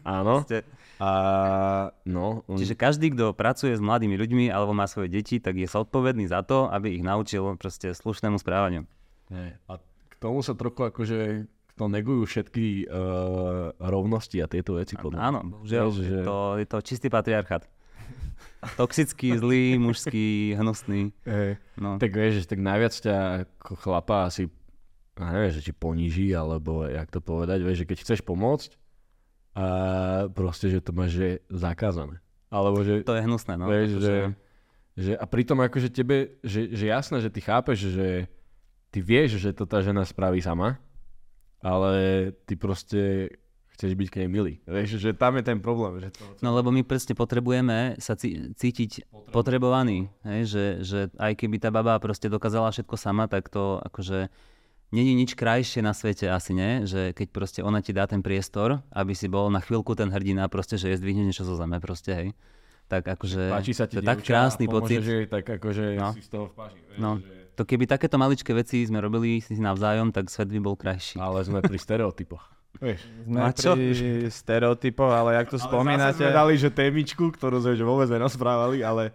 Áno. 0.05 0.35
Proste. 0.45 0.59
A 1.05 1.11
no, 2.09 2.41
on... 2.49 2.57
Čiže 2.57 2.81
každý, 2.81 3.13
kto 3.13 3.37
pracuje 3.37 3.77
s 3.77 3.83
mladými 3.85 4.17
ľuďmi 4.17 4.49
alebo 4.49 4.73
má 4.73 4.89
svoje 4.89 5.13
deti, 5.13 5.37
tak 5.37 5.61
je 5.61 5.69
zodpovedný 5.69 6.25
za 6.25 6.41
to, 6.41 6.73
aby 6.73 6.97
ich 6.97 7.05
naučil 7.05 7.45
proste 7.61 7.93
slušnému 7.93 8.41
správaniu. 8.41 8.89
Nie. 9.29 9.61
A 9.69 9.77
k 9.85 10.15
tomu 10.17 10.41
sa 10.41 10.57
trochu 10.57 10.89
akože 10.89 11.45
to 11.75 11.85
negujú 11.91 12.23
všetky 12.25 12.87
uh, 12.87 13.75
rovnosti 13.83 14.39
a 14.41 14.47
tieto 14.47 14.79
veci. 14.81 14.95
podľa. 14.97 15.19
Áno, 15.21 15.41
bohužiaľ, 15.45 15.87
že- 15.93 16.25
to, 16.25 16.39
je 16.63 16.67
to 16.71 16.79
čistý 16.81 17.13
patriarchát. 17.13 17.69
Toxický, 18.81 19.37
zlý, 19.37 19.77
mužský, 19.77 20.57
hnusný. 20.57 21.13
Hej. 21.29 21.61
No. 21.77 22.01
Tak 22.01 22.17
vieš, 22.17 22.49
tak 22.49 22.65
najviac 22.65 22.97
ťa 22.97 23.45
ako 23.61 23.73
chlapa 23.77 24.33
asi, 24.33 24.49
neviem, 25.21 25.53
že 25.53 25.61
či 25.61 25.73
poníži, 25.77 26.33
alebo 26.33 26.89
jak 26.89 27.13
to 27.13 27.21
povedať, 27.21 27.61
vieš, 27.61 27.85
že 27.85 27.89
keď 27.93 27.99
chceš 28.01 28.21
pomôcť, 28.25 28.71
a 29.55 29.65
proste, 30.35 30.67
že 30.69 30.83
to 30.83 30.91
máš 30.91 31.15
že 31.15 31.29
zakázané. 31.47 32.19
Alebo 32.51 32.83
že, 32.83 33.07
To 33.07 33.15
je 33.15 33.23
hnusné, 33.23 33.55
no. 33.55 33.67
vieš, 33.67 34.03
že, 34.03 34.17
že, 34.95 35.13
a 35.15 35.25
pritom 35.27 35.59
akože 35.59 35.91
tebe, 35.91 36.39
že, 36.43 36.71
že 36.71 36.87
jasné, 36.87 37.23
že 37.23 37.31
ty 37.31 37.41
chápeš, 37.43 37.95
že 37.95 38.27
ty 38.91 38.99
vieš, 38.99 39.39
že 39.43 39.51
to 39.55 39.67
tá 39.67 39.83
žena 39.83 40.03
spraví 40.07 40.39
sama, 40.39 40.79
ale 41.59 42.31
ty 42.47 42.55
proste 42.55 43.31
chceš 43.75 43.99
byť 43.99 44.09
k 44.11 44.19
nej 44.23 44.29
milý. 44.31 44.55
Vieš, 44.71 45.03
že 45.03 45.11
tam 45.11 45.35
je 45.35 45.43
ten 45.43 45.59
problém. 45.59 45.99
Že 45.99 46.09
to, 46.15 46.23
No 46.47 46.55
lebo 46.55 46.71
my 46.71 46.87
presne 46.87 47.19
potrebujeme 47.19 47.99
sa 47.99 48.15
cí- 48.15 48.55
cítiť 48.55 49.03
potrebovaný, 49.35 50.07
hej? 50.23 50.41
Že, 50.47 50.65
že 50.87 50.99
aj 51.19 51.33
keby 51.35 51.59
tá 51.59 51.75
baba 51.75 51.99
proste 51.99 52.31
dokázala 52.31 52.71
všetko 52.71 52.95
sama, 52.95 53.27
tak 53.27 53.51
to 53.51 53.83
akože 53.83 54.31
není 54.91 55.15
nič 55.15 55.33
krajšie 55.33 55.79
na 55.79 55.91
svete 55.91 56.27
asi, 56.27 56.51
nie? 56.51 56.83
Že 56.83 57.13
keď 57.13 57.27
proste 57.29 57.61
ona 57.61 57.79
ti 57.79 57.91
dá 57.91 58.05
ten 58.05 58.19
priestor, 58.19 58.83
aby 58.91 59.13
si 59.13 59.27
bol 59.27 59.49
na 59.49 59.59
chvíľku 59.59 59.93
ten 59.93 60.07
hrdina, 60.07 60.45
proste, 60.47 60.75
že 60.75 60.89
je 60.89 60.99
zdvihne 60.99 61.25
niečo 61.25 61.43
zo 61.43 61.55
zeme, 61.55 61.79
proste, 61.79 62.13
hej. 62.13 62.29
Tak 62.85 63.01
akože, 63.11 63.49
páči 63.49 63.73
sa 63.73 63.85
ti 63.85 63.97
to 63.97 63.99
je 63.99 64.07
tak 64.07 64.21
krásny 64.21 64.65
a 64.65 64.69
pomôžeš 64.69 64.85
pocit. 64.95 65.01
jej, 65.03 65.25
tak 65.25 65.45
akože 65.49 65.85
No. 65.95 66.13
si 66.13 66.21
z 66.21 66.29
toho 66.29 66.47
v 66.47 66.55
páži. 66.55 66.79
Vieš, 66.85 66.99
No, 66.99 67.11
že... 67.17 67.33
to 67.53 67.63
keby 67.63 67.85
takéto 67.87 68.17
maličké 68.17 68.53
veci 68.53 68.83
sme 68.83 68.99
robili 68.99 69.39
si 69.39 69.57
navzájom, 69.57 70.11
tak 70.11 70.29
svet 70.29 70.49
by 70.49 70.61
bol 70.61 70.75
krajší. 70.75 71.17
Ale 71.17 71.41
sme 71.41 71.59
pri 71.59 71.81
stereotypoch. 71.83 72.45
Vieš. 72.77 73.01
Sme 73.25 73.39
a 73.39 73.49
čo? 73.51 73.73
pri 73.73 73.95
stereotypoch, 74.29 75.09
ale 75.09 75.31
jak 75.35 75.49
to 75.49 75.57
spomínate... 75.57 76.11
Ale 76.11 76.13
zase 76.13 76.21
sme 76.21 76.35
dali, 76.35 76.55
že 76.57 76.69
témičku, 76.69 77.25
ktorú 77.31 77.57
sme 77.59 77.73
že 77.73 77.83
vôbec 77.83 78.05
nerozprávali, 78.07 78.83
ale... 78.83 79.15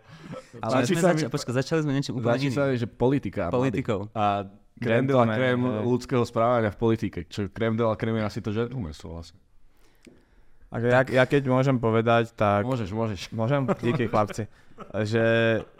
Ale 0.58 0.74
páči 0.74 0.92
sme 0.92 1.00
sa 1.00 1.08
zač- 1.08 1.22
mi- 1.22 1.30
počkaj, 1.30 1.54
začali 1.56 1.80
sme 1.80 1.92
niečím 1.92 2.14
úplne 2.16 2.40
iným. 2.42 2.56
sa, 2.56 2.72
že 2.72 2.88
politika. 2.88 3.52
Politikou. 3.52 4.10
A 4.12 4.50
krém 4.80 5.04
de 5.06 5.14
la 5.14 5.26
krém 5.28 5.60
ľudského 5.84 6.24
správania 6.24 6.72
v 6.72 6.80
politike. 6.80 7.28
Čo 7.28 7.52
krém 7.52 7.76
de 7.76 7.84
la 7.84 8.00
krém 8.00 8.16
je 8.16 8.24
asi 8.24 8.40
to 8.40 8.56
gentlemanstvo 8.56 9.20
vlastne. 9.20 9.40
Ako 10.70 10.86
ja, 10.86 11.02
ja 11.02 11.24
keď 11.26 11.50
môžem 11.50 11.82
povedať, 11.82 12.32
tak... 12.38 12.62
Môžeš, 12.62 12.94
môžeš. 12.94 13.22
Môžem? 13.34 13.66
Díky 13.86 14.06
chlapci. 14.06 14.46
Že 14.94 15.24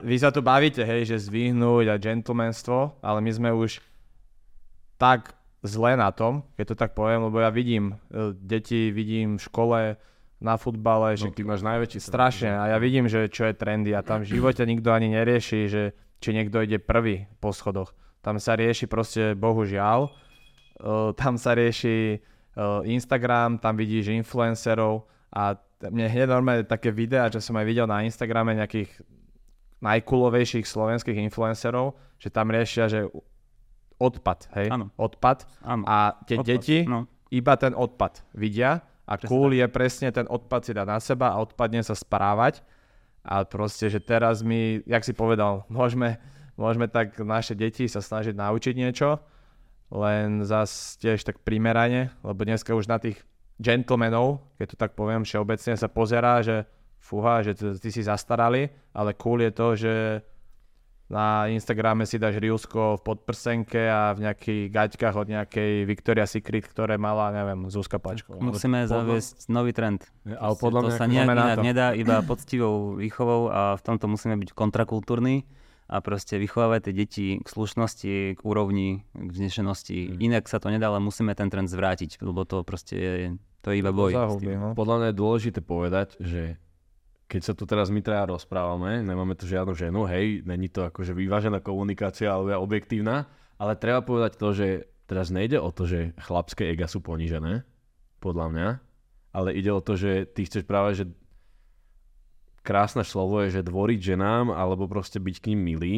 vy 0.02 0.16
sa 0.18 0.34
tu 0.34 0.42
bavíte, 0.42 0.82
hej, 0.82 1.14
že 1.14 1.30
zvyhnúť 1.30 1.94
a 1.94 1.96
gentlemanstvo, 2.02 3.00
ale 3.00 3.20
my 3.22 3.32
sme 3.32 3.50
už 3.54 3.80
tak 5.00 5.38
zle 5.64 5.96
na 5.96 6.12
tom, 6.12 6.44
keď 6.58 6.66
to 6.74 6.76
tak 6.76 6.92
poviem, 6.98 7.30
lebo 7.30 7.40
ja 7.40 7.54
vidím 7.54 7.96
e, 8.12 8.34
deti, 8.36 8.92
vidím 8.92 9.40
v 9.40 9.46
škole, 9.46 9.80
na 10.40 10.56
futbale, 10.56 11.20
že 11.20 11.28
No, 11.28 11.36
ty 11.36 11.44
máš 11.44 11.62
najväčší 11.68 12.00
strašne 12.00 12.56
a 12.56 12.72
ja 12.72 12.78
vidím, 12.80 13.12
že 13.12 13.28
čo 13.28 13.44
je 13.52 13.54
trendy 13.54 13.92
a 13.92 14.00
tam 14.00 14.24
v 14.24 14.40
živote 14.40 14.64
nikto 14.64 14.96
ani 14.96 15.12
nerieši, 15.12 15.60
že 15.68 15.84
či 16.24 16.30
niekto 16.32 16.64
ide 16.64 16.80
prvý 16.80 17.28
po 17.44 17.52
schodoch. 17.52 17.92
Tam 18.30 18.38
sa 18.38 18.54
rieši 18.54 18.86
proste, 18.86 19.34
bohužiaľ, 19.34 20.06
uh, 20.06 21.10
tam 21.18 21.34
sa 21.42 21.58
rieši 21.58 22.22
uh, 22.54 22.86
Instagram, 22.86 23.58
tam 23.58 23.74
vidíš 23.74 24.14
influencerov 24.14 25.10
a 25.34 25.58
mne 25.82 26.06
hneď 26.06 26.30
normálne 26.30 26.62
také 26.70 26.94
videá, 26.94 27.26
čo 27.34 27.42
som 27.42 27.58
aj 27.58 27.66
videl 27.66 27.90
na 27.90 28.06
Instagrame 28.06 28.54
nejakých 28.54 29.02
najkulovejších 29.82 30.68
slovenských 30.68 31.18
influencerov, 31.26 31.98
že 32.22 32.30
tam 32.30 32.52
riešia, 32.54 32.86
že 32.86 33.10
odpad, 33.98 34.40
hej, 34.60 34.68
Áno. 34.70 34.94
odpad 34.94 35.50
Áno. 35.64 35.84
a 35.90 36.14
tie 36.30 36.38
Odpad, 36.38 36.48
deti 36.48 36.78
No. 36.86 37.08
iba 37.32 37.54
ten 37.58 37.74
odpad 37.74 38.24
vidia 38.38 38.84
a 39.10 39.18
Presne 39.18 39.28
cool 39.28 39.52
je 39.58 39.66
presne 39.66 40.14
ten 40.14 40.30
odpad 40.30 40.62
si 40.64 40.72
dať 40.72 40.86
na 40.86 41.00
seba 41.02 41.34
a 41.34 41.42
odpadne 41.42 41.82
sa 41.82 41.98
správať. 41.98 42.62
A 43.26 43.44
proste, 43.44 43.92
že 43.92 44.00
teraz 44.00 44.40
my, 44.46 44.80
jak 44.88 45.04
si 45.04 45.12
povedal, 45.12 45.68
môžeme, 45.68 46.22
môžeme 46.60 46.92
tak 46.92 47.16
naše 47.24 47.56
deti 47.56 47.88
sa 47.88 48.04
snažiť 48.04 48.36
naučiť 48.36 48.76
niečo, 48.76 49.24
len 49.96 50.44
zas 50.44 51.00
tiež 51.00 51.24
tak 51.24 51.40
primerane, 51.40 52.12
lebo 52.22 52.44
dneska 52.44 52.76
už 52.76 52.92
na 52.92 53.00
tých 53.00 53.24
gentlemanov, 53.58 54.44
keď 54.60 54.76
to 54.76 54.78
tak 54.78 54.92
poviem, 55.00 55.24
všeobecne 55.24 55.80
sa 55.80 55.88
pozerá, 55.88 56.44
že 56.44 56.68
fúha, 57.00 57.42
že 57.42 57.56
ty, 57.56 57.90
si 57.90 58.04
zastarali, 58.04 58.68
ale 58.92 59.16
cool 59.16 59.40
je 59.40 59.52
to, 59.56 59.68
že 59.80 59.94
na 61.10 61.50
Instagrame 61.50 62.06
si 62.06 62.22
dáš 62.22 62.38
Riusko 62.38 63.02
v 63.02 63.02
podprsenke 63.02 63.82
a 63.90 64.14
v 64.14 64.30
nejakých 64.30 64.64
gaťkách 64.70 65.16
od 65.18 65.26
nejakej 65.26 65.90
Victoria 65.90 66.30
Secret, 66.30 66.70
ktoré 66.70 67.02
mala, 67.02 67.34
neviem, 67.34 67.66
Zuzka 67.74 67.98
Pačková. 67.98 68.38
Musíme 68.38 68.86
zaviesť 68.86 69.50
nový 69.50 69.74
trend. 69.74 70.06
Ale 70.22 70.54
podľa 70.54 70.82
to 70.86 70.90
mňa... 70.94 71.00
sa 71.02 71.06
nejak 71.10 71.28
inak 71.34 71.66
nedá, 71.66 71.88
iba 71.98 72.22
poctivou 72.22 73.02
výchovou 73.02 73.50
a 73.50 73.74
v 73.74 73.82
tomto 73.82 74.06
musíme 74.06 74.38
byť 74.38 74.54
kontrakultúrni 74.54 75.50
a 75.90 75.98
proste 76.06 76.38
vychovávať 76.38 76.90
tie 76.90 76.94
deti 76.94 77.28
k 77.42 77.48
slušnosti, 77.50 78.38
k 78.38 78.42
úrovni, 78.46 79.10
k 79.18 79.30
vznešenosti. 79.34 80.16
Mhm. 80.16 80.18
Inak 80.22 80.46
sa 80.46 80.62
to 80.62 80.70
nedá, 80.70 80.94
ale 80.94 81.02
musíme 81.02 81.34
ten 81.34 81.50
trend 81.50 81.66
zvrátiť, 81.66 82.22
lebo 82.22 82.46
to 82.46 82.62
proste 82.62 82.94
je, 82.94 83.34
to 83.66 83.74
je 83.74 83.82
iba 83.82 83.90
boj. 83.90 84.14
tým. 84.38 84.54
no. 84.62 84.70
Podľa 84.78 84.96
mňa 85.02 85.08
je 85.10 85.18
dôležité 85.18 85.60
povedať, 85.66 86.14
že 86.22 86.62
keď 87.30 87.42
sa 87.46 87.54
tu 87.54 87.70
teraz 87.70 87.94
my 87.94 88.02
traja 88.02 88.26
rozprávame, 88.26 89.06
nemáme 89.06 89.38
tu 89.38 89.46
žiadnu 89.46 89.78
ženu, 89.78 90.06
hej, 90.10 90.42
není 90.46 90.66
to 90.66 90.82
akože 90.90 91.14
vyvážená 91.14 91.62
komunikácia 91.62 92.34
alebo 92.34 92.50
je 92.50 92.58
objektívna, 92.58 93.30
ale 93.62 93.78
treba 93.78 94.02
povedať 94.02 94.34
to, 94.34 94.50
že 94.50 94.68
teraz 95.06 95.30
nejde 95.30 95.62
o 95.62 95.70
to, 95.70 95.86
že 95.86 96.18
chlapské 96.18 96.74
ega 96.74 96.90
sú 96.90 97.06
ponížené, 97.06 97.66
podľa 98.18 98.48
mňa, 98.50 98.70
ale 99.30 99.50
ide 99.54 99.70
o 99.70 99.82
to, 99.82 99.94
že 99.94 100.26
ty 100.34 100.46
chceš 100.50 100.66
práve, 100.66 100.98
že 100.98 101.06
krásne 102.70 103.02
slovo 103.02 103.42
je, 103.42 103.58
že 103.58 103.66
dvoriť 103.66 104.14
ženám 104.14 104.54
alebo 104.54 104.86
proste 104.86 105.18
byť 105.18 105.36
k 105.42 105.48
ním 105.50 105.60
milý 105.66 105.96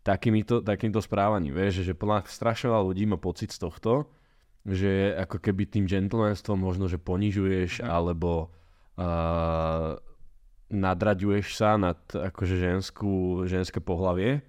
takýmito, 0.00 0.64
takýmto 0.64 1.04
správaním. 1.04 1.52
Vieš, 1.52 1.84
že 1.84 1.92
mňa 1.92 2.24
strašne 2.24 2.72
veľa 2.72 2.88
ľudí 2.88 3.04
má 3.04 3.20
pocit 3.20 3.52
z 3.52 3.60
tohto, 3.60 4.08
že 4.64 5.12
ako 5.12 5.36
keby 5.36 5.68
tým 5.68 5.84
gentlemanstvom 5.84 6.56
možno, 6.56 6.88
že 6.88 6.96
ponižuješ 6.96 7.84
alebo 7.84 8.48
uh, 8.96 10.00
nadraďuješ 10.72 11.46
sa 11.52 11.76
nad 11.76 12.00
akože 12.10 12.56
ženskú, 12.56 13.44
ženské 13.44 13.84
pohlavie, 13.84 14.40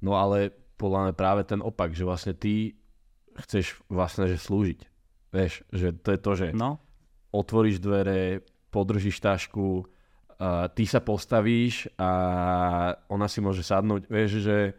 no 0.00 0.16
ale 0.16 0.56
podľa 0.80 1.12
mňa 1.12 1.14
práve 1.14 1.42
ten 1.44 1.60
opak, 1.60 1.92
že 1.92 2.08
vlastne 2.08 2.32
ty 2.32 2.80
chceš 3.36 3.76
vlastne 3.92 4.24
že 4.24 4.40
slúžiť. 4.40 4.80
Vieš, 5.30 5.52
že 5.70 5.92
to 5.94 6.08
je 6.16 6.18
to, 6.18 6.32
že 6.34 6.46
No, 6.56 6.82
otvoríš 7.30 7.78
dvere, 7.78 8.42
podržíš 8.74 9.22
tašku, 9.22 9.86
a 10.40 10.72
ty 10.72 10.88
sa 10.88 11.04
postavíš 11.04 11.92
a 12.00 12.10
ona 13.12 13.28
si 13.28 13.44
môže 13.44 13.60
sadnúť. 13.60 14.08
Vieš, 14.08 14.30
že 14.40 14.72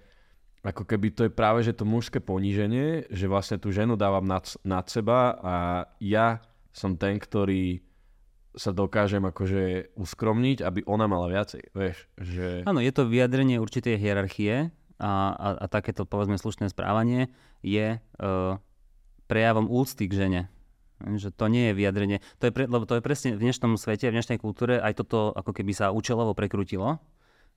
ako 0.66 0.90
keby 0.90 1.08
to 1.14 1.22
je 1.30 1.32
práve 1.34 1.62
že 1.62 1.78
to 1.78 1.86
mužské 1.86 2.18
poníženie, 2.18 3.06
že 3.14 3.30
vlastne 3.30 3.62
tú 3.62 3.70
ženu 3.70 3.94
dávam 3.94 4.26
nad, 4.26 4.46
nad 4.66 4.86
seba 4.90 5.38
a 5.38 5.56
ja 6.02 6.42
som 6.74 6.98
ten, 6.98 7.22
ktorý 7.22 7.86
sa 8.58 8.74
dokážem 8.76 9.24
akože 9.24 9.96
uskromniť, 9.96 10.66
aby 10.66 10.84
ona 10.90 11.08
mala 11.08 11.32
viacej. 11.32 11.72
Vieš, 11.72 11.98
že... 12.20 12.48
áno, 12.68 12.84
je 12.84 12.92
to 12.92 13.08
vyjadrenie 13.08 13.62
určitej 13.62 13.96
hierarchie 13.96 14.74
a, 15.00 15.12
a, 15.34 15.48
a 15.62 15.66
takéto 15.70 16.04
povedzme 16.04 16.36
slušné 16.36 16.68
správanie 16.74 17.32
je 17.64 18.02
uh, 18.02 18.60
prejavom 19.32 19.72
úcty 19.72 20.10
k 20.10 20.18
žene. 20.26 20.42
Že 21.02 21.30
to 21.34 21.46
nie 21.50 21.72
je 21.72 21.78
vyjadrenie. 21.78 22.18
To 22.42 22.50
je 22.50 22.54
pre, 22.54 22.70
lebo 22.70 22.86
to 22.86 22.98
je 22.98 23.04
presne 23.04 23.34
v 23.34 23.42
dnešnom 23.42 23.78
svete, 23.78 24.10
v 24.10 24.16
dnešnej 24.18 24.38
kultúre 24.38 24.78
aj 24.78 25.02
toto 25.02 25.34
ako 25.34 25.52
keby 25.56 25.74
sa 25.74 25.90
účelovo 25.90 26.38
prekrutilo. 26.38 27.02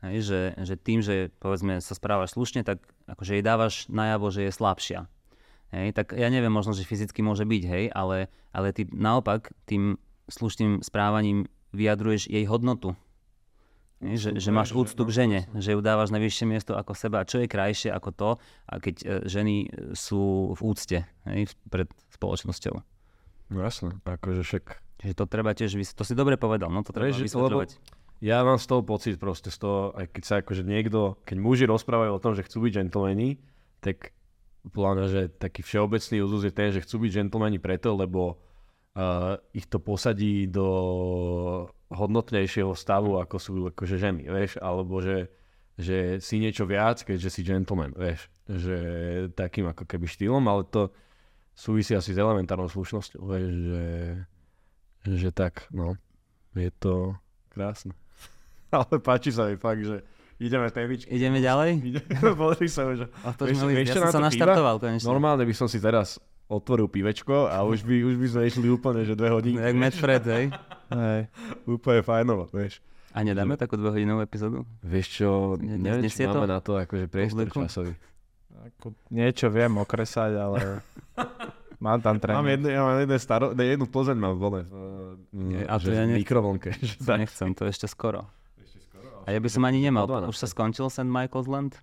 Hej, 0.04 0.16
že, 0.28 0.40
že 0.60 0.74
tým, 0.76 1.00
že 1.00 1.32
povedzme 1.40 1.80
sa 1.80 1.96
správaš 1.96 2.36
slušne, 2.36 2.60
tak 2.60 2.84
akože 3.08 3.40
jej 3.40 3.44
dávaš 3.44 3.88
najavo, 3.88 4.28
že 4.28 4.48
je 4.48 4.52
slabšia. 4.52 5.00
Hej, 5.72 5.96
tak 5.96 6.12
ja 6.12 6.28
neviem, 6.28 6.52
možno, 6.52 6.76
že 6.76 6.84
fyzicky 6.84 7.24
môže 7.24 7.48
byť, 7.48 7.62
hej, 7.66 7.84
ale, 7.90 8.28
ale 8.52 8.70
ty 8.70 8.84
naopak 8.92 9.50
tým 9.64 9.96
slušným 10.28 10.84
správaním 10.84 11.48
vyjadruješ 11.72 12.28
jej 12.30 12.44
hodnotu. 12.46 12.94
Hej, 14.04 14.16
že, 14.20 14.30
že 14.38 14.50
máš 14.52 14.76
úctu 14.76 15.02
k 15.08 15.14
žene, 15.24 15.40
že 15.56 15.72
ju 15.72 15.80
dávaš 15.80 16.12
na 16.12 16.20
vyššie 16.20 16.44
miesto 16.44 16.76
ako 16.76 16.92
seba. 16.92 17.24
A 17.24 17.28
čo 17.28 17.40
je 17.40 17.48
krajšie 17.48 17.88
ako 17.88 18.10
to, 18.12 18.30
keď 18.68 18.94
e, 19.00 19.04
ženy 19.24 19.56
sú 19.96 20.52
v 20.52 20.60
úcte 20.60 20.98
hej, 21.24 21.48
pred 21.72 21.88
spoločnosťou. 22.12 22.93
No 23.52 23.60
jasné, 23.60 23.92
akože 24.04 24.42
však 24.42 24.84
Čiže 25.04 25.20
to 25.20 25.26
treba 25.28 25.52
tiež, 25.52 25.76
vys- 25.76 25.92
to 25.92 26.00
si 26.00 26.16
dobre 26.16 26.40
povedal, 26.40 26.72
no 26.72 26.80
to 26.80 26.94
treba 26.94 27.12
Vieš, 27.12 27.28
vysvetľovať. 27.28 27.70
ja 28.24 28.40
mám 28.40 28.56
z 28.56 28.66
toho 28.72 28.80
pocit 28.80 29.20
proste 29.20 29.52
z 29.52 29.58
toho, 29.60 29.92
aj 29.92 30.06
keď 30.16 30.22
sa 30.24 30.34
akože 30.40 30.64
niekto, 30.64 31.20
keď 31.28 31.36
muži 31.44 31.64
rozprávajú 31.68 32.16
o 32.16 32.22
tom, 32.24 32.32
že 32.32 32.46
chcú 32.46 32.64
byť 32.64 32.72
gentlemani, 32.72 33.36
tak 33.84 34.16
podľa 34.64 34.92
mňa, 34.96 35.06
že 35.12 35.20
taký 35.36 35.60
všeobecný 35.60 36.16
úzus 36.24 36.48
je 36.48 36.52
ten, 36.56 36.72
že 36.72 36.80
chcú 36.80 37.04
byť 37.04 37.10
gentlemani 37.20 37.60
preto, 37.60 37.92
lebo 37.92 38.40
uh, 38.96 39.36
ich 39.52 39.68
to 39.68 39.76
posadí 39.76 40.48
do 40.48 40.64
hodnotnejšieho 41.92 42.72
stavu, 42.72 43.20
ako 43.20 43.36
sú 43.36 43.52
akože 43.76 44.00
ženy, 44.00 44.24
vieš, 44.24 44.56
alebo 44.56 45.04
že, 45.04 45.28
že 45.76 46.16
si 46.24 46.40
niečo 46.40 46.64
viac, 46.64 47.04
keďže 47.04 47.28
si 47.28 47.40
gentleman, 47.44 47.92
vieš, 47.92 48.32
že 48.48 48.78
takým 49.36 49.68
ako 49.68 49.84
keby 49.84 50.08
štýlom, 50.08 50.48
ale 50.48 50.64
to 50.64 50.88
súvisí 51.54 51.94
asi 51.94 52.10
s 52.10 52.18
elementárnou 52.18 52.66
slušnosťou, 52.66 53.22
vieš, 53.24 53.46
že, 53.64 53.84
že 55.16 55.30
tak, 55.30 55.70
no, 55.70 55.94
je 56.52 56.70
to 56.72 57.14
krásne. 57.48 57.94
Ale 58.74 58.98
páči 58.98 59.30
sa 59.30 59.46
mi 59.46 59.54
fakt, 59.54 59.80
že 59.80 60.02
ideme 60.36 60.66
témičky. 60.68 61.08
Ideme 61.08 61.38
ďalej? 61.38 61.70
Ideme, 61.88 62.30
pozri 62.34 62.66
sa 62.66 62.84
už. 62.84 63.06
A 63.22 63.30
to 63.32 63.46
Vieš- 63.46 63.64
vieš, 63.64 63.88
ja 63.88 63.94
som 63.96 64.10
sa 64.10 64.12
to 64.12 64.22
naštartoval 64.22 64.76
konečne. 64.76 65.06
Normálne 65.06 65.42
by 65.42 65.54
som 65.54 65.66
si 65.66 65.78
teraz 65.78 66.18
otvoril 66.44 66.86
pivečko 66.86 67.48
a 67.48 67.62
už 67.62 67.82
by, 67.82 68.04
už 68.04 68.14
by 68.14 68.26
sme 68.28 68.42
išli 68.44 68.66
úplne, 68.68 69.00
že 69.02 69.14
dve 69.14 69.32
hodiny. 69.32 69.56
Jak 69.56 69.74
Matt 69.74 69.96
Fred, 69.96 70.24
hej? 70.24 70.44
Hej. 70.92 71.32
Úplne 71.64 72.00
fajnovo, 72.04 72.44
vieš. 72.52 72.84
A 73.10 73.22
nedáme 73.22 73.56
takú 73.56 73.74
dvojhodinovú 73.74 74.20
epizódu? 74.20 74.68
Vieš 74.80 75.06
čo, 75.16 75.28
Ne- 75.56 75.80
neviem, 75.80 76.04
či 76.04 76.12
nesie 76.12 76.26
to? 76.28 76.36
máme 76.36 76.46
na 76.46 76.60
to 76.60 76.76
akože 76.76 77.06
priestor 77.06 77.48
časový. 77.48 77.94
Ako, 78.64 78.86
niečo 79.08 79.46
viem 79.48 79.74
okresať, 79.74 80.32
ale 80.34 80.80
mám 81.76 81.98
tam 81.98 82.16
Mám 82.16 82.22
tréning. 82.22 82.48
jednu, 82.50 82.68
ja 82.70 82.80
mám 82.80 82.96
jednu 82.98 83.16
staro, 83.18 83.46
ne, 83.50 83.64
jednu 83.66 83.84
Plzeň 83.84 84.16
mám 84.16 84.34
vole. 84.34 84.64
Nie, 85.30 85.64
A 85.64 85.76
to 85.76 85.90
ja 85.90 86.02
ne- 86.02 86.16
mikrovlnke. 86.16 86.72
že 86.80 86.96
To 86.98 87.04
tak. 87.06 87.18
nechcem, 87.20 87.52
to 87.52 87.62
je 87.62 87.70
ešte 87.70 87.86
skoro. 87.86 88.24
A 89.22 89.28
ja 89.28 89.38
by 89.38 89.48
som 89.48 89.62
ani 89.62 89.80
nemal. 89.80 90.04
O 90.04 90.10
12. 90.10 90.28
Už 90.28 90.38
sa 90.38 90.46
skončil 90.46 90.84
St. 90.86 91.04
Michael's 91.04 91.44
Land? 91.44 91.80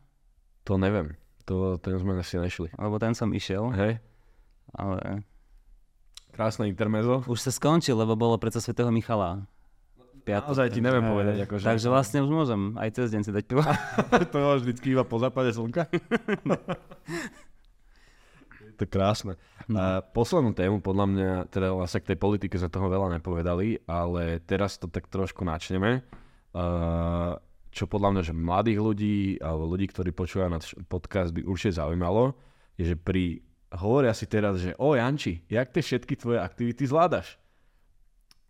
To 0.64 0.76
neviem. 0.76 1.18
To, 1.46 1.78
ten 1.78 1.98
sme 1.98 2.14
asi 2.16 2.38
nešli. 2.38 2.70
Lebo 2.72 2.98
ten 2.98 3.14
som 3.14 3.30
išiel, 3.30 3.70
Hej, 3.72 3.98
ale 4.72 5.26
krásne 6.32 6.66
intermezo. 6.66 7.26
už 7.26 7.40
sa 7.40 7.50
skončil, 7.50 7.94
lebo 7.94 8.14
bolo 8.14 8.38
predsa 8.38 8.58
svätého 8.58 8.90
Michala. 8.90 9.46
Piatok. 10.22 10.54
Naozaj 10.54 10.68
ti 10.70 10.82
neviem 10.86 11.02
povedať. 11.02 11.36
Akože, 11.50 11.66
Takže 11.66 11.88
vlastne 11.90 12.20
už 12.22 12.30
môžem 12.30 12.78
aj 12.78 12.90
cez 12.94 13.08
deň 13.10 13.22
si 13.26 13.32
dať 13.34 13.44
pivo. 13.50 13.66
to 14.32 14.38
máš 14.38 14.62
vždycky 14.64 14.94
iba 14.94 15.02
po 15.02 15.18
západe 15.18 15.50
slnka. 15.52 15.90
je 18.62 18.74
to 18.78 18.86
krásne. 18.86 19.36
A 19.74 20.06
poslednú 20.06 20.54
tému, 20.54 20.80
podľa 20.86 21.06
mňa, 21.10 21.30
teda 21.50 21.74
vlastne 21.74 22.06
k 22.06 22.14
tej 22.14 22.18
politike 22.22 22.56
sme 22.62 22.70
toho 22.70 22.88
veľa 22.88 23.18
nepovedali, 23.18 23.82
ale 23.90 24.38
teraz 24.46 24.78
to 24.78 24.86
tak 24.86 25.10
trošku 25.10 25.42
načneme. 25.42 26.06
Uh, 26.52 27.40
čo 27.72 27.88
podľa 27.88 28.10
mňa, 28.14 28.22
že 28.28 28.34
mladých 28.36 28.80
ľudí 28.84 29.18
alebo 29.40 29.64
ľudí, 29.66 29.88
ktorí 29.90 30.12
počúvajú 30.12 30.50
náš 30.52 30.76
podcast, 30.92 31.32
by 31.32 31.48
určite 31.48 31.80
zaujímalo, 31.80 32.36
je, 32.76 32.94
že 32.94 32.96
pri 33.00 33.40
hovoria 33.72 34.12
si 34.12 34.28
teraz, 34.28 34.60
že 34.60 34.76
o 34.76 34.94
Janči, 34.94 35.48
jak 35.48 35.72
tie 35.72 35.80
všetky 35.80 36.20
tvoje 36.20 36.44
aktivity 36.44 36.84
zvládaš? 36.84 37.40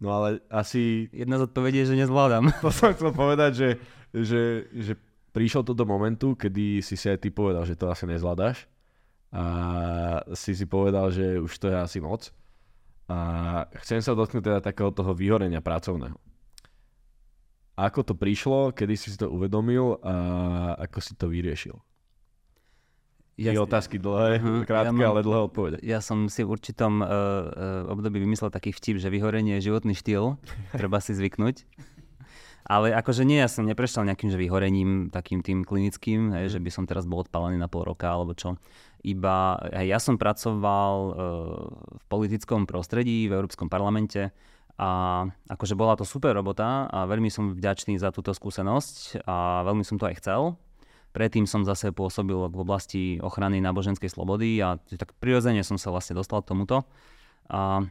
No 0.02 0.10
ale 0.18 0.42
asi 0.50 1.08
Jedna 1.14 1.38
z 1.38 1.46
odpovedí 1.46 1.86
je, 1.86 1.94
že 1.94 2.02
nezvládam. 2.02 2.50
to 2.66 2.74
som 2.74 2.92
chcel 2.92 3.14
povedať, 3.14 3.52
že, 3.54 3.70
že, 4.12 4.44
že 4.74 4.94
prišiel 5.32 5.62
to 5.62 5.78
do 5.78 5.86
momentu, 5.86 6.34
kedy 6.34 6.82
si 6.82 6.98
si 6.98 7.06
aj 7.08 7.22
ty 7.22 7.30
povedal, 7.30 7.64
že 7.64 7.78
to 7.78 7.88
asi 7.88 8.10
nezvládaš 8.10 8.66
a 9.32 9.44
si 10.36 10.52
si 10.52 10.68
povedal, 10.68 11.08
že 11.08 11.40
už 11.40 11.54
to 11.56 11.72
je 11.72 11.78
asi 11.78 12.04
moc. 12.04 12.36
A 13.08 13.18
chcem 13.84 14.04
sa 14.04 14.12
dotknúť 14.12 14.44
teda 14.44 14.60
takého 14.60 14.92
toho 14.92 15.16
vyhorenia 15.16 15.64
pracovného. 15.64 16.20
Ako 17.80 18.04
to 18.04 18.14
prišlo, 18.14 18.76
kedy 18.76 18.94
si 19.00 19.08
si 19.16 19.18
to 19.18 19.32
uvedomil 19.32 20.00
a 20.04 20.16
ako 20.84 21.00
si 21.00 21.14
to 21.16 21.32
vyriešil? 21.32 21.80
Ja, 23.40 23.56
Ja, 23.56 23.64
otázky 23.64 23.98
dlhé, 23.98 24.38
Mhm, 24.40 24.68
krátke, 24.68 24.92
ja 24.92 24.94
mám- 24.94 25.12
ale 25.14 25.24
dlhé 25.24 25.40
odpovede. 25.48 25.78
ja 25.82 26.00
som 26.04 26.28
si 26.28 26.44
v 26.44 26.52
určitom 26.52 27.00
uh, 27.00 27.08
uh, 27.08 27.94
období 27.94 28.20
vymyslel 28.20 28.52
taký 28.52 28.70
vtip, 28.70 29.00
že 29.00 29.08
vyhorenie 29.10 29.58
je 29.58 29.72
životný 29.72 29.96
štýl, 29.96 30.36
treba 30.78 31.00
si 31.00 31.16
zvyknúť. 31.16 31.64
Ale 32.62 32.94
akože 32.94 33.26
nie, 33.26 33.42
ja 33.42 33.50
som 33.50 33.66
neprešiel 33.66 34.06
nejakým 34.06 34.30
že 34.30 34.38
vyhorením 34.38 35.10
takým 35.10 35.42
tým 35.42 35.66
klinickým, 35.66 36.30
hej, 36.38 36.56
že 36.56 36.60
by 36.62 36.70
som 36.70 36.86
teraz 36.86 37.10
bol 37.10 37.26
odpálený 37.26 37.58
na 37.58 37.66
pol 37.68 37.84
roka 37.84 38.06
alebo 38.08 38.38
čo. 38.38 38.56
Iba 39.02 39.58
hej, 39.74 39.90
ja 39.90 40.00
som 40.00 40.16
pracoval 40.16 40.94
uh, 40.94 41.16
v 41.98 42.04
politickom 42.08 42.70
prostredí, 42.70 43.26
v 43.26 43.34
Európskom 43.34 43.66
parlamente 43.66 44.30
a 44.78 45.26
akože 45.50 45.74
bola 45.74 45.98
to 45.98 46.06
super 46.06 46.38
robota 46.38 46.86
a 46.86 47.10
veľmi 47.10 47.34
som 47.34 47.50
vďačný 47.52 47.98
za 47.98 48.14
túto 48.14 48.30
skúsenosť 48.32 49.26
a 49.26 49.66
veľmi 49.66 49.82
som 49.82 49.98
to 49.98 50.06
aj 50.06 50.22
chcel. 50.22 50.56
Predtým 51.12 51.44
som 51.44 51.68
zase 51.68 51.92
pôsobil 51.92 52.36
v 52.48 52.58
oblasti 52.58 53.20
ochrany 53.20 53.60
náboženskej 53.60 54.08
slobody 54.08 54.64
a 54.64 54.80
tak 54.80 55.12
prirodzene 55.20 55.60
som 55.62 55.76
sa 55.76 55.92
vlastne 55.92 56.16
dostal 56.16 56.40
k 56.40 56.56
tomuto. 56.56 56.88
A 57.52 57.84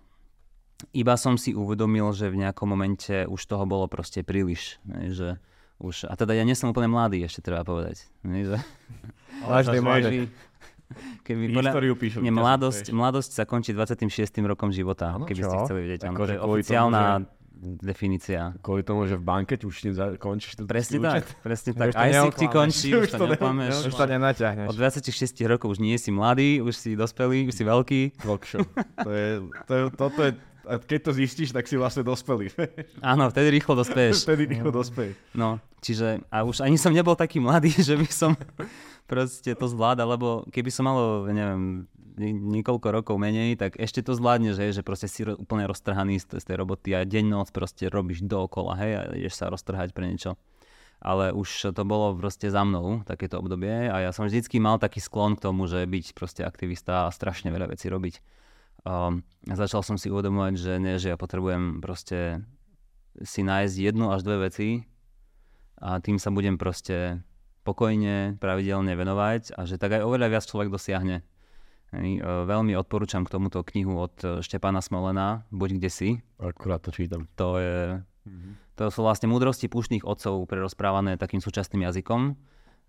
iba 0.97 1.15
som 1.21 1.37
si 1.37 1.53
uvedomil, 1.53 2.17
že 2.17 2.33
v 2.33 2.41
nejakom 2.41 2.65
momente 2.65 3.29
už 3.29 3.41
toho 3.45 3.69
bolo 3.69 3.85
proste 3.93 4.25
príliš. 4.25 4.81
Že 4.89 5.37
už, 5.81 6.09
a 6.09 6.17
teda 6.17 6.33
ja 6.37 6.45
nie 6.45 6.57
som 6.57 6.73
úplne 6.73 6.89
mladý, 6.89 7.21
ešte 7.25 7.45
treba 7.45 7.65
povedať. 7.65 8.09
Že, 8.25 8.57
Zas 9.65 9.69
mladý. 9.81 10.29
keby, 11.25 11.53
podľa, 11.57 11.71
Históriu 11.73 11.95
píšu. 11.97 12.19
nie, 12.21 12.33
mladosť, 12.33 12.93
mladosť 12.93 13.31
sa 13.37 13.45
končí 13.45 13.73
26. 13.77 14.09
rokom 14.45 14.73
života, 14.73 15.17
Áno, 15.17 15.25
keby 15.25 15.41
ste 15.45 15.57
čo? 15.57 15.65
chceli 15.69 15.81
vedieť. 15.89 16.01
Áno, 16.09 16.17
Akože 16.17 16.35
to 16.35 16.37
je 16.37 16.41
oficiálna 16.41 17.05
definícia. 17.61 18.57
Kvôli 18.65 18.81
tomu, 18.81 19.05
že 19.05 19.21
v 19.21 19.25
banke 19.25 19.53
ti 19.55 19.69
už 19.69 19.77
tým 19.85 19.93
končíš 20.17 20.57
ten 20.57 20.65
Presne 20.65 20.97
účet. 20.97 21.13
tak, 21.13 21.25
presne 21.45 21.71
tak. 21.77 21.89
Aj 21.93 22.11
si 22.11 22.29
ti 22.33 22.47
končí, 22.49 22.89
Už 22.97 23.13
to 23.13 23.21
to 23.21 23.27
ne- 23.29 23.33
neklameš. 23.37 23.73
Už 23.85 23.95
to 23.95 24.05
nenaťahneš. 24.09 24.67
Od 24.73 24.77
26 24.77 25.45
rokov 25.45 25.77
už 25.77 25.79
nie 25.79 25.97
si 26.01 26.09
mladý, 26.09 26.65
už 26.65 26.73
si 26.73 26.91
dospelý, 26.97 27.53
už 27.53 27.55
si 27.55 27.65
veľký. 27.69 28.01
Rockshow. 28.25 28.65
To 29.05 29.11
je, 29.13 29.29
to 29.69 29.73
je, 29.77 29.83
toto 29.93 30.19
je, 30.25 30.31
a 30.65 30.79
keď 30.79 30.99
to 31.03 31.13
zistíš, 31.13 31.51
tak 31.51 31.67
si 31.67 31.77
vlastne 31.77 32.01
dospelý. 32.01 32.53
Áno, 33.05 33.29
vtedy 33.29 33.61
rýchlo 33.61 33.77
dospeješ. 33.77 34.23
Vtedy 34.29 34.57
rýchlo 34.57 34.71
dospej. 34.71 35.19
No, 35.35 35.59
čiže 35.85 36.25
a 36.31 36.47
už 36.47 36.63
ani 36.63 36.79
som 36.79 36.95
nebol 36.95 37.19
taký 37.19 37.43
mladý, 37.43 37.75
že 37.89 37.97
by 37.97 38.09
som 38.09 38.33
proste 39.05 39.53
to 39.59 39.67
zvládal, 39.67 40.15
lebo 40.15 40.47
keby 40.55 40.71
som 40.71 40.87
mal, 40.87 41.27
neviem, 41.27 41.91
niekoľko 42.21 42.89
rokov 42.93 43.17
menej, 43.17 43.57
tak 43.57 43.81
ešte 43.81 44.05
to 44.05 44.13
zvládne, 44.13 44.53
že, 44.53 44.77
že 44.77 44.83
proste 44.85 45.09
si 45.09 45.25
úplne 45.25 45.65
roztrhaný 45.65 46.21
z, 46.21 46.39
z 46.39 46.45
tej 46.45 46.57
roboty 46.61 46.93
a 46.93 47.09
deň 47.09 47.25
noc 47.33 47.49
proste 47.51 47.89
robíš 47.89 48.21
dookola, 48.23 48.77
hej, 48.77 48.93
a 48.97 49.01
ideš 49.17 49.41
sa 49.41 49.49
roztrhať 49.49 49.97
pre 49.97 50.13
niečo. 50.13 50.37
Ale 51.01 51.33
už 51.33 51.73
to 51.73 51.83
bolo 51.89 52.13
proste 52.13 52.53
za 52.53 52.61
mnou, 52.61 53.01
takéto 53.09 53.41
obdobie 53.41 53.89
a 53.89 54.05
ja 54.05 54.13
som 54.13 54.29
vždycky 54.29 54.61
mal 54.61 54.77
taký 54.77 55.01
sklon 55.01 55.41
k 55.41 55.49
tomu, 55.49 55.65
že 55.65 55.89
byť 55.89 56.13
proste 56.13 56.45
aktivista 56.45 57.09
a 57.09 57.15
strašne 57.15 57.49
veľa 57.49 57.73
vecí 57.73 57.89
robiť. 57.89 58.21
Um, 58.85 59.25
začal 59.49 59.81
som 59.81 59.97
si 59.97 60.13
uvedomovať, 60.13 60.55
že 60.61 60.73
nie, 60.77 61.01
že 61.01 61.13
ja 61.13 61.17
potrebujem 61.17 61.81
proste 61.81 62.45
si 63.25 63.41
nájsť 63.41 63.75
jednu 63.81 64.13
až 64.13 64.21
dve 64.29 64.53
veci, 64.53 64.85
a 65.81 65.97
tým 65.99 66.21
sa 66.21 66.29
budem 66.29 66.61
proste 66.61 67.25
pokojne, 67.65 68.37
pravidelne 68.37 68.93
venovať 68.93 69.57
a 69.57 69.65
že 69.65 69.81
tak 69.81 69.97
aj 69.97 70.05
oveľa 70.05 70.29
viac 70.29 70.45
človek 70.45 70.69
dosiahne. 70.69 71.25
Hej, 71.91 72.23
e, 72.23 72.47
veľmi 72.47 72.79
odporúčam 72.79 73.27
k 73.27 73.35
tomuto 73.35 73.67
knihu 73.67 73.99
od 73.99 74.15
e, 74.23 74.27
Štepana 74.47 74.79
Smolena, 74.79 75.43
Buď 75.51 75.83
kde 75.83 75.91
si. 75.91 76.09
Akurát 76.39 76.79
to 76.87 76.95
čítam. 76.95 77.27
To, 77.35 77.59
je, 77.59 77.99
mm-hmm. 77.99 78.79
to 78.79 78.95
sú 78.95 79.03
vlastne 79.03 79.27
múdrosti 79.27 79.67
púštnych 79.67 80.07
otcov 80.07 80.47
prerozprávané 80.47 81.19
takým 81.19 81.43
súčasným 81.43 81.83
jazykom. 81.91 82.39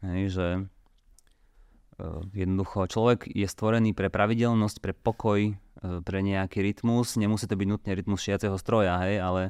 Hej, 0.06 0.22
že 0.34 0.48
uh, 0.62 2.22
jednoducho 2.34 2.90
človek 2.90 3.30
je 3.30 3.46
stvorený 3.46 3.94
pre 3.94 4.10
pravidelnosť, 4.10 4.78
pre 4.82 4.94
pokoj, 4.98 5.54
pre 5.82 6.20
nejaký 6.22 6.62
rytmus. 6.62 7.18
Nemusí 7.18 7.46
to 7.50 7.58
byť 7.58 7.68
nutne 7.70 7.92
rytmus 7.94 8.22
šiaceho 8.22 8.54
stroja, 8.58 9.02
hej, 9.02 9.18
ale, 9.18 9.50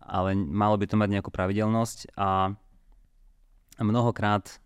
ale 0.00 0.36
malo 0.36 0.76
by 0.76 0.84
to 0.84 1.00
mať 1.00 1.08
nejakú 1.16 1.32
pravidelnosť 1.32 2.12
a 2.16 2.52
mnohokrát 3.80 4.63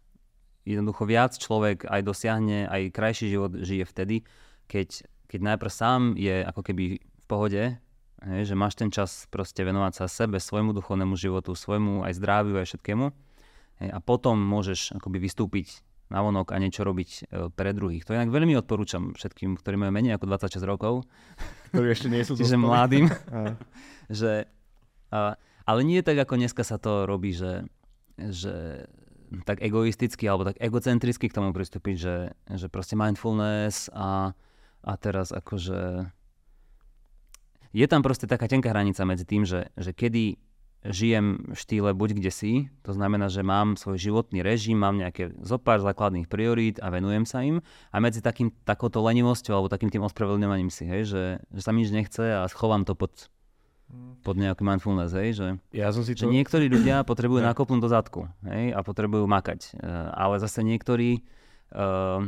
jednoducho 0.68 1.08
viac 1.08 1.32
človek 1.40 1.88
aj 1.88 2.00
dosiahne, 2.04 2.68
aj 2.68 2.92
krajší 2.92 3.32
život 3.32 3.56
žije 3.56 3.88
vtedy, 3.88 4.16
keď, 4.68 5.08
keď 5.32 5.40
najprv 5.54 5.72
sám 5.72 6.00
je 6.20 6.44
ako 6.44 6.60
keby 6.60 6.84
v 7.00 7.26
pohode, 7.26 7.62
hej, 8.20 8.42
že 8.44 8.54
máš 8.54 8.76
ten 8.76 8.92
čas 8.92 9.24
proste 9.32 9.64
venovať 9.64 10.04
sa 10.04 10.04
sebe, 10.10 10.36
svojmu 10.36 10.76
duchovnému 10.76 11.16
životu, 11.16 11.56
svojmu 11.56 12.04
aj 12.04 12.12
zdraviu, 12.20 12.60
aj 12.60 12.68
všetkému. 12.68 13.06
Hej, 13.80 13.88
a 13.94 13.98
potom 14.04 14.36
môžeš 14.36 14.98
akoby 15.00 15.22
vystúpiť 15.22 15.80
na 16.08 16.24
vonok 16.24 16.56
a 16.56 16.60
niečo 16.60 16.82
robiť 16.88 17.10
e, 17.28 17.52
pre 17.52 17.76
druhých. 17.76 18.08
To 18.08 18.16
inak 18.16 18.32
veľmi 18.32 18.56
odporúčam 18.56 19.12
všetkým, 19.12 19.60
ktorí 19.60 19.76
majú 19.76 19.92
menej 19.92 20.16
ako 20.16 20.24
26 20.34 20.64
rokov. 20.64 21.04
Ktorí 21.76 21.88
ešte 21.92 22.08
nie 22.08 22.24
sú 22.24 22.32
Čiže 22.40 22.56
mladým. 22.56 23.12
že, 24.20 24.48
a, 25.12 25.36
ale 25.68 25.80
nie 25.84 26.00
tak, 26.00 26.16
ako 26.16 26.40
dneska 26.40 26.64
sa 26.64 26.80
to 26.80 27.04
robí, 27.04 27.36
že, 27.36 27.68
že 28.16 28.88
tak 29.44 29.60
egoisticky 29.60 30.24
alebo 30.24 30.48
tak 30.48 30.56
egocentricky 30.60 31.28
k 31.28 31.36
tomu 31.36 31.52
pristúpiť, 31.52 31.96
že, 31.96 32.16
že 32.56 32.66
proste 32.72 32.96
mindfulness 32.96 33.92
a, 33.92 34.32
a 34.84 34.92
teraz 34.96 35.30
akože 35.32 36.08
je 37.72 37.86
tam 37.86 38.00
proste 38.00 38.24
taká 38.24 38.48
tenká 38.48 38.72
hranica 38.72 39.04
medzi 39.04 39.28
tým, 39.28 39.44
že, 39.44 39.68
že 39.76 39.92
kedy 39.92 40.40
žijem 40.86 41.52
v 41.52 41.58
štýle 41.58 41.90
buď 41.90 42.10
kde 42.22 42.30
si, 42.30 42.52
to 42.86 42.94
znamená, 42.94 43.26
že 43.26 43.42
mám 43.42 43.74
svoj 43.74 43.98
životný 43.98 44.46
režim, 44.46 44.78
mám 44.78 44.94
nejaké 44.94 45.34
zopár 45.42 45.82
základných 45.82 46.30
priorít 46.30 46.78
a 46.78 46.88
venujem 46.94 47.26
sa 47.26 47.42
im 47.42 47.58
a 47.90 47.96
medzi 47.98 48.22
takým, 48.22 48.54
takouto 48.62 49.02
lenivosťou 49.02 49.58
alebo 49.58 49.72
takým 49.72 49.90
tým 49.90 50.06
ospravedlňovaním 50.06 50.70
si, 50.70 50.86
hej, 50.86 51.02
že, 51.10 51.24
že 51.50 51.60
sa 51.60 51.74
mi 51.74 51.82
nič 51.82 51.90
nechce 51.90 52.22
a 52.22 52.46
schovám 52.46 52.86
to 52.86 52.94
pod, 52.94 53.26
pod 54.20 54.36
nejaký 54.36 54.60
mindfulness, 54.60 55.16
hej, 55.16 55.28
že, 55.36 55.46
ja 55.72 55.88
som 55.88 56.04
si 56.04 56.12
to... 56.12 56.28
že 56.28 56.32
niektorí 56.32 56.68
ľudia 56.68 57.00
potrebujú 57.08 57.40
nakopnúť 57.40 57.80
do 57.80 57.88
zadku 57.88 58.20
hej, 58.44 58.76
a 58.76 58.84
potrebujú 58.84 59.24
makať, 59.24 59.80
uh, 59.80 60.12
ale 60.12 60.36
zase 60.40 60.60
niektorí 60.60 61.24
uh, 61.72 62.20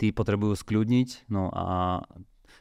tí 0.00 0.08
potrebujú 0.16 0.56
skľudniť, 0.56 1.28
no 1.28 1.52
a 1.52 2.00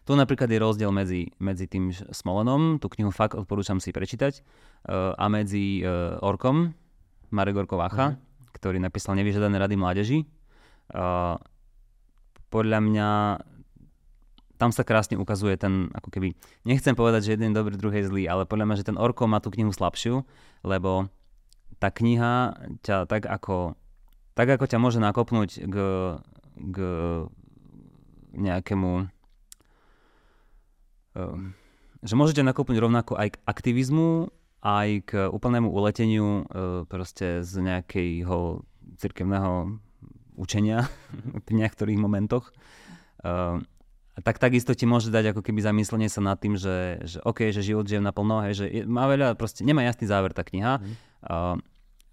tu 0.04 0.18
napríklad 0.18 0.52
je 0.52 0.60
rozdiel 0.60 0.92
medzi, 0.92 1.32
medzi 1.40 1.70
tým 1.70 1.94
Smolenom, 1.94 2.82
tú 2.84 2.92
knihu 2.92 3.14
fakt 3.14 3.40
odporúčam 3.40 3.80
si 3.80 3.96
prečítať, 3.96 4.42
uh, 4.42 5.16
a 5.16 5.26
medzi 5.32 5.80
uh, 5.86 6.20
Orkom, 6.20 6.76
Marek 7.32 7.64
Orko 7.64 7.80
Vácha, 7.80 8.18
uh-huh. 8.18 8.52
ktorý 8.52 8.82
napísal 8.82 9.16
Nevyžadané 9.16 9.56
rady 9.62 9.76
mládeži. 9.78 10.20
Uh, 10.90 11.38
podľa 12.50 12.82
mňa 12.82 13.10
tam 14.60 14.76
sa 14.76 14.84
krásne 14.84 15.16
ukazuje 15.16 15.56
ten, 15.56 15.88
ako 15.96 16.12
keby, 16.12 16.36
nechcem 16.68 16.92
povedať, 16.92 17.32
že 17.32 17.34
jeden 17.40 17.56
je 17.56 17.58
dobrý, 17.64 17.80
druhý 17.80 18.04
zlý, 18.04 18.28
ale 18.28 18.44
podľa 18.44 18.68
mňa, 18.68 18.80
že 18.84 18.88
ten 18.92 19.00
Orko 19.00 19.24
má 19.24 19.40
tú 19.40 19.48
knihu 19.56 19.72
slabšiu, 19.72 20.28
lebo 20.68 21.08
tá 21.80 21.88
kniha 21.88 22.60
ťa 22.84 23.08
tak 23.08 23.24
ako, 23.24 23.80
tak 24.36 24.52
ako 24.52 24.68
ťa 24.68 24.78
môže 24.84 25.00
nakopnúť 25.00 25.64
k, 25.64 25.76
k 26.60 26.78
nejakému 28.36 29.08
ehm, 31.16 31.56
že 32.04 32.14
môžete 32.20 32.44
nakopnúť 32.44 32.80
rovnako 32.84 33.16
aj 33.16 33.40
k 33.40 33.42
aktivizmu, 33.48 34.28
aj 34.60 34.90
k 35.08 35.12
úplnému 35.32 35.72
uleteniu 35.72 36.44
e, 36.44 36.84
proste 36.84 37.48
z 37.48 37.54
nejakého 37.64 38.64
cirkevného 39.00 39.80
učenia 40.36 40.88
v 41.48 41.50
niektorých 41.56 42.00
momentoch. 42.00 42.52
Tak 44.26 44.42
takisto 44.42 44.76
ti 44.76 44.90
môže 44.90 45.14
dať 45.14 45.32
ako 45.36 45.42
keby 45.46 45.60
zamyslenie 45.64 46.10
sa 46.12 46.20
nad 46.20 46.40
tým, 46.40 46.58
že, 46.58 47.00
že 47.06 47.18
OK, 47.24 47.54
že 47.54 47.62
život 47.64 47.86
žijem 47.86 48.04
naplno, 48.04 48.44
hej, 48.48 48.54
že 48.58 48.66
má 48.90 49.06
veľa, 49.06 49.38
proste 49.40 49.64
nemá 49.64 49.86
jasný 49.86 50.10
záver 50.10 50.34
tá 50.36 50.42
kniha 50.42 50.82
mm. 50.82 50.94
uh, 51.30 51.56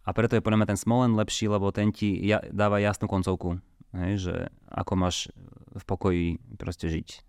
a 0.06 0.10
preto 0.14 0.38
je 0.38 0.44
podľa 0.44 0.62
mňa 0.62 0.70
ten 0.70 0.78
Smolen 0.78 1.18
lepší, 1.18 1.50
lebo 1.50 1.74
ten 1.74 1.90
ti 1.90 2.14
ja, 2.22 2.38
dáva 2.54 2.78
jasnú 2.78 3.10
koncovku, 3.10 3.58
hej, 3.90 4.12
že 4.22 4.34
ako 4.70 4.92
máš 4.94 5.34
v 5.74 5.82
pokoji 5.82 6.24
proste 6.54 6.86
žiť. 6.86 7.26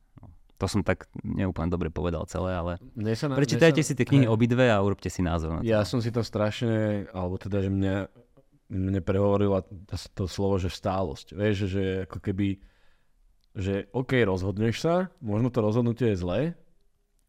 To 0.57 0.65
som 0.65 0.81
tak 0.81 1.05
neúplne 1.21 1.69
dobre 1.69 1.93
povedal 1.93 2.25
celé, 2.25 2.57
ale 2.57 2.81
sa 3.13 3.29
na, 3.29 3.37
prečítajte 3.37 3.81
sa, 3.81 3.87
si 3.89 3.93
tie 3.93 4.05
knihy 4.09 4.25
hej. 4.25 4.33
obidve 4.33 4.65
a 4.69 4.81
urobte 4.81 5.09
si 5.09 5.21
názor. 5.21 5.57
Na 5.57 5.59
to. 5.61 5.69
Ja 5.69 5.81
som 5.85 6.01
si 6.01 6.09
to 6.09 6.25
strašne, 6.25 7.05
alebo 7.13 7.37
teda, 7.37 7.61
že 7.61 7.69
mňa, 7.69 7.95
mne 8.73 9.01
prehovorila 9.05 9.61
to 10.17 10.25
slovo, 10.25 10.57
že 10.57 10.73
stálosť. 10.73 11.37
Vieš, 11.37 11.57
že 11.69 11.83
ako 12.09 12.17
keby 12.21 12.57
že 13.57 13.89
OK, 13.89 14.21
rozhodneš 14.21 14.85
sa, 14.85 15.09
možno 15.17 15.49
to 15.49 15.65
rozhodnutie 15.65 16.13
je 16.13 16.21
zlé, 16.21 16.41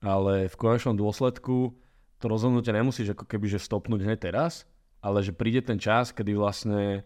ale 0.05 0.53
v 0.53 0.57
konečnom 0.61 0.93
dôsledku 0.93 1.73
to 2.21 2.27
rozhodnutie 2.29 2.71
nemusíš 2.71 3.17
ako 3.17 3.25
keby 3.25 3.49
že 3.49 3.65
stopnúť 3.65 4.05
hneď 4.05 4.19
teraz, 4.29 4.69
ale 5.01 5.25
že 5.25 5.33
príde 5.33 5.65
ten 5.65 5.81
čas, 5.81 6.13
kedy 6.13 6.37
vlastne 6.37 7.03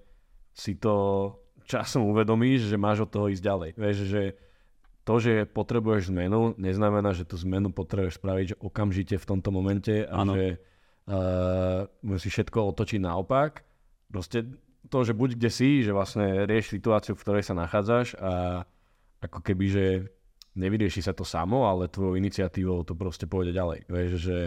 si 0.50 0.74
to 0.74 1.30
časom 1.64 2.10
uvedomíš, 2.10 2.66
že 2.66 2.76
máš 2.76 3.06
od 3.06 3.10
toho 3.14 3.30
ísť 3.30 3.44
ďalej. 3.46 3.70
Vieš, 3.78 3.96
že 4.10 4.22
to, 5.06 5.14
že 5.22 5.46
potrebuješ 5.50 6.10
zmenu, 6.10 6.58
neznamená, 6.58 7.14
že 7.14 7.26
tú 7.26 7.38
zmenu 7.42 7.70
potrebuješ 7.70 8.18
spraviť 8.18 8.46
že 8.54 8.56
okamžite 8.58 9.16
v 9.18 9.28
tomto 9.28 9.50
momente 9.54 10.02
a 10.02 10.26
ano. 10.26 10.34
že 10.34 10.46
uh, 10.58 11.86
musíš 12.02 12.42
všetko 12.42 12.74
otočiť 12.74 13.00
naopak. 13.02 13.62
Proste 14.10 14.46
to, 14.90 14.98
že 15.06 15.14
buď 15.14 15.38
kde 15.38 15.50
si, 15.50 15.70
že 15.86 15.94
vlastne 15.94 16.46
rieš 16.46 16.74
situáciu, 16.74 17.14
v 17.14 17.22
ktorej 17.22 17.46
sa 17.46 17.54
nachádzaš 17.54 18.18
a 18.18 18.62
ako 19.22 19.38
keby, 19.40 19.66
že 19.70 19.86
nevyrieši 20.58 21.00
sa 21.00 21.16
to 21.16 21.24
samo, 21.24 21.64
ale 21.64 21.88
tvojou 21.88 22.18
iniciatívou 22.18 22.84
to 22.84 22.92
proste 22.92 23.24
pôjde 23.24 23.56
ďalej. 23.56 23.88
Vieš, 23.88 24.10
že 24.20 24.38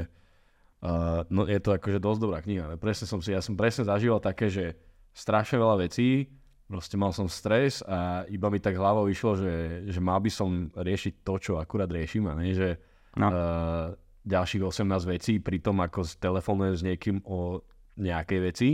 uh, 0.85 1.25
no 1.33 1.49
je 1.49 1.57
to 1.57 1.73
akože 1.73 1.97
dosť 1.97 2.19
dobrá 2.21 2.39
kniha. 2.45 2.77
Presne 2.77 3.09
som 3.09 3.19
si, 3.23 3.33
ja 3.33 3.41
som 3.41 3.57
presne 3.57 3.87
zažíval 3.87 4.21
také, 4.21 4.51
že 4.51 4.77
strašne 5.15 5.57
veľa 5.57 5.87
vecí, 5.89 6.29
proste 6.69 6.99
mal 6.99 7.09
som 7.15 7.25
stres 7.25 7.81
a 7.85 8.25
iba 8.29 8.49
mi 8.49 8.61
tak 8.61 8.77
hlavou 8.77 9.09
išlo, 9.09 9.37
že, 9.37 9.85
že 9.89 9.99
mal 10.01 10.21
by 10.21 10.29
som 10.29 10.69
riešiť 10.73 11.25
to, 11.25 11.33
čo 11.41 11.51
akurát 11.57 11.89
riešim 11.89 12.29
a 12.29 12.37
nie, 12.37 12.53
že 12.53 12.77
no. 13.17 13.27
uh, 13.29 13.87
ďalších 14.25 14.61
18 14.61 14.85
vecí 15.09 15.33
pri 15.41 15.57
tom, 15.61 15.81
ako 15.81 16.05
telefonujem 16.17 16.75
s 16.75 16.81
niekým 16.85 17.17
o 17.25 17.61
nejakej 17.95 18.39
veci 18.43 18.69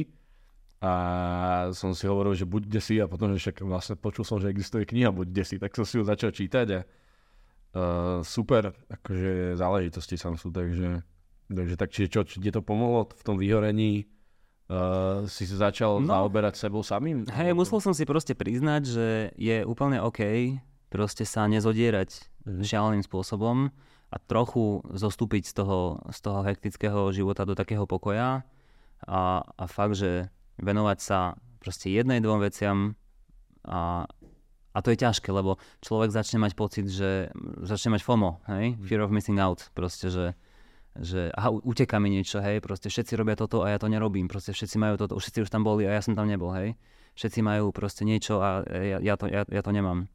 a 0.82 0.92
som 1.78 1.94
si 1.94 2.10
hovoril, 2.10 2.34
že 2.34 2.50
buď 2.50 2.64
si 2.82 2.98
a 2.98 3.06
potom, 3.06 3.30
že 3.32 3.38
však 3.38 3.62
vlastne 3.62 3.96
počul 3.96 4.26
som, 4.26 4.42
že 4.42 4.50
existuje 4.50 4.90
kniha 4.90 5.14
buď 5.14 5.28
si, 5.46 5.56
tak 5.62 5.78
som 5.78 5.86
si 5.86 6.02
ju 6.02 6.04
začal 6.04 6.34
čítať 6.34 6.68
a 6.74 6.80
uh, 6.82 8.20
super, 8.26 8.74
akože 8.90 9.62
záležitosti 9.62 10.18
sam 10.18 10.42
sú, 10.42 10.50
takže, 10.50 11.06
takže 11.54 11.76
tak 11.78 11.94
čiže 11.94 12.08
čo, 12.10 12.22
či 12.26 12.50
to 12.50 12.66
pomohlo 12.66 13.06
v 13.14 13.22
tom 13.22 13.38
vyhorení, 13.38 14.10
uh, 14.74 15.30
si 15.30 15.46
sa 15.46 15.70
začal 15.70 16.02
no, 16.02 16.10
zaoberať 16.10 16.58
sebou 16.58 16.82
samým? 16.82 17.30
Hej, 17.30 17.54
musel 17.54 17.78
som 17.78 17.94
si 17.94 18.02
proste 18.02 18.34
priznať, 18.34 18.82
že 18.90 19.08
je 19.38 19.62
úplne 19.62 20.02
OK 20.02 20.18
proste 20.92 21.24
sa 21.24 21.48
nezodierať 21.48 22.28
mm. 22.44 22.62
šialeným 22.68 23.02
spôsobom 23.02 23.72
a 24.12 24.16
trochu 24.20 24.84
zostúpiť 24.92 25.48
z 25.48 25.64
toho, 25.64 26.04
z 26.12 26.20
toho 26.20 26.44
hektického 26.44 27.00
života 27.16 27.48
do 27.48 27.56
takého 27.56 27.88
pokoja 27.88 28.44
a, 29.08 29.22
a 29.48 29.66
fakt, 29.72 29.96
že 29.96 30.28
venovať 30.60 30.98
sa 31.00 31.40
proste 31.62 31.94
jednej, 31.94 32.20
dvom 32.20 32.42
veciam 32.42 32.98
a, 33.64 34.10
a 34.74 34.78
to 34.82 34.90
je 34.92 34.98
ťažké, 34.98 35.30
lebo 35.30 35.62
človek 35.86 36.10
začne 36.10 36.42
mať 36.42 36.54
pocit, 36.58 36.90
že 36.90 37.30
začne 37.62 37.94
mať 37.94 38.02
FOMO, 38.02 38.42
hej? 38.50 38.76
Fear 38.82 39.06
of 39.06 39.14
missing 39.14 39.38
out, 39.38 39.70
proste, 39.78 40.10
že, 40.10 40.34
že 40.98 41.30
aha, 41.38 41.54
uteká 41.54 42.02
mi 42.02 42.10
niečo, 42.10 42.42
hej, 42.42 42.60
proste 42.66 42.90
všetci 42.90 43.14
robia 43.14 43.38
toto 43.38 43.62
a 43.62 43.70
ja 43.70 43.78
to 43.78 43.86
nerobím, 43.86 44.26
proste 44.26 44.52
všetci 44.52 44.82
majú 44.82 44.98
toto, 44.98 45.22
všetci 45.22 45.46
už 45.46 45.50
tam 45.54 45.62
boli 45.62 45.86
a 45.86 45.94
ja 45.94 46.02
som 46.02 46.18
tam 46.18 46.26
nebol, 46.26 46.50
hej. 46.58 46.74
Všetci 47.14 47.40
majú 47.44 47.76
proste 47.76 48.08
niečo 48.08 48.40
a 48.42 48.64
ja, 48.66 48.98
ja, 49.04 49.16
to, 49.20 49.28
ja, 49.28 49.44
ja 49.46 49.62
to 49.62 49.72
nemám. 49.76 50.08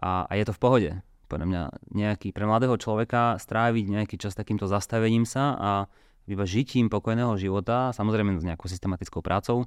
A, 0.00 0.24
a 0.26 0.32
je 0.34 0.48
to 0.48 0.56
v 0.56 0.62
pohode. 0.62 0.90
Podľa 1.28 1.46
mňa 1.46 1.62
nejaký, 1.92 2.32
pre 2.32 2.48
mladého 2.48 2.80
človeka 2.80 3.36
stráviť 3.36 3.84
nejaký 3.92 4.16
čas 4.16 4.32
takýmto 4.32 4.64
zastavením 4.64 5.28
sa 5.28 5.52
a 5.60 5.70
iba 6.28 6.44
žitím 6.44 6.92
pokojného 6.92 7.34
života, 7.40 7.90
samozrejme 7.96 8.36
s 8.36 8.44
nejakou 8.44 8.68
systematickou 8.68 9.24
prácou, 9.24 9.64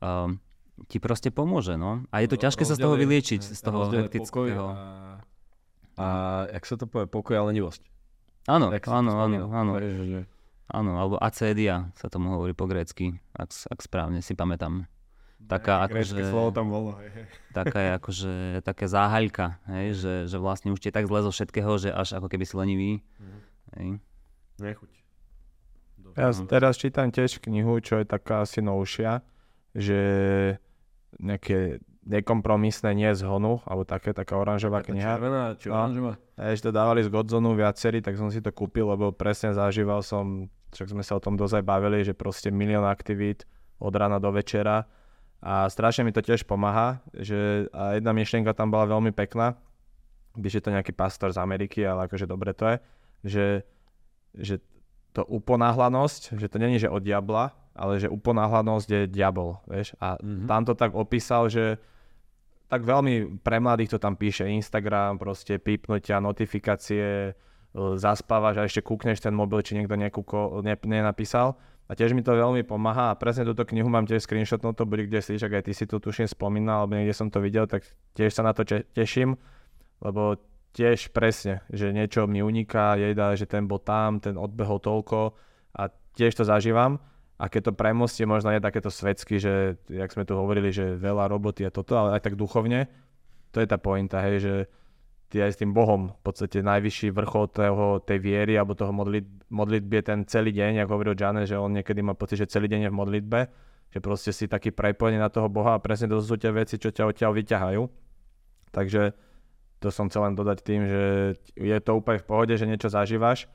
um, 0.00 0.40
ti 0.88 0.96
proste 0.96 1.28
pomôže, 1.28 1.76
no. 1.76 2.02
A 2.08 2.24
je 2.24 2.32
to 2.32 2.40
ťažké 2.40 2.64
sa 2.64 2.74
z 2.74 2.82
toho 2.82 2.96
vyliečiť, 2.96 3.40
z 3.44 3.60
toho 3.60 3.92
hektického. 3.92 4.64
A, 4.72 4.76
a 6.00 6.06
jak 6.48 6.64
sa 6.64 6.74
to 6.80 6.88
povie, 6.88 7.06
pokoj 7.06 7.36
a 7.36 7.44
lenivosť. 7.52 7.84
Áno, 8.48 8.72
áno, 8.72 9.12
áno, 9.22 9.38
áno. 9.52 9.72
Že, 9.78 10.26
Áno, 10.72 10.96
alebo 10.96 11.20
acedia 11.20 11.92
sa 12.00 12.08
tomu 12.08 12.32
hovorí 12.32 12.56
po 12.56 12.64
grécky, 12.64 13.20
ak, 13.36 13.52
ak 13.68 13.78
správne 13.84 14.24
si 14.24 14.32
pamätám. 14.32 14.88
Taká 15.44 15.84
akože, 15.84 16.32
slovo 16.32 16.54
tam 16.54 16.72
bolo. 16.72 16.96
hej, 16.96 17.28
taká 17.52 17.98
akože, 18.00 18.64
také 18.64 18.88
záhaľka, 18.88 19.60
hej, 19.68 19.98
že, 19.98 20.14
že 20.30 20.36
vlastne 20.40 20.72
už 20.72 20.80
ti 20.80 20.88
je 20.88 20.96
tak 20.96 21.10
zle 21.10 21.20
zo 21.26 21.34
všetkého, 21.34 21.76
že 21.76 21.90
až 21.92 22.16
ako 22.16 22.30
keby 22.30 22.44
si 22.46 22.54
lenivý. 22.56 22.90
Hej. 23.76 24.00
Nechuť. 24.62 25.01
Ja 26.14 26.28
No. 26.30 26.44
teraz 26.44 26.76
čítam 26.76 27.08
tiež 27.08 27.40
knihu, 27.40 27.80
čo 27.80 27.98
je 27.98 28.06
taká 28.06 28.44
asi 28.44 28.60
novšia, 28.60 29.24
že 29.72 29.98
nejaké 31.16 31.80
nekompromisné 32.02 32.92
nie 32.92 33.10
z 33.14 33.22
honu, 33.22 33.62
alebo 33.62 33.86
také, 33.86 34.10
taká 34.10 34.34
oranžová 34.34 34.82
Taká 34.82 34.90
kniha. 34.90 35.10
Červená, 35.16 35.42
či 35.54 35.66
No. 35.70 35.78
oranžová? 35.78 36.12
A 36.34 36.50
ešte 36.50 36.68
to 36.68 36.74
dávali 36.74 37.00
z 37.00 37.08
Godzonu 37.08 37.54
viacerí, 37.54 38.02
tak 38.02 38.18
som 38.18 38.26
si 38.26 38.42
to 38.42 38.50
kúpil, 38.50 38.90
lebo 38.90 39.14
presne 39.14 39.54
zažíval 39.54 40.02
som, 40.02 40.50
však 40.74 40.88
sme 40.90 41.06
sa 41.06 41.14
o 41.14 41.22
tom 41.22 41.38
dosť 41.38 41.62
aj 41.62 41.64
bavili, 41.64 42.02
že 42.02 42.12
proste 42.12 42.50
milión 42.50 42.82
aktivít 42.82 43.46
od 43.78 43.94
rána 43.94 44.18
do 44.18 44.34
večera 44.34 44.90
a 45.38 45.70
strašne 45.70 46.02
mi 46.02 46.10
to 46.10 46.22
tiež 46.22 46.42
pomáha, 46.42 46.98
že 47.14 47.70
a 47.70 47.94
jedna 47.94 48.10
myšlienka 48.10 48.50
tam 48.50 48.74
bola 48.74 48.90
veľmi 48.90 49.14
pekná, 49.14 49.54
když 50.34 50.58
je 50.58 50.62
to 50.62 50.74
nejaký 50.74 50.90
pastor 50.90 51.30
z 51.30 51.38
Ameriky, 51.38 51.86
ale 51.86 52.10
akože 52.10 52.26
dobre 52.26 52.50
to 52.50 52.66
je, 52.66 52.76
že, 53.22 53.46
že 54.34 54.54
to 55.12 55.24
uponáhlanosť, 55.24 56.40
že 56.40 56.48
to 56.48 56.56
není, 56.56 56.80
že 56.80 56.88
od 56.88 57.04
diabla, 57.04 57.52
ale 57.76 58.00
že 58.00 58.08
uponáhlanosť 58.08 58.88
je 58.88 59.02
diabol, 59.08 59.60
vieš. 59.68 59.92
A 60.00 60.16
Mhm. 60.20 60.46
tam 60.48 60.62
to 60.64 60.72
tak 60.72 60.92
opísal, 60.96 61.48
že 61.48 61.76
tak 62.68 62.88
veľmi 62.88 63.44
pre 63.44 63.60
mladých 63.60 63.96
to 63.96 63.98
tam 64.00 64.16
píše 64.16 64.48
Instagram, 64.48 65.20
proste 65.20 65.60
pípnutia, 65.60 66.24
notifikácie, 66.24 67.36
zaspávaš 67.72 68.56
a 68.60 68.66
ešte 68.68 68.84
kúkneš 68.84 69.20
ten 69.20 69.32
mobil, 69.32 69.64
či 69.64 69.76
niekto 69.76 69.96
nekúko, 69.96 70.60
ne, 70.60 70.76
nenapísal. 70.84 71.56
A 71.88 71.96
tiež 71.96 72.16
mi 72.16 72.24
to 72.24 72.32
veľmi 72.32 72.64
pomáha 72.64 73.12
a 73.12 73.18
presne 73.18 73.44
túto 73.44 73.64
knihu 73.68 73.88
mám 73.88 74.08
tiež 74.08 74.24
screenshotnú, 74.24 74.72
to 74.72 74.88
bude 74.88 75.08
kde 75.08 75.20
si, 75.20 75.36
aj 75.36 75.64
ty 75.64 75.72
si 75.76 75.84
to 75.84 76.00
tuším 76.00 76.28
spomínal, 76.28 76.84
alebo 76.84 76.96
niekde 76.96 77.12
som 77.12 77.28
to 77.28 77.40
videl, 77.40 77.68
tak 77.68 77.84
tiež 78.16 78.32
sa 78.32 78.44
na 78.44 78.56
to 78.56 78.64
teším, 78.96 79.36
lebo 80.00 80.40
tiež 80.72 81.12
presne, 81.12 81.60
že 81.68 81.92
niečo 81.92 82.24
mi 82.24 82.40
uniká, 82.40 82.96
jeda, 82.96 83.36
že 83.36 83.44
ten 83.44 83.68
bol 83.68 83.80
tam, 83.80 84.18
ten 84.18 84.40
odbehol 84.40 84.80
toľko 84.80 85.36
a 85.76 85.92
tiež 86.16 86.32
to 86.40 86.44
zažívam. 86.48 87.00
A 87.36 87.50
keď 87.50 87.72
to 87.72 87.78
premostie, 87.78 88.24
možno 88.24 88.54
je 88.54 88.62
takéto 88.62 88.88
svedsky, 88.88 89.42
že, 89.42 89.76
jak 89.90 90.14
sme 90.14 90.22
tu 90.22 90.38
hovorili, 90.38 90.70
že 90.70 90.94
veľa 90.94 91.26
roboty 91.26 91.66
a 91.66 91.74
toto, 91.74 91.98
ale 91.98 92.16
aj 92.16 92.22
tak 92.22 92.38
duchovne, 92.38 92.86
to 93.50 93.58
je 93.58 93.68
tá 93.68 93.76
pointa, 93.76 94.22
hej, 94.22 94.36
že 94.40 94.54
ty 95.32 95.40
aj 95.40 95.56
s 95.56 95.60
tým 95.64 95.72
Bohom, 95.72 96.12
v 96.12 96.22
podstate 96.22 96.60
najvyšší 96.60 97.08
vrchol 97.12 97.48
toho, 97.50 98.04
tej 98.04 98.20
viery 98.20 98.54
alebo 98.54 98.76
toho 98.76 98.92
modlit, 98.92 99.24
modlitby 99.48 99.94
je 100.00 100.04
ten 100.04 100.20
celý 100.28 100.52
deň, 100.52 100.84
ako 100.84 100.92
hovoril 100.92 101.16
Jane, 101.16 101.48
že 101.48 101.56
on 101.56 101.72
niekedy 101.72 102.04
má 102.04 102.12
pocit, 102.12 102.36
že 102.36 102.52
celý 102.52 102.68
deň 102.68 102.88
je 102.88 102.90
v 102.92 103.00
modlitbe, 103.00 103.40
že 103.92 103.98
proste 104.04 104.30
si 104.30 104.44
taký 104.44 104.70
prepojený 104.70 105.16
na 105.16 105.32
toho 105.32 105.48
Boha 105.48 105.76
a 105.76 105.82
presne 105.82 106.12
to 106.12 106.20
sú 106.20 106.36
tie 106.36 106.52
veci, 106.52 106.76
čo 106.76 106.92
ťa 106.92 107.08
odtiaľ 107.10 107.32
vyťahajú. 107.32 107.82
Takže 108.76 109.02
to 109.82 109.90
som 109.90 110.06
chcel 110.06 110.30
len 110.30 110.38
dodať 110.38 110.58
tým, 110.62 110.86
že 110.86 111.02
je 111.58 111.78
to 111.82 111.98
úplne 111.98 112.22
v 112.22 112.28
pohode, 112.30 112.54
že 112.54 112.70
niečo 112.70 112.86
zažívaš, 112.86 113.50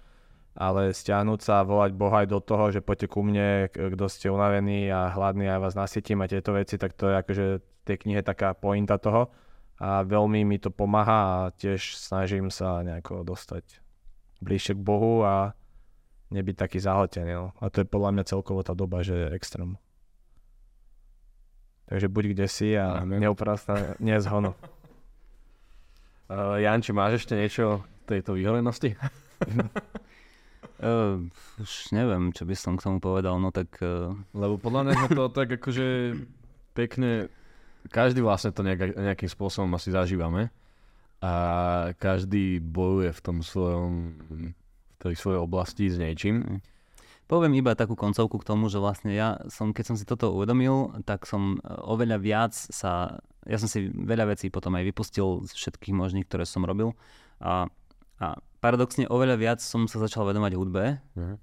ale 0.51 0.91
stiahnuť 0.91 1.39
sa 1.39 1.63
a 1.63 1.67
volať 1.67 1.95
Boha 1.95 2.27
aj 2.27 2.27
do 2.27 2.43
toho, 2.43 2.75
že 2.75 2.83
poďte 2.83 3.07
ku 3.07 3.23
mne, 3.23 3.71
kto 3.71 4.05
ste 4.11 4.27
unavení 4.27 4.91
a 4.91 5.07
hladní 5.15 5.47
a 5.47 5.55
ja 5.55 5.63
vás 5.63 5.79
nasytím 5.79 6.19
a 6.19 6.27
tieto 6.27 6.51
veci, 6.51 6.75
tak 6.75 6.91
to 6.93 7.07
je 7.07 7.15
akože 7.15 7.45
v 7.63 7.83
tej 7.87 7.97
knihe 8.03 8.21
taká 8.21 8.51
pointa 8.51 8.99
toho 8.99 9.31
a 9.77 10.01
veľmi 10.03 10.43
mi 10.43 10.57
to 10.57 10.73
pomáha 10.73 11.19
a 11.23 11.37
tiež 11.53 11.95
snažím 11.95 12.49
sa 12.49 12.81
nejako 12.81 13.21
dostať 13.23 13.79
bližšie 14.41 14.73
k 14.73 14.81
Bohu 14.81 15.21
a 15.21 15.53
nebyť 16.33 16.55
taký 16.57 16.77
zahltený. 16.81 17.31
No. 17.37 17.47
A 17.61 17.69
to 17.69 17.85
je 17.85 17.87
podľa 17.87 18.17
mňa 18.17 18.23
celkovo 18.25 18.65
tá 18.65 18.73
doba, 18.73 19.05
že 19.05 19.15
je 19.15 19.27
extrém. 19.37 19.77
Takže 21.87 22.11
buď 22.11 22.23
kde 22.35 22.47
si 22.51 22.75
a 22.75 22.99
Amen. 22.99 23.23
neoprasná 23.23 23.95
nie 26.29 26.35
z 26.35 26.39
honu. 26.39 26.55
Uh, 26.55 26.59
Janči, 26.59 26.91
máš 26.91 27.23
ešte 27.23 27.33
niečo 27.39 27.83
k 28.03 28.19
tejto 28.19 28.35
vyhorenosti? 28.35 28.95
Uh, 30.79 31.23
už 31.63 31.71
neviem, 31.95 32.35
čo 32.35 32.43
by 32.43 32.55
som 32.55 32.75
k 32.75 32.83
tomu 32.83 32.99
povedal, 32.99 33.39
no 33.39 33.51
tak 33.51 33.71
uh, 33.79 34.11
Lebo 34.35 34.59
podľa 34.59 34.81
mňa 34.83 34.93
sme 34.93 35.09
to 35.15 35.23
tak 35.31 35.49
akože 35.55 35.87
pekne, 36.75 37.31
každý 37.89 38.21
vlastne 38.21 38.51
to 38.53 38.61
nejak, 38.61 38.93
nejakým 38.93 39.29
spôsobom 39.31 39.71
asi 39.73 39.89
zažívame 39.89 40.51
a 41.17 41.33
každý 41.97 42.61
bojuje 42.61 43.09
v 43.09 43.21
tom 43.25 43.41
svojom, 43.41 44.13
v 44.21 44.95
tej 45.01 45.15
svojej 45.17 45.41
oblasti 45.41 45.89
s 45.89 45.97
niečím. 45.97 46.61
Poviem 47.27 47.59
iba 47.59 47.75
takú 47.75 47.99
koncovku 47.99 48.39
k 48.39 48.47
tomu, 48.47 48.71
že 48.71 48.79
vlastne 48.79 49.11
ja 49.11 49.43
som, 49.51 49.75
keď 49.75 49.83
som 49.83 49.95
si 49.99 50.07
toto 50.07 50.31
uvedomil, 50.31 50.95
tak 51.03 51.27
som 51.27 51.59
e, 51.59 51.75
oveľa 51.83 52.17
viac 52.23 52.55
sa, 52.55 53.19
ja 53.43 53.57
som 53.59 53.67
si 53.67 53.91
veľa 53.91 54.31
vecí 54.31 54.47
potom 54.47 54.71
aj 54.79 54.87
vypustil 54.87 55.43
z 55.43 55.51
všetkých 55.51 55.91
možných, 55.91 56.23
ktoré 56.23 56.47
som 56.47 56.63
robil. 56.63 56.95
A, 57.43 57.67
a 58.23 58.27
paradoxne 58.63 59.11
oveľa 59.11 59.35
viac 59.35 59.59
som 59.59 59.91
sa 59.91 59.99
začal 59.99 60.23
vedomať 60.23 60.55
hudbe. 60.55 61.03
Mhm. 61.19 61.35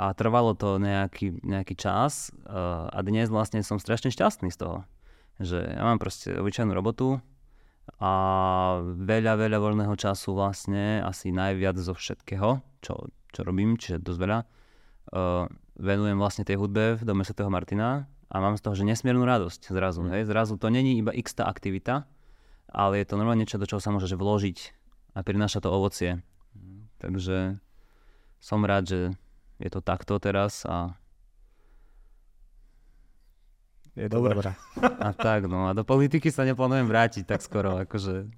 a 0.00 0.16
trvalo 0.16 0.56
to 0.56 0.80
nejaký, 0.80 1.44
nejaký 1.44 1.76
čas 1.76 2.32
uh, 2.48 2.88
a 2.88 3.04
dnes 3.04 3.28
vlastne 3.28 3.60
som 3.60 3.76
strašne 3.76 4.08
šťastný 4.08 4.48
z 4.48 4.64
toho, 4.64 4.88
že 5.36 5.60
ja 5.60 5.84
mám 5.84 6.00
proste 6.00 6.32
obyčajnú 6.32 6.72
robotu 6.72 7.20
a 8.00 8.12
veľa, 8.80 9.36
veľa 9.36 9.58
voľného 9.60 9.92
času 9.92 10.32
vlastne, 10.32 11.04
asi 11.04 11.36
najviac 11.36 11.76
zo 11.76 11.92
všetkého, 11.92 12.64
čo, 12.80 13.12
čo 13.28 13.40
robím, 13.44 13.76
čiže 13.76 14.00
dosť 14.00 14.20
veľa, 14.24 14.38
uh, 15.12 15.48
venujem 15.78 16.18
vlastne 16.18 16.44
tej 16.44 16.56
hudbe 16.58 16.98
v 16.98 17.02
dome 17.02 17.22
Sv. 17.22 17.38
Martina 17.48 18.10
a 18.28 18.36
mám 18.40 18.56
z 18.58 18.62
toho, 18.64 18.74
že 18.76 18.84
nesmiernu 18.84 19.24
radosť 19.24 19.72
zrazu. 19.72 20.04
Mm. 20.04 20.10
Hej? 20.16 20.22
Zrazu 20.28 20.54
to 20.60 20.68
není 20.68 21.00
iba 21.00 21.14
x 21.14 21.36
tá 21.36 21.48
aktivita, 21.48 22.04
ale 22.68 23.00
je 23.00 23.06
to 23.08 23.16
normálne 23.16 23.44
niečo, 23.44 23.60
do 23.60 23.68
čoho 23.68 23.80
sa 23.80 23.94
môžeš 23.94 24.16
vložiť 24.16 24.58
a 25.16 25.24
prináša 25.24 25.64
to 25.64 25.72
ovocie. 25.72 26.20
Takže 26.98 27.62
som 28.42 28.60
rád, 28.66 28.84
že 28.90 29.00
je 29.58 29.70
to 29.70 29.80
takto 29.80 30.18
teraz 30.20 30.66
a, 30.66 30.98
Je 33.98 34.06
to 34.06 34.22
dobré. 34.22 34.54
a 35.06 35.10
tak, 35.10 35.50
no 35.50 35.66
a 35.66 35.74
do 35.74 35.82
politiky 35.82 36.30
sa 36.30 36.46
neplánujem 36.46 36.86
vrátiť 36.86 37.26
tak 37.26 37.42
skoro, 37.42 37.82
akože 37.82 38.30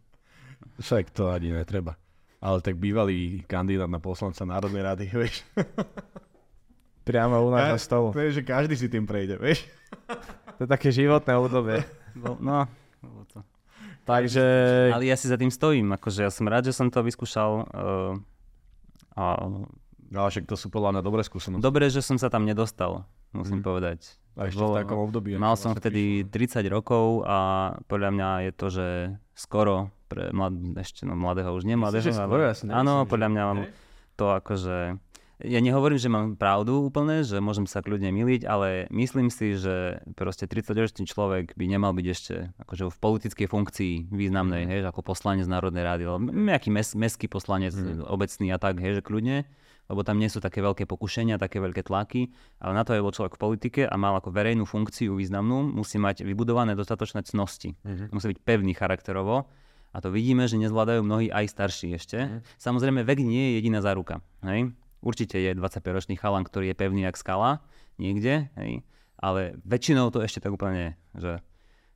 Však 0.81 1.13
to 1.13 1.29
ani 1.29 1.53
netreba. 1.53 2.01
Ale 2.41 2.65
tak 2.65 2.81
bývalý 2.81 3.45
kandidát 3.45 3.89
na 3.93 4.01
poslanca 4.01 4.49
Národnej 4.49 4.81
rady, 4.81 5.05
vieš. 5.21 5.45
Priamo 7.11 7.37
u 7.41 7.51
nás 7.51 7.67
na 7.69 7.79
stolu. 7.79 8.11
To 8.11 8.21
je, 8.21 8.31
že 8.33 8.43
každý 8.43 8.75
si 8.75 8.87
tým 8.87 9.05
prejde, 9.05 9.37
vieš. 9.37 9.67
To 10.57 10.65
je 10.65 10.71
také 10.71 10.89
životné 10.91 11.33
obdobie. 11.35 11.81
no, 12.15 12.69
bolo 13.01 13.25
to. 13.27 13.41
Takže 14.03 14.45
Ale 14.91 15.05
ja 15.05 15.15
si 15.15 15.25
za 15.25 15.35
tým 15.35 15.49
stojím, 15.49 15.89
akože 15.91 16.21
ja 16.21 16.29
som 16.29 16.45
rád, 16.45 16.63
že 16.63 16.75
som 16.75 16.87
to 16.87 17.01
vyskúšal 17.01 17.65
uh, 17.65 18.13
a 19.15 19.25
Ale 20.11 20.29
však 20.29 20.45
to 20.45 20.55
sú 20.55 20.69
podľa 20.69 20.91
mňa 20.93 21.03
dobré 21.03 21.23
skúsenosti. 21.23 21.63
dobre, 21.63 21.87
že 21.87 22.01
som 22.01 22.15
sa 22.15 22.27
tam 22.27 22.43
nedostal, 22.43 23.07
musím 23.31 23.61
Mhm. 23.61 23.65
povedať. 23.65 23.99
A 24.35 24.47
ešte 24.47 24.59
v 24.59 24.63
Bolo- 24.63 24.77
takom 24.77 25.01
období. 25.01 25.33
Mal 25.35 25.55
som 25.55 25.73
vtedy 25.73 26.23
30 26.25 26.67
rokov 26.67 27.25
a 27.25 27.39
podľa 27.85 28.11
mňa 28.11 28.29
je 28.43 28.53
to, 28.53 28.67
že 28.69 28.87
skoro 29.33 29.89
pre 30.07 30.29
mlad, 30.29 30.53
ešte 30.77 31.03
no, 31.03 31.15
mladého, 31.15 31.51
už 31.51 31.65
nie 31.65 31.75
mladého. 31.75 32.03
že 32.03 32.13
skoro? 32.13 32.37
Ja 32.39 32.53
si 32.53 32.67
nemyslím, 32.67 32.81
áno, 32.81 32.95
podľa 33.07 33.29
mňa 33.29 33.43
mám 33.45 33.61
Hej? 33.61 33.71
to 34.15 34.27
akože... 34.35 34.77
Ja 35.41 35.59
nehovorím, 35.59 35.97
že 35.97 36.13
mám 36.13 36.37
pravdu 36.37 36.85
úplne, 36.85 37.25
že 37.25 37.41
môžem 37.41 37.65
sa 37.65 37.81
kľudne 37.81 38.13
miliť, 38.13 38.45
ale 38.45 38.85
myslím 38.93 39.33
si, 39.33 39.57
že 39.57 40.05
proste 40.13 40.45
30-ročný 40.45 41.09
človek 41.09 41.57
by 41.57 41.65
nemal 41.65 41.97
byť 41.97 42.07
ešte 42.07 42.35
akože 42.61 42.93
v 42.93 42.99
politickej 43.01 43.47
funkcii 43.49 43.95
významnej, 44.13 44.65
Mhm. 44.65 44.71
hej, 44.71 44.81
ako 44.85 45.01
poslanec 45.01 45.49
Národnej 45.49 45.81
rady, 45.81 46.03
alebo 46.05 46.29
nejaký 46.29 46.69
mes, 46.69 46.93
meský 46.93 47.25
poslanec, 47.25 47.73
Mhm. 47.73 48.05
obecný 48.05 48.53
a 48.53 48.59
tak, 48.61 48.77
hej, 48.85 49.01
že 49.01 49.03
kľudne, 49.03 49.49
lebo 49.89 50.05
tam 50.05 50.21
nie 50.21 50.29
sú 50.29 50.39
také 50.39 50.61
veľké 50.61 50.85
pokušenia, 50.85 51.41
také 51.41 51.59
veľké 51.59 51.83
tlaky, 51.83 52.31
ale 52.61 52.73
na 52.77 52.85
to 52.85 52.93
je 52.95 53.01
bol 53.01 53.11
človek 53.11 53.35
v 53.35 53.43
politike 53.43 53.83
a 53.89 53.95
mal 53.97 54.15
ako 54.21 54.31
verejnú 54.31 54.69
funkciu 54.69 55.17
významnú, 55.17 55.67
musí 55.73 55.97
mať 55.97 56.23
vybudované 56.23 56.77
dostatočné 56.77 57.25
cnosti. 57.25 57.75
Mhm. 57.83 58.13
Musí 58.13 58.29
byť 58.31 58.39
pevný 58.45 58.77
charakterovo 58.77 59.49
a 59.91 59.99
to 59.99 60.13
vidíme, 60.15 60.47
že 60.47 60.61
nezvládajú 60.63 61.03
mnohí 61.03 61.33
aj 61.33 61.49
starší 61.51 61.97
ešte. 61.97 62.19
Mhm. 62.23 62.39
Samozrejme, 62.61 63.01
vek 63.03 63.19
nie 63.25 63.51
je 63.51 63.53
jediná 63.59 63.81
záruka. 63.83 64.23
Hej? 64.47 64.71
Určite 65.01 65.41
je 65.41 65.57
25-ročný 65.57 66.21
chalan, 66.21 66.45
ktorý 66.45 66.73
je 66.73 66.77
pevný 66.77 67.09
jak 67.09 67.17
skala 67.17 67.65
niekde, 67.97 68.53
hej? 68.61 68.85
ale 69.21 69.57
väčšinou 69.65 70.13
to 70.13 70.21
ešte 70.21 70.41
tak 70.45 70.53
úplne 70.53 70.97
že, 71.17 71.41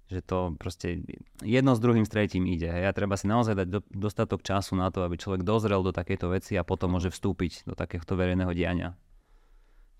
že 0.09 0.21
to 0.21 0.57
proste 0.57 1.05
jedno 1.41 1.77
s 1.77 1.81
druhým, 1.81 2.05
s 2.05 2.13
tretím 2.13 2.45
ide. 2.49 2.69
Hej? 2.69 2.85
A 2.89 2.97
treba 2.97 3.17
si 3.17 3.29
naozaj 3.29 3.55
dať 3.65 3.69
do, 3.69 3.81
dostatok 3.93 4.45
času 4.45 4.77
na 4.77 4.89
to, 4.93 5.05
aby 5.05 5.17
človek 5.17 5.45
dozrel 5.45 5.81
do 5.85 5.93
takejto 5.93 6.33
veci 6.33 6.57
a 6.57 6.67
potom 6.67 6.97
môže 6.97 7.13
vstúpiť 7.13 7.69
do 7.69 7.77
takéhoto 7.77 8.17
verejného 8.17 8.53
diania. 8.53 8.97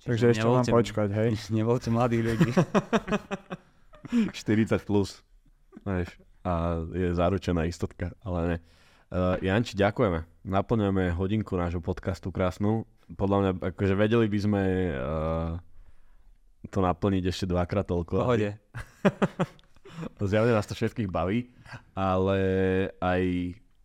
Takže 0.05 0.37
ešte 0.37 0.45
mám 0.45 0.61
nevoľte- 0.65 0.77
počkať, 0.77 1.09
hej. 1.17 1.31
Nevoľte 1.59 1.89
mladých 1.89 2.23
ľudí. 2.29 2.51
40 4.37 4.85
plus. 4.85 5.25
Vieš, 5.85 6.21
a 6.45 6.85
je 6.93 7.09
zaručená 7.17 7.65
istotka, 7.65 8.13
ale 8.21 8.41
ne. 8.45 8.57
Uh, 9.09 9.39
Janči, 9.41 9.79
ďakujeme. 9.79 10.27
Naplňujeme 10.45 11.15
hodinku 11.17 11.57
nášho 11.57 11.81
podcastu 11.81 12.29
krásnu 12.29 12.85
podľa 13.13 13.39
mňa, 13.41 13.51
akože 13.75 13.95
vedeli 13.95 14.27
by 14.27 14.39
sme 14.41 14.63
uh, 14.97 15.61
to 16.73 16.79
naplniť 16.81 17.25
ešte 17.29 17.45
dvakrát 17.45 17.85
toľko. 17.85 18.25
pohode. 18.25 18.57
Zjavne 20.19 20.53
nás 20.57 20.67
to 20.67 20.75
všetkých 20.75 21.07
baví, 21.07 21.53
ale 21.95 22.39
aj 22.99 23.23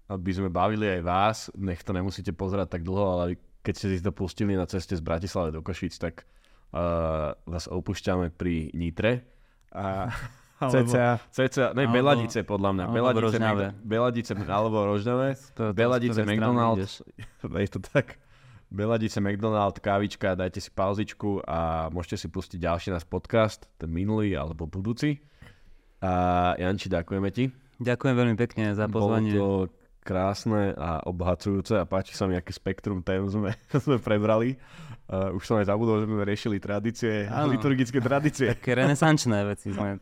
aby 0.10 0.32
sme 0.34 0.50
bavili 0.50 0.90
aj 0.90 1.02
vás, 1.06 1.38
nech 1.54 1.86
to 1.86 1.94
nemusíte 1.94 2.34
pozerať 2.34 2.74
tak 2.74 2.82
dlho, 2.82 3.06
ale 3.14 3.38
keď 3.62 3.74
ste 3.78 3.88
si 3.94 4.02
to 4.02 4.10
pustili 4.10 4.58
na 4.58 4.66
ceste 4.66 4.98
z 4.98 5.06
Bratislavy 5.06 5.54
do 5.54 5.62
Košíc, 5.62 6.02
tak 6.02 6.26
uh, 6.74 7.38
vás 7.46 7.70
opúšťame 7.70 8.34
pri 8.34 8.74
Nitre. 8.74 9.22
A, 9.70 10.10
CCA. 10.74 11.22
CCA, 11.32 11.72
ne, 11.78 11.86
Alebo- 11.86 11.94
Beladice 11.94 12.42
podľa 12.42 12.70
mňa. 12.74 12.84
alebo 12.90 12.98
Beladice, 13.00 13.40
Beladice 13.86 14.32
alebo. 14.50 14.78
To, 15.56 15.72
to, 15.72 15.78
Beladice, 15.78 16.22
McDonald's. 16.26 17.06
Je 17.64 17.70
to 17.70 17.80
tak. 17.80 18.18
Beladice, 18.70 19.18
McDonald, 19.18 19.82
kávička, 19.82 20.38
dajte 20.38 20.62
si 20.62 20.70
pauzičku 20.70 21.42
a 21.42 21.90
môžete 21.90 22.22
si 22.22 22.28
pustiť 22.30 22.62
ďalší 22.62 22.94
náš 22.94 23.02
podcast, 23.02 23.66
ten 23.82 23.90
minulý 23.90 24.38
alebo 24.38 24.70
budúci. 24.70 25.26
A 26.06 26.54
Janči, 26.54 26.86
ďakujeme 26.86 27.34
ti. 27.34 27.50
Ďakujem 27.82 28.14
veľmi 28.14 28.36
pekne 28.38 28.78
za 28.78 28.86
pozvanie. 28.86 29.34
Bolo 29.34 29.74
to 29.74 29.74
krásne 30.06 30.78
a 30.78 31.02
obohacujúce 31.02 31.82
a 31.82 31.90
páči 31.90 32.14
sa 32.14 32.30
mi, 32.30 32.38
aké 32.38 32.54
spektrum 32.54 33.02
tém 33.02 33.26
sme, 33.26 33.58
sme 33.90 33.98
prebrali. 33.98 34.62
Uh, 35.10 35.34
už 35.34 35.50
som 35.50 35.58
aj 35.58 35.74
zabudol, 35.74 36.06
že 36.06 36.06
sme 36.06 36.22
riešili 36.22 36.62
tradície, 36.62 37.26
Áno. 37.26 37.50
liturgické 37.50 37.98
tradície. 37.98 38.52
Také 38.54 38.78
renesančné 38.78 39.50
veci 39.50 39.74
sme. 39.74 39.98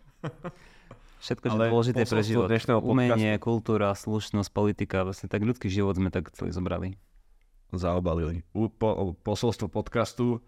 Všetko, 1.24 1.46
čo 1.50 1.56
je 1.56 1.72
dôležité 1.72 2.02
pre 2.04 2.22
život. 2.22 2.52
Umenie, 2.84 3.40
kultúra, 3.40 3.96
slušnosť, 3.96 4.52
politika, 4.52 5.08
vlastne 5.08 5.32
tak 5.32 5.48
ľudský 5.48 5.72
život 5.72 5.96
sme 5.96 6.12
tak 6.12 6.36
celý 6.36 6.52
zobrali. 6.52 7.00
Zaobalili. 7.76 8.44
Po, 8.54 9.16
posolstvo 9.24 9.68
podcastu. 9.68 10.40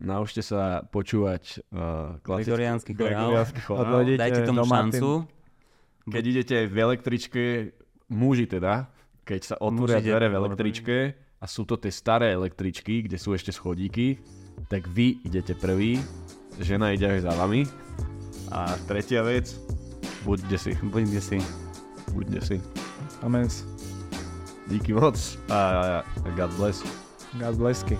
Naučte 0.00 0.40
sa 0.40 0.82
počúvať 0.88 1.60
uh, 1.68 2.16
klasický 2.24 2.96
Gregoriánsky 2.96 3.60
chorál. 3.60 4.00
chorál. 4.02 4.16
Dajte 4.16 4.40
tomu 4.48 4.64
šancu. 4.64 5.28
Keď 6.08 6.22
idete 6.26 6.56
v 6.66 6.76
električke, 6.82 7.42
muži 8.10 8.50
teda, 8.50 8.90
keď 9.22 9.40
sa 9.54 9.56
otvoria 9.62 10.02
dvere 10.02 10.26
v 10.26 10.34
električke 10.34 10.96
a 11.38 11.44
sú 11.46 11.62
to 11.62 11.78
tie 11.78 11.94
staré 11.94 12.34
električky, 12.34 13.06
kde 13.06 13.20
sú 13.20 13.38
ešte 13.38 13.54
schodíky, 13.54 14.18
tak 14.66 14.90
vy 14.90 15.22
idete 15.22 15.54
prvý, 15.54 16.02
žena 16.58 16.90
ide 16.90 17.06
aj 17.06 17.20
za 17.22 17.32
vami. 17.38 17.62
A 18.50 18.74
tretia 18.90 19.22
vec, 19.22 19.54
buďte 20.26 20.56
si, 20.58 20.72
Buď 20.82 21.02
kde 21.08 21.20
si. 21.22 21.38
buďte 22.12 22.40
si. 22.42 22.56
Amen. 23.22 23.71
Díky 24.72 24.92
moc 24.92 25.16
a 25.50 26.02
God 26.36 26.50
bless. 26.56 26.82
God 27.38 27.56
blesky. 27.56 27.98